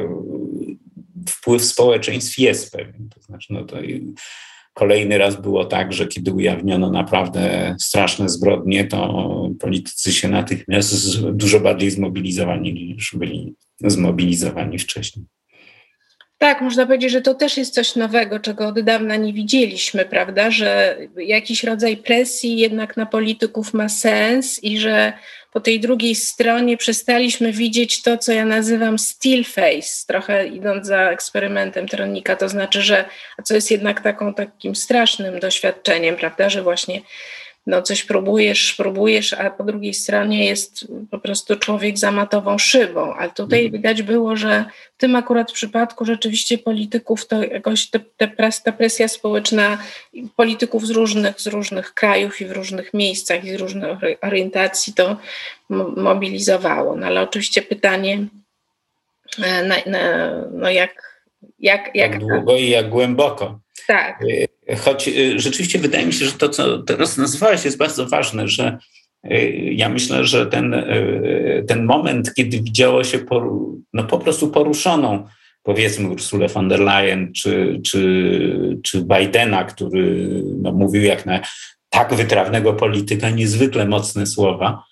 wpływ 1.30 1.66
społeczeństw 1.66 2.38
jest 2.38 2.72
pewien. 2.72 3.10
To 3.10 3.22
znaczy, 3.22 3.54
no 3.54 3.66
to 3.66 3.78
kolejny 4.74 5.18
raz 5.18 5.42
było 5.42 5.66
tak, 5.66 5.94
że 5.94 6.08
kiedy 6.08 6.32
ujawniono 6.32 6.92
naprawdę 6.92 7.76
straszne 7.80 8.30
zbrodnie, 8.30 8.86
to 8.88 9.50
politycy 9.60 10.14
się 10.14 10.28
natychmiast 10.28 11.22
dużo 11.22 11.60
bardziej 11.60 11.92
zmobilizowali 11.92 12.74
niż 12.74 13.16
byli 13.16 13.56
zmobilizowani 13.82 14.80
wcześniej. 14.80 15.26
Tak, 16.44 16.62
można 16.62 16.86
powiedzieć, 16.86 17.12
że 17.12 17.22
to 17.22 17.34
też 17.34 17.58
jest 17.58 17.74
coś 17.74 17.96
nowego, 17.96 18.40
czego 18.40 18.68
od 18.68 18.80
dawna 18.80 19.16
nie 19.16 19.34
widzieliśmy, 19.34 20.06
prawda? 20.06 20.52
Że 20.52 20.98
jakiś 21.18 21.64
rodzaj 21.64 21.98
presji 21.98 22.58
jednak 22.58 22.98
na 22.98 23.06
polityków 23.06 23.74
ma 23.74 23.90
sens 23.90 24.64
i 24.64 24.80
że 24.80 25.14
po 25.54 25.60
tej 25.60 25.80
drugiej 25.80 26.16
stronie 26.16 26.78
przestaliśmy 26.78 27.52
widzieć 27.52 28.02
to, 28.02 28.18
co 28.18 28.32
ja 28.32 28.46
nazywam 28.46 29.00
still 29.00 29.44
face, 29.44 30.06
trochę 30.08 30.48
idąc 30.48 30.88
za 30.88 31.12
eksperymentem 31.12 31.88
Tronika, 31.88 32.36
to 32.36 32.50
znaczy, 32.50 32.82
że 32.82 33.06
co 33.44 33.56
jest 33.56 33.72
jednak 33.72 34.02
taką 34.02 34.34
takim 34.34 34.76
strasznym 34.76 35.40
doświadczeniem, 35.40 36.16
prawda, 36.16 36.50
że 36.50 36.64
właśnie 36.64 37.02
no 37.68 37.82
coś 37.82 38.04
próbujesz, 38.04 38.74
próbujesz, 38.74 39.34
a 39.34 39.50
po 39.50 39.64
drugiej 39.64 39.94
stronie 39.94 40.46
jest 40.46 40.88
po 41.12 41.20
prostu 41.20 41.56
człowiek 41.56 41.98
za 41.98 42.12
matową 42.12 42.58
szybą. 42.58 43.14
Ale 43.14 43.32
tutaj 43.32 43.66
mhm. 43.66 43.72
widać 43.72 44.02
było, 44.02 44.36
że 44.36 44.66
w 44.98 44.98
tym 44.98 45.16
akurat 45.16 45.52
przypadku 45.52 46.06
rzeczywiście 46.06 46.58
polityków 46.58 47.28
to 47.28 47.44
jakoś 47.44 47.90
te, 47.90 48.00
te 48.00 48.28
pres, 48.28 48.64
ta 48.64 48.72
presja 48.72 49.08
społeczna 49.08 49.78
polityków 50.36 50.88
z 50.88 50.90
różnych, 50.90 51.42
z 51.42 51.48
różnych 51.48 51.94
krajów 51.94 52.42
i 52.42 52.46
w 52.46 52.52
różnych 52.52 52.94
miejscach 52.94 53.46
i 53.46 53.52
z 53.52 53.56
różnych 53.56 53.98
orientacji 54.22 54.94
to 54.94 55.18
mobilizowało. 55.96 56.96
No 56.96 57.08
ale 57.08 57.22
oczywiście 57.22 57.62
pytanie, 57.62 58.26
e, 59.44 59.64
na, 59.64 59.76
na, 59.86 60.32
no 60.52 60.70
jak, 60.70 61.13
jak, 61.60 61.92
jak, 61.96 62.12
jak 62.12 62.20
długo 62.20 62.58
i 62.58 62.70
jak 62.70 62.90
głęboko. 62.90 63.60
Tak. 63.88 64.20
E, 64.70 64.76
choć 64.76 65.08
e, 65.08 65.40
rzeczywiście 65.40 65.80
wydaje 65.80 66.06
mi 66.06 66.14
się, 66.14 66.26
że 66.26 66.32
to, 66.32 66.50
co 66.50 66.84
teraz 66.84 67.18
nazwałeś, 67.18 67.66
jest 67.66 67.78
bardzo 67.78 68.08
ważne, 68.08 68.48
że 68.48 68.78
ja 69.72 69.90
myślę, 69.90 70.26
że 70.26 70.46
ten, 70.46 70.86
ten 71.68 71.86
moment, 71.86 72.34
kiedy 72.34 72.62
widziało 72.62 73.04
się 73.04 73.20
poru, 73.20 73.82
no 73.94 74.04
po 74.04 74.20
prostu 74.20 74.48
poruszoną, 74.48 75.28
powiedzmy 75.64 76.10
Ursulę 76.10 76.48
von 76.48 76.70
der 76.70 76.80
Leyen 76.80 77.34
czy, 77.34 77.82
czy, 77.86 78.80
czy 78.84 79.02
Bidena, 79.02 79.64
który 79.64 80.28
no, 80.62 80.72
mówił 80.72 81.04
jak 81.04 81.26
na 81.26 81.42
tak 81.90 82.14
wytrawnego 82.14 82.74
polityka 82.74 83.30
niezwykle 83.30 83.88
mocne 83.88 84.26
słowa, 84.26 84.84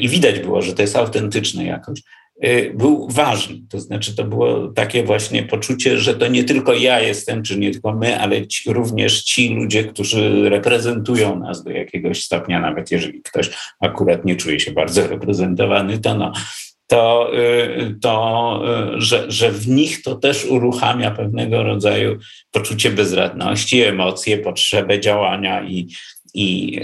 i 0.00 0.08
widać 0.08 0.40
było, 0.40 0.62
że 0.62 0.72
to 0.72 0.82
jest 0.82 0.96
autentyczne 0.96 1.64
jakoś, 1.64 2.00
był 2.74 3.08
ważny. 3.10 3.60
To 3.68 3.80
znaczy, 3.80 4.16
to 4.16 4.24
było 4.24 4.68
takie 4.68 5.04
właśnie 5.04 5.42
poczucie, 5.42 5.98
że 5.98 6.14
to 6.14 6.28
nie 6.28 6.44
tylko 6.44 6.74
ja 6.74 7.00
jestem, 7.00 7.42
czy 7.42 7.58
nie 7.58 7.70
tylko 7.70 7.92
my, 7.92 8.20
ale 8.20 8.46
ci, 8.46 8.72
również 8.72 9.22
ci 9.22 9.54
ludzie, 9.54 9.84
którzy 9.84 10.50
reprezentują 10.50 11.38
nas 11.38 11.64
do 11.64 11.70
jakiegoś 11.70 12.24
stopnia, 12.24 12.60
nawet 12.60 12.90
jeżeli 12.90 13.22
ktoś 13.22 13.50
akurat 13.80 14.24
nie 14.24 14.36
czuje 14.36 14.60
się 14.60 14.72
bardzo 14.72 15.06
reprezentowany, 15.06 15.98
to 15.98 16.14
no, 16.14 16.32
to, 16.86 17.30
e, 17.36 17.94
to 18.00 18.62
że, 18.96 19.30
że 19.30 19.52
w 19.52 19.68
nich 19.68 20.02
to 20.02 20.14
też 20.14 20.44
uruchamia 20.44 21.10
pewnego 21.10 21.62
rodzaju 21.62 22.18
poczucie 22.50 22.90
bezradności, 22.90 23.82
emocje, 23.82 24.38
potrzebę 24.38 25.00
działania 25.00 25.62
i, 25.62 25.88
i, 26.34 26.80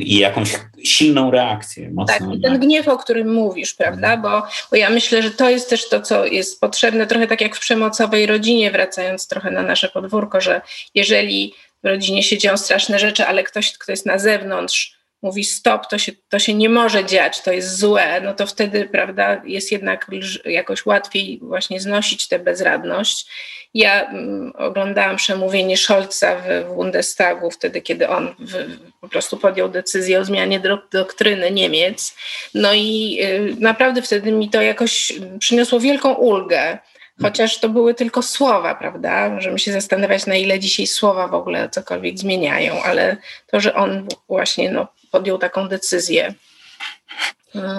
i 0.00 0.18
jakąś 0.18 0.52
silną 0.84 1.30
reakcję. 1.30 1.90
tak, 2.06 2.22
i 2.34 2.40
ten 2.40 2.58
gniew, 2.58 2.88
o 2.88 2.98
którym 2.98 3.34
mówisz, 3.34 3.74
prawda? 3.74 4.16
Bo, 4.16 4.42
bo 4.70 4.76
ja 4.76 4.90
myślę, 4.90 5.22
że 5.22 5.30
to 5.30 5.50
jest 5.50 5.70
też 5.70 5.88
to, 5.88 6.00
co 6.00 6.26
jest 6.26 6.60
potrzebne, 6.60 7.06
trochę 7.06 7.26
tak 7.26 7.40
jak 7.40 7.56
w 7.56 7.60
przemocowej 7.60 8.26
rodzinie, 8.26 8.70
wracając 8.70 9.28
trochę 9.28 9.50
na 9.50 9.62
nasze 9.62 9.88
podwórko, 9.88 10.40
że 10.40 10.60
jeżeli 10.94 11.54
w 11.84 11.86
rodzinie 11.86 12.22
się 12.22 12.38
dzieją 12.38 12.56
straszne 12.56 12.98
rzeczy, 12.98 13.26
ale 13.26 13.42
ktoś, 13.42 13.78
kto 13.78 13.92
jest 13.92 14.06
na 14.06 14.18
zewnątrz, 14.18 14.93
mówi 15.24 15.44
stop, 15.44 15.86
to 15.86 15.98
się, 15.98 16.12
to 16.28 16.38
się 16.38 16.54
nie 16.54 16.68
może 16.68 17.04
dziać, 17.04 17.42
to 17.42 17.52
jest 17.52 17.78
złe, 17.78 18.20
no 18.20 18.34
to 18.34 18.46
wtedy, 18.46 18.88
prawda, 18.92 19.42
jest 19.44 19.72
jednak 19.72 20.10
jakoś 20.44 20.86
łatwiej 20.86 21.38
właśnie 21.42 21.80
znosić 21.80 22.28
tę 22.28 22.38
bezradność. 22.38 23.26
Ja 23.74 24.04
mm, 24.04 24.52
oglądałam 24.58 25.16
przemówienie 25.16 25.76
Scholza 25.76 26.36
w, 26.36 26.64
w 26.64 26.74
Bundestagu 26.74 27.50
wtedy, 27.50 27.80
kiedy 27.82 28.08
on 28.08 28.34
w, 28.38 28.78
po 29.00 29.08
prostu 29.08 29.36
podjął 29.36 29.68
decyzję 29.68 30.20
o 30.20 30.24
zmianie 30.24 30.60
doktryny 30.92 31.50
Niemiec. 31.50 32.16
No 32.54 32.74
i 32.74 33.18
y, 33.22 33.56
naprawdę 33.60 34.02
wtedy 34.02 34.32
mi 34.32 34.50
to 34.50 34.62
jakoś 34.62 35.12
przyniosło 35.38 35.80
wielką 35.80 36.14
ulgę. 36.14 36.78
Chociaż 37.22 37.60
to 37.60 37.68
były 37.68 37.94
tylko 37.94 38.22
słowa, 38.22 38.74
prawda? 38.74 39.30
Możemy 39.30 39.58
się 39.58 39.72
zastanawiać, 39.72 40.26
na 40.26 40.36
ile 40.36 40.58
dzisiaj 40.58 40.86
słowa 40.86 41.28
w 41.28 41.34
ogóle 41.34 41.68
cokolwiek 41.68 42.18
zmieniają, 42.18 42.82
ale 42.82 43.16
to, 43.46 43.60
że 43.60 43.74
on 43.74 44.08
właśnie 44.28 44.70
no, 44.70 44.88
podjął 45.14 45.38
taką 45.38 45.68
decyzję. 45.68 46.34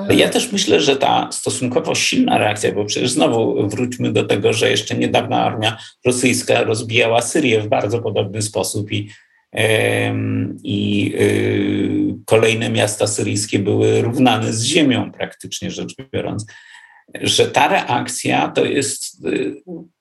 Ja 0.09 0.29
też 0.29 0.51
myślę, 0.51 0.81
że 0.81 0.95
ta 0.95 1.29
stosunkowo 1.31 1.95
silna 1.95 2.38
reakcja, 2.38 2.71
bo 2.71 2.86
przecież 2.86 3.11
znowu 3.11 3.69
wróćmy 3.69 4.11
do 4.11 4.23
tego, 4.23 4.53
że 4.53 4.69
jeszcze 4.69 4.95
niedawna 4.95 5.43
armia 5.43 5.77
rosyjska 6.05 6.63
rozbijała 6.63 7.21
Syrię 7.21 7.61
w 7.61 7.67
bardzo 7.67 7.99
podobny 8.01 8.41
sposób 8.41 8.91
i, 8.91 9.09
i 10.63 11.13
y, 11.19 12.15
kolejne 12.25 12.69
miasta 12.69 13.07
syryjskie 13.07 13.59
były 13.59 14.01
równane 14.01 14.53
z 14.53 14.63
ziemią 14.63 15.11
praktycznie 15.11 15.71
rzecz 15.71 15.95
biorąc. 16.13 16.45
Że 17.21 17.47
ta 17.47 17.67
reakcja 17.67 18.47
to 18.47 18.65
jest 18.65 19.25
y, 19.25 19.55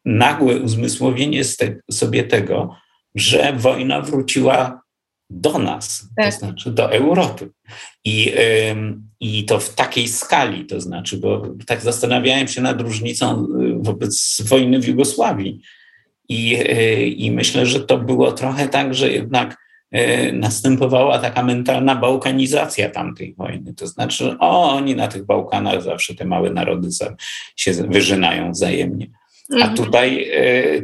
nagłe 0.05 0.57
uzmysłowienie 0.57 1.43
sobie 1.91 2.24
tego, 2.24 2.76
że 3.14 3.53
wojna 3.57 4.01
wróciła 4.01 4.84
do 5.31 5.59
nas, 5.59 6.09
tak. 6.16 6.33
to 6.33 6.39
znaczy 6.39 6.70
do 6.70 6.93
Europy. 6.93 7.51
I, 8.05 8.33
I 9.20 9.45
to 9.45 9.59
w 9.59 9.75
takiej 9.75 10.09
skali, 10.09 10.66
to 10.66 10.81
znaczy, 10.81 11.16
bo 11.16 11.43
tak 11.66 11.81
zastanawiałem 11.81 12.49
się 12.49 12.61
nad 12.61 12.81
różnicą 12.81 13.45
y, 13.45 13.75
wobec 13.79 14.43
wojny 14.45 14.81
w 14.81 14.89
Jugosławii. 14.89 15.61
I, 16.29 16.57
y, 16.70 17.07
I 17.07 17.31
myślę, 17.31 17.66
że 17.66 17.81
to 17.81 17.99
było 17.99 18.33
trochę 18.33 18.68
tak, 18.68 18.95
że 18.95 19.12
jednak 19.12 19.57
y, 19.97 20.33
następowała 20.33 21.18
taka 21.18 21.43
mentalna 21.43 21.97
bałkanizacja 21.97 22.91
tamtej 22.91 23.35
wojny. 23.35 23.75
To 23.75 23.87
znaczy, 23.87 24.37
o, 24.39 24.72
oni 24.72 24.95
na 24.95 25.09
tych 25.09 25.27
Bałkanach 25.27 25.83
zawsze 25.83 26.14
te 26.14 26.25
małe 26.25 26.51
narody 26.51 26.89
się 27.57 27.72
wyżynają 27.72 28.53
wzajemnie. 28.53 29.07
A 29.53 29.55
mhm. 29.55 29.76
tutaj 29.76 30.30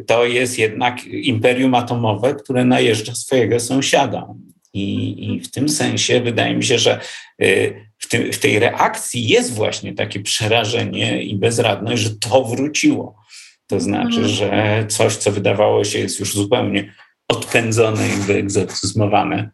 to 0.06 0.24
jest 0.24 0.58
jednak 0.58 1.04
imperium 1.04 1.74
atomowe, 1.74 2.34
które 2.34 2.64
najeżdża 2.64 3.14
swojego 3.14 3.61
sąsiada. 3.61 4.34
I, 4.72 5.34
I, 5.34 5.40
w 5.40 5.50
tym 5.50 5.68
sensie 5.68 6.20
wydaje 6.20 6.56
mi 6.56 6.64
się, 6.64 6.78
że 6.78 7.00
y, 7.42 7.86
w, 7.98 8.08
tym, 8.08 8.32
w, 8.32 8.38
tej 8.38 8.58
reakcji 8.58 9.28
jest 9.28 9.54
właśnie 9.54 9.94
takie 9.94 10.20
przerażenie 10.20 11.22
i 11.22 11.36
bezradność, 11.36 12.02
że 12.02 12.11
to 12.11 12.44
wróciło. 12.44 13.16
To 13.66 13.80
znaczy, 13.80 14.20
mhm. 14.20 14.28
że 14.28 14.84
coś, 14.88 15.16
co 15.16 15.32
wydawało 15.32 15.84
się 15.84 15.98
jest 15.98 16.20
już 16.20 16.34
zupełnie 16.34 16.94
odpędzone 17.28 18.08
i 18.08 18.12
wyegzorcyzmowane, 18.12 19.50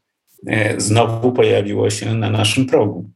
y, 0.48 0.74
znowu 0.80 1.32
pojawiło 1.32 1.90
się 1.90 2.14
na 2.14 2.30
naszym 2.30 2.66
progu. 2.66 3.11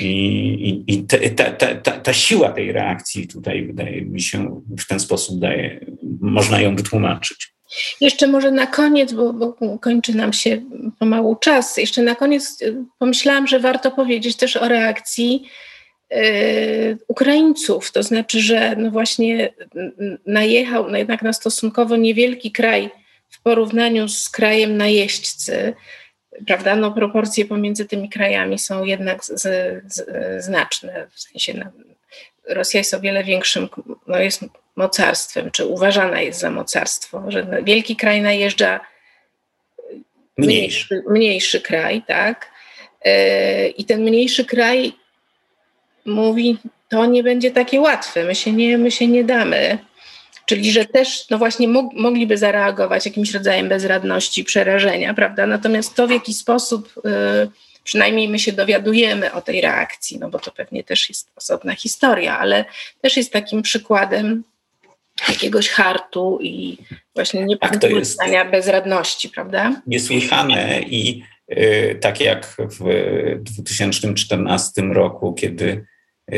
I, 0.00 0.84
i, 0.86 1.04
te, 1.04 1.30
ta, 1.30 1.74
ta, 1.74 1.92
ta, 1.92 2.12
siła 2.12 2.52
tej 2.52 2.72
reakcji 2.72 3.28
tutaj 3.28 3.66
wydaje 3.66 4.02
mi 4.02 4.22
się 4.22 4.62
w 4.78 4.86
ten 4.86 5.00
sposób 5.00 5.40
daje, 5.40 5.86
można 6.20 6.60
ją 6.60 6.76
wytłumaczyć. 6.76 7.52
Jeszcze 8.00 8.26
może 8.26 8.50
na 8.50 8.66
koniec, 8.66 9.12
bo, 9.12 9.32
bo, 9.32 9.78
kończy 9.80 10.14
nam 10.14 10.32
się 10.32 10.62
pomału 10.98 11.36
czas, 11.36 11.76
jeszcze 11.76 12.02
na 12.02 12.14
koniec 12.14 12.62
y, 12.62 12.84
pomyślałam, 12.98 13.46
że 13.46 13.60
warto 13.60 13.90
powiedzieć 13.90 14.36
też 14.36 14.56
o 14.56 14.68
reakcji 14.68 15.48
y, 16.12 16.98
Ukraińców. 17.08 17.92
To 17.92 18.02
znaczy, 18.02 18.40
że 18.40 18.76
no 18.76 18.90
właśnie 18.90 19.52
najechał 20.26 20.90
no 20.90 20.98
jednak 20.98 21.22
na 21.22 21.32
stosunkowo 21.32 21.96
niewielki 21.96 22.52
kraj 22.52 22.90
w 23.28 23.42
porównaniu 23.42 24.08
z 24.08 24.28
krajem 24.28 24.76
najeźdźcy. 24.76 25.74
Prawda? 26.46 26.76
No, 26.76 26.92
proporcje 26.92 27.44
pomiędzy 27.44 27.86
tymi 27.86 28.08
krajami 28.08 28.58
są 28.58 28.84
jednak 28.84 29.24
z, 29.24 29.42
z, 29.86 30.04
znaczne. 30.44 31.06
W 31.10 31.20
sensie 31.20 31.54
no, 31.54 31.64
Rosja 32.54 32.78
jest 32.78 32.94
o 32.94 33.00
wiele 33.00 33.24
większym, 33.24 33.68
no 34.06 34.18
jest 34.18 34.44
mocarstwem, 34.76 35.50
czy 35.50 35.66
uważana 35.66 36.20
jest 36.20 36.40
za 36.40 36.50
mocarstwo, 36.50 37.22
że 37.28 37.62
wielki 37.62 37.96
kraj 37.96 38.22
najeżdża 38.22 38.80
mniejszy, 40.38 41.02
mniejszy 41.08 41.60
kraj, 41.60 42.02
tak? 42.06 42.50
E, 43.04 43.68
I 43.68 43.84
ten 43.84 44.02
mniejszy 44.02 44.44
kraj 44.44 44.92
mówi, 46.04 46.58
to 46.88 47.06
nie 47.06 47.22
będzie 47.22 47.50
takie 47.50 47.80
łatwe, 47.80 48.24
my 48.24 48.34
się 48.34 48.52
nie, 48.52 48.78
my 48.78 48.90
się 48.90 49.06
nie 49.06 49.24
damy. 49.24 49.78
Czyli, 50.50 50.72
że 50.72 50.84
też, 50.84 51.30
no 51.30 51.38
właśnie, 51.38 51.68
mogliby 51.94 52.38
zareagować 52.38 53.06
jakimś 53.06 53.34
rodzajem 53.34 53.68
bezradności, 53.68 54.44
przerażenia, 54.44 55.14
prawda? 55.14 55.46
Natomiast 55.46 55.94
to, 55.94 56.06
w 56.06 56.10
jaki 56.10 56.34
sposób, 56.34 56.94
e, 57.04 57.48
przynajmniej 57.84 58.28
my 58.28 58.38
się 58.38 58.52
dowiadujemy 58.52 59.32
o 59.32 59.40
tej 59.40 59.60
reakcji, 59.60 60.18
no 60.18 60.30
bo 60.30 60.38
to 60.38 60.50
pewnie 60.50 60.84
też 60.84 61.08
jest 61.08 61.30
osobna 61.36 61.74
historia, 61.74 62.38
ale 62.38 62.64
też 63.00 63.16
jest 63.16 63.32
takim 63.32 63.62
przykładem 63.62 64.44
jakiegoś 65.28 65.68
hartu 65.68 66.38
i 66.42 66.78
właśnie 67.14 67.46
tak, 67.58 68.50
bezradności, 68.50 69.28
prawda? 69.28 69.82
Niesłychane 69.86 70.80
i 70.82 71.22
y, 71.52 71.98
tak 72.00 72.20
jak 72.20 72.56
w 72.58 72.84
2014 73.40 74.82
roku, 74.82 75.34
kiedy 75.34 75.86
y, 76.32 76.36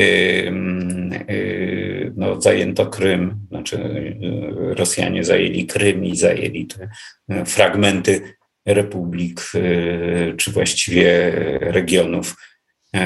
y, 1.29 1.92
no, 2.15 2.41
zajęto 2.41 2.85
Krym, 2.85 3.39
znaczy 3.49 3.77
y, 3.77 4.73
Rosjanie 4.75 5.23
zajęli 5.23 5.65
Krym 5.65 6.05
i 6.05 6.15
zajęli 6.15 6.67
te 6.67 6.89
y, 7.31 7.45
fragmenty 7.45 8.35
republik, 8.65 9.41
y, 9.55 10.33
czy 10.37 10.51
właściwie 10.51 11.31
regionów 11.61 12.35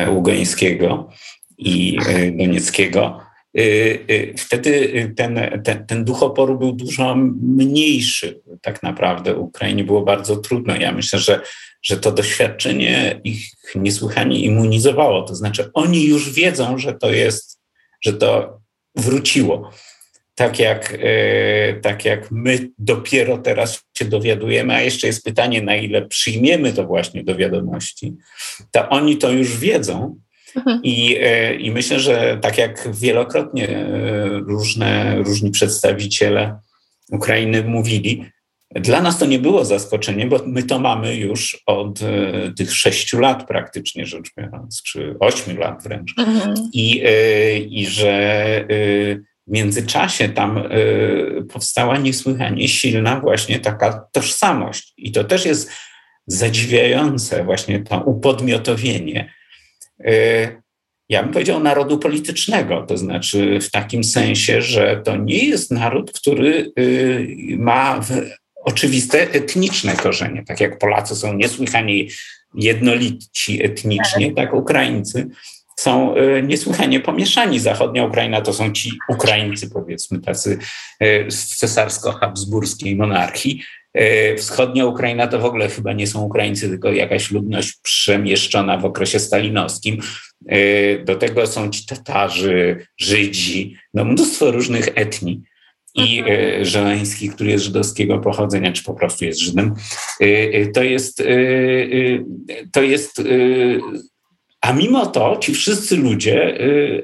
Ługańskiego 0.09 1.09
i 1.57 1.97
Donieckiego, 2.37 3.21
wtedy 4.37 5.13
ten, 5.15 5.39
ten, 5.63 5.85
ten 5.85 6.05
duch 6.05 6.23
oporu 6.23 6.59
był 6.59 6.71
dużo 6.71 7.15
mniejszy. 7.41 8.41
Tak 8.61 8.83
naprawdę 8.83 9.35
Ukrainie 9.35 9.83
było 9.83 10.01
bardzo 10.01 10.37
trudno. 10.37 10.75
Ja 10.75 10.91
myślę, 10.91 11.19
że, 11.19 11.41
że 11.81 11.97
to 11.97 12.11
doświadczenie 12.11 13.21
ich 13.23 13.51
niesłychanie 13.75 14.39
immunizowało. 14.39 15.21
To 15.21 15.35
znaczy, 15.35 15.69
oni 15.73 16.05
już 16.05 16.33
wiedzą, 16.33 16.77
że 16.77 16.93
to 16.93 17.11
jest, 17.11 17.59
że 18.01 18.13
to 18.13 18.59
wróciło 18.97 19.71
tak 20.37 20.59
jak, 20.59 20.97
e, 21.01 21.73
tak 21.73 22.05
jak 22.05 22.31
my 22.31 22.69
dopiero 22.77 23.37
teraz 23.37 23.83
się 23.97 24.05
dowiadujemy, 24.05 24.73
a 24.73 24.81
jeszcze 24.81 25.07
jest 25.07 25.23
pytanie, 25.23 25.61
na 25.61 25.75
ile 25.75 26.07
przyjmiemy 26.07 26.73
to 26.73 26.85
właśnie 26.85 27.23
do 27.23 27.35
wiadomości, 27.35 28.15
to 28.71 28.89
oni 28.89 29.17
to 29.17 29.31
już 29.31 29.57
wiedzą. 29.57 30.19
Mhm. 30.55 30.79
I, 30.83 31.17
e, 31.19 31.55
I 31.55 31.71
myślę, 31.71 31.99
że 31.99 32.37
tak 32.41 32.57
jak 32.57 32.87
wielokrotnie 32.93 33.69
e, 33.69 34.27
różne, 34.29 35.17
różni 35.23 35.51
przedstawiciele 35.51 36.59
Ukrainy 37.11 37.63
mówili, 37.63 38.25
dla 38.75 39.01
nas 39.01 39.19
to 39.19 39.25
nie 39.25 39.39
było 39.39 39.65
zaskoczenie, 39.65 40.27
bo 40.27 40.39
my 40.45 40.63
to 40.63 40.79
mamy 40.79 41.15
już 41.15 41.63
od 41.65 41.99
tych 42.57 42.75
sześciu 42.75 43.19
lat 43.19 43.47
praktycznie 43.47 44.05
rzecz 44.05 44.31
biorąc, 44.37 44.81
czy 44.83 45.15
ośmiu 45.19 45.57
lat 45.57 45.83
wręcz. 45.83 46.13
Mhm. 46.17 46.55
I, 46.73 47.03
I 47.69 47.87
że 47.87 48.65
w 49.47 49.51
międzyczasie 49.51 50.29
tam 50.29 50.63
powstała 51.53 51.97
niesłychanie 51.97 52.67
silna 52.67 53.19
właśnie 53.19 53.59
taka 53.59 54.07
tożsamość. 54.11 54.93
I 54.97 55.11
to 55.11 55.23
też 55.23 55.45
jest 55.45 55.71
zadziwiające, 56.27 57.43
właśnie 57.43 57.79
to 57.79 58.01
upodmiotowienie. 58.01 59.33
Ja 61.09 61.23
bym 61.23 61.33
powiedział 61.33 61.59
narodu 61.59 61.97
politycznego, 61.97 62.85
to 62.87 62.97
znaczy 62.97 63.59
w 63.59 63.71
takim 63.71 64.03
sensie, 64.03 64.61
że 64.61 65.01
to 65.05 65.15
nie 65.15 65.45
jest 65.45 65.71
naród, 65.71 66.11
który 66.11 66.71
ma 67.57 68.01
oczywiste 68.67 69.31
etniczne 69.31 69.95
korzenie. 69.95 70.43
Tak 70.47 70.59
jak 70.59 70.77
Polacy 70.77 71.15
są 71.15 71.33
niesłychanie 71.33 72.03
jednolici 72.55 73.63
etnicznie, 73.65 74.33
tak 74.33 74.53
Ukraińcy 74.53 75.27
są 75.79 76.15
e, 76.15 76.41
niesłychanie 76.41 76.99
pomieszani. 76.99 77.59
Zachodnia 77.59 78.05
Ukraina 78.05 78.41
to 78.41 78.53
są 78.53 78.71
ci 78.71 78.91
Ukraińcy, 79.09 79.69
powiedzmy, 79.69 80.19
tacy 80.19 80.57
e, 80.99 81.31
z 81.31 81.57
cesarsko-habsburskiej 81.57 82.95
monarchii. 82.95 83.63
E, 83.93 84.35
wschodnia 84.35 84.85
Ukraina 84.85 85.27
to 85.27 85.39
w 85.39 85.45
ogóle 85.45 85.69
chyba 85.69 85.93
nie 85.93 86.07
są 86.07 86.21
Ukraińcy, 86.21 86.69
tylko 86.69 86.91
jakaś 86.91 87.31
ludność 87.31 87.79
przemieszczona 87.83 88.77
w 88.77 88.85
okresie 88.85 89.19
stalinowskim. 89.19 90.01
Do 91.05 91.15
tego 91.15 91.47
są 91.47 91.69
ci 91.69 91.85
Tatarzy, 91.85 92.87
Żydzi, 92.97 93.75
no 93.93 94.05
mnóstwo 94.05 94.51
różnych 94.51 94.87
etnii. 94.95 95.41
I 95.97 96.19
mhm. 96.19 96.65
Żeleński, 96.65 97.29
który 97.29 97.49
jest 97.49 97.65
żydowskiego 97.65 98.19
pochodzenia, 98.19 98.71
czy 98.71 98.83
po 98.83 98.93
prostu 98.93 99.25
jest 99.25 99.39
Żydem, 99.39 99.73
to 100.73 100.83
jest, 100.83 101.23
to 102.71 102.81
jest 102.81 103.21
a 104.61 104.73
mimo 104.73 105.05
to 105.05 105.37
ci 105.41 105.53
wszyscy 105.53 105.97
ludzie 105.97 106.57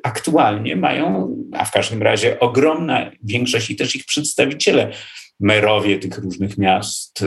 aktualnie 0.04 0.76
mają, 0.76 1.36
a 1.52 1.66
w 1.66 1.72
każdym 1.72 2.02
razie 2.02 2.40
ogromna 2.40 3.12
większość 3.24 3.70
i 3.70 3.76
też 3.76 3.96
ich 3.96 4.06
przedstawiciele, 4.06 4.92
merowie 5.40 6.00
tych 6.00 6.18
różnych 6.18 6.58
miast, 6.58 7.26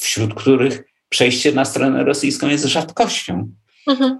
wśród 0.00 0.34
których 0.34 0.84
przejście 1.08 1.52
na 1.52 1.64
stronę 1.64 2.04
rosyjską 2.04 2.48
jest 2.48 2.64
rzadkością. 2.64 3.50
Mhm. 3.88 4.18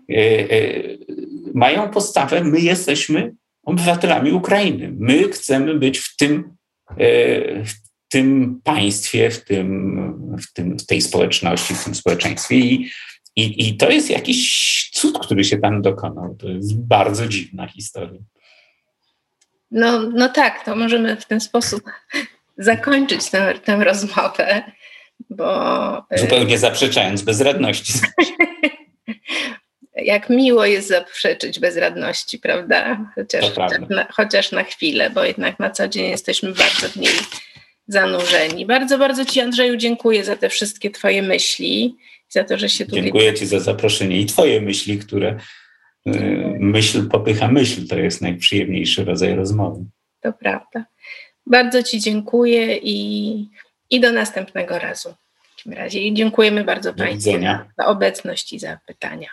Mają 1.54 1.88
postawę, 1.90 2.44
my 2.44 2.60
jesteśmy 2.60 3.34
obywatelami 3.70 4.32
Ukrainy. 4.32 4.92
My 4.98 5.28
chcemy 5.28 5.74
być 5.74 5.98
w 5.98 6.16
tym, 6.16 6.56
w 7.64 7.72
tym 8.08 8.60
państwie, 8.64 9.30
w, 9.30 9.44
tym, 9.44 10.36
w, 10.36 10.52
tym, 10.52 10.78
w 10.78 10.86
tej 10.86 11.00
społeczności, 11.00 11.74
w 11.74 11.84
tym 11.84 11.94
społeczeństwie. 11.94 12.56
I 12.56 12.90
i, 13.36 13.68
I 13.68 13.76
to 13.76 13.90
jest 13.90 14.10
jakiś 14.10 14.90
cud, 14.92 15.18
który 15.18 15.44
się 15.44 15.58
tam 15.58 15.82
dokonał. 15.82 16.36
To 16.38 16.48
jest 16.48 16.80
bardzo 16.80 17.28
dziwna 17.28 17.68
historia. 17.68 18.20
No, 19.70 20.00
no 20.00 20.28
tak, 20.28 20.64
to 20.64 20.76
możemy 20.76 21.16
w 21.16 21.24
ten 21.24 21.40
sposób 21.40 21.82
zakończyć 22.58 23.30
tę, 23.30 23.54
tę 23.64 23.84
rozmowę, 23.84 24.62
bo. 25.30 25.98
E, 26.10 26.18
Zupełnie 26.18 26.58
zaprzeczając 26.58 27.22
bezradności. 27.22 27.92
Jak 30.04 30.30
miło 30.30 30.66
jest 30.66 30.88
zaprzeczyć 30.88 31.58
bezradności, 31.58 32.38
prawda? 32.38 33.12
Chociaż, 33.14 33.44
chociaż, 33.44 33.88
na, 33.88 34.06
chociaż 34.12 34.52
na 34.52 34.64
chwilę, 34.64 35.10
bo 35.10 35.24
jednak 35.24 35.58
na 35.58 35.70
co 35.70 35.88
dzień 35.88 36.10
jesteśmy 36.10 36.52
bardzo 36.52 36.88
w 36.88 36.96
niej 36.96 37.12
zanurzeni. 37.88 38.66
Bardzo, 38.66 38.98
bardzo 38.98 39.24
Ci, 39.24 39.40
Andrzeju, 39.40 39.76
dziękuję 39.76 40.24
za 40.24 40.36
te 40.36 40.48
wszystkie 40.48 40.90
Twoje 40.90 41.22
myśli 41.22 41.96
za 42.28 42.44
to, 42.44 42.58
że 42.58 42.68
się 42.68 42.84
tutaj... 42.84 43.02
Dziękuję 43.02 43.34
Ci 43.34 43.46
za 43.46 43.60
zaproszenie 43.60 44.20
i 44.20 44.26
Twoje 44.26 44.60
myśli, 44.60 44.98
które 44.98 45.38
y, 46.06 46.10
myśl 46.60 47.08
popycha 47.08 47.48
myśl. 47.48 47.86
To 47.88 47.96
jest 47.98 48.22
najprzyjemniejszy 48.22 49.04
rodzaj 49.04 49.34
rozmowy. 49.34 49.84
To 50.20 50.32
prawda. 50.32 50.84
Bardzo 51.46 51.82
Ci 51.82 52.00
dziękuję 52.00 52.76
i, 52.76 53.48
i 53.90 54.00
do 54.00 54.12
następnego 54.12 54.78
razu. 54.78 55.14
W 55.42 55.56
takim 55.56 55.72
razie 55.72 56.00
i 56.00 56.14
dziękujemy 56.14 56.64
bardzo 56.64 56.92
do 56.92 56.98
Państwu 56.98 57.30
widzenia. 57.30 57.66
za 57.78 57.86
obecność 57.86 58.52
i 58.52 58.58
za 58.58 58.78
pytania. 58.86 59.28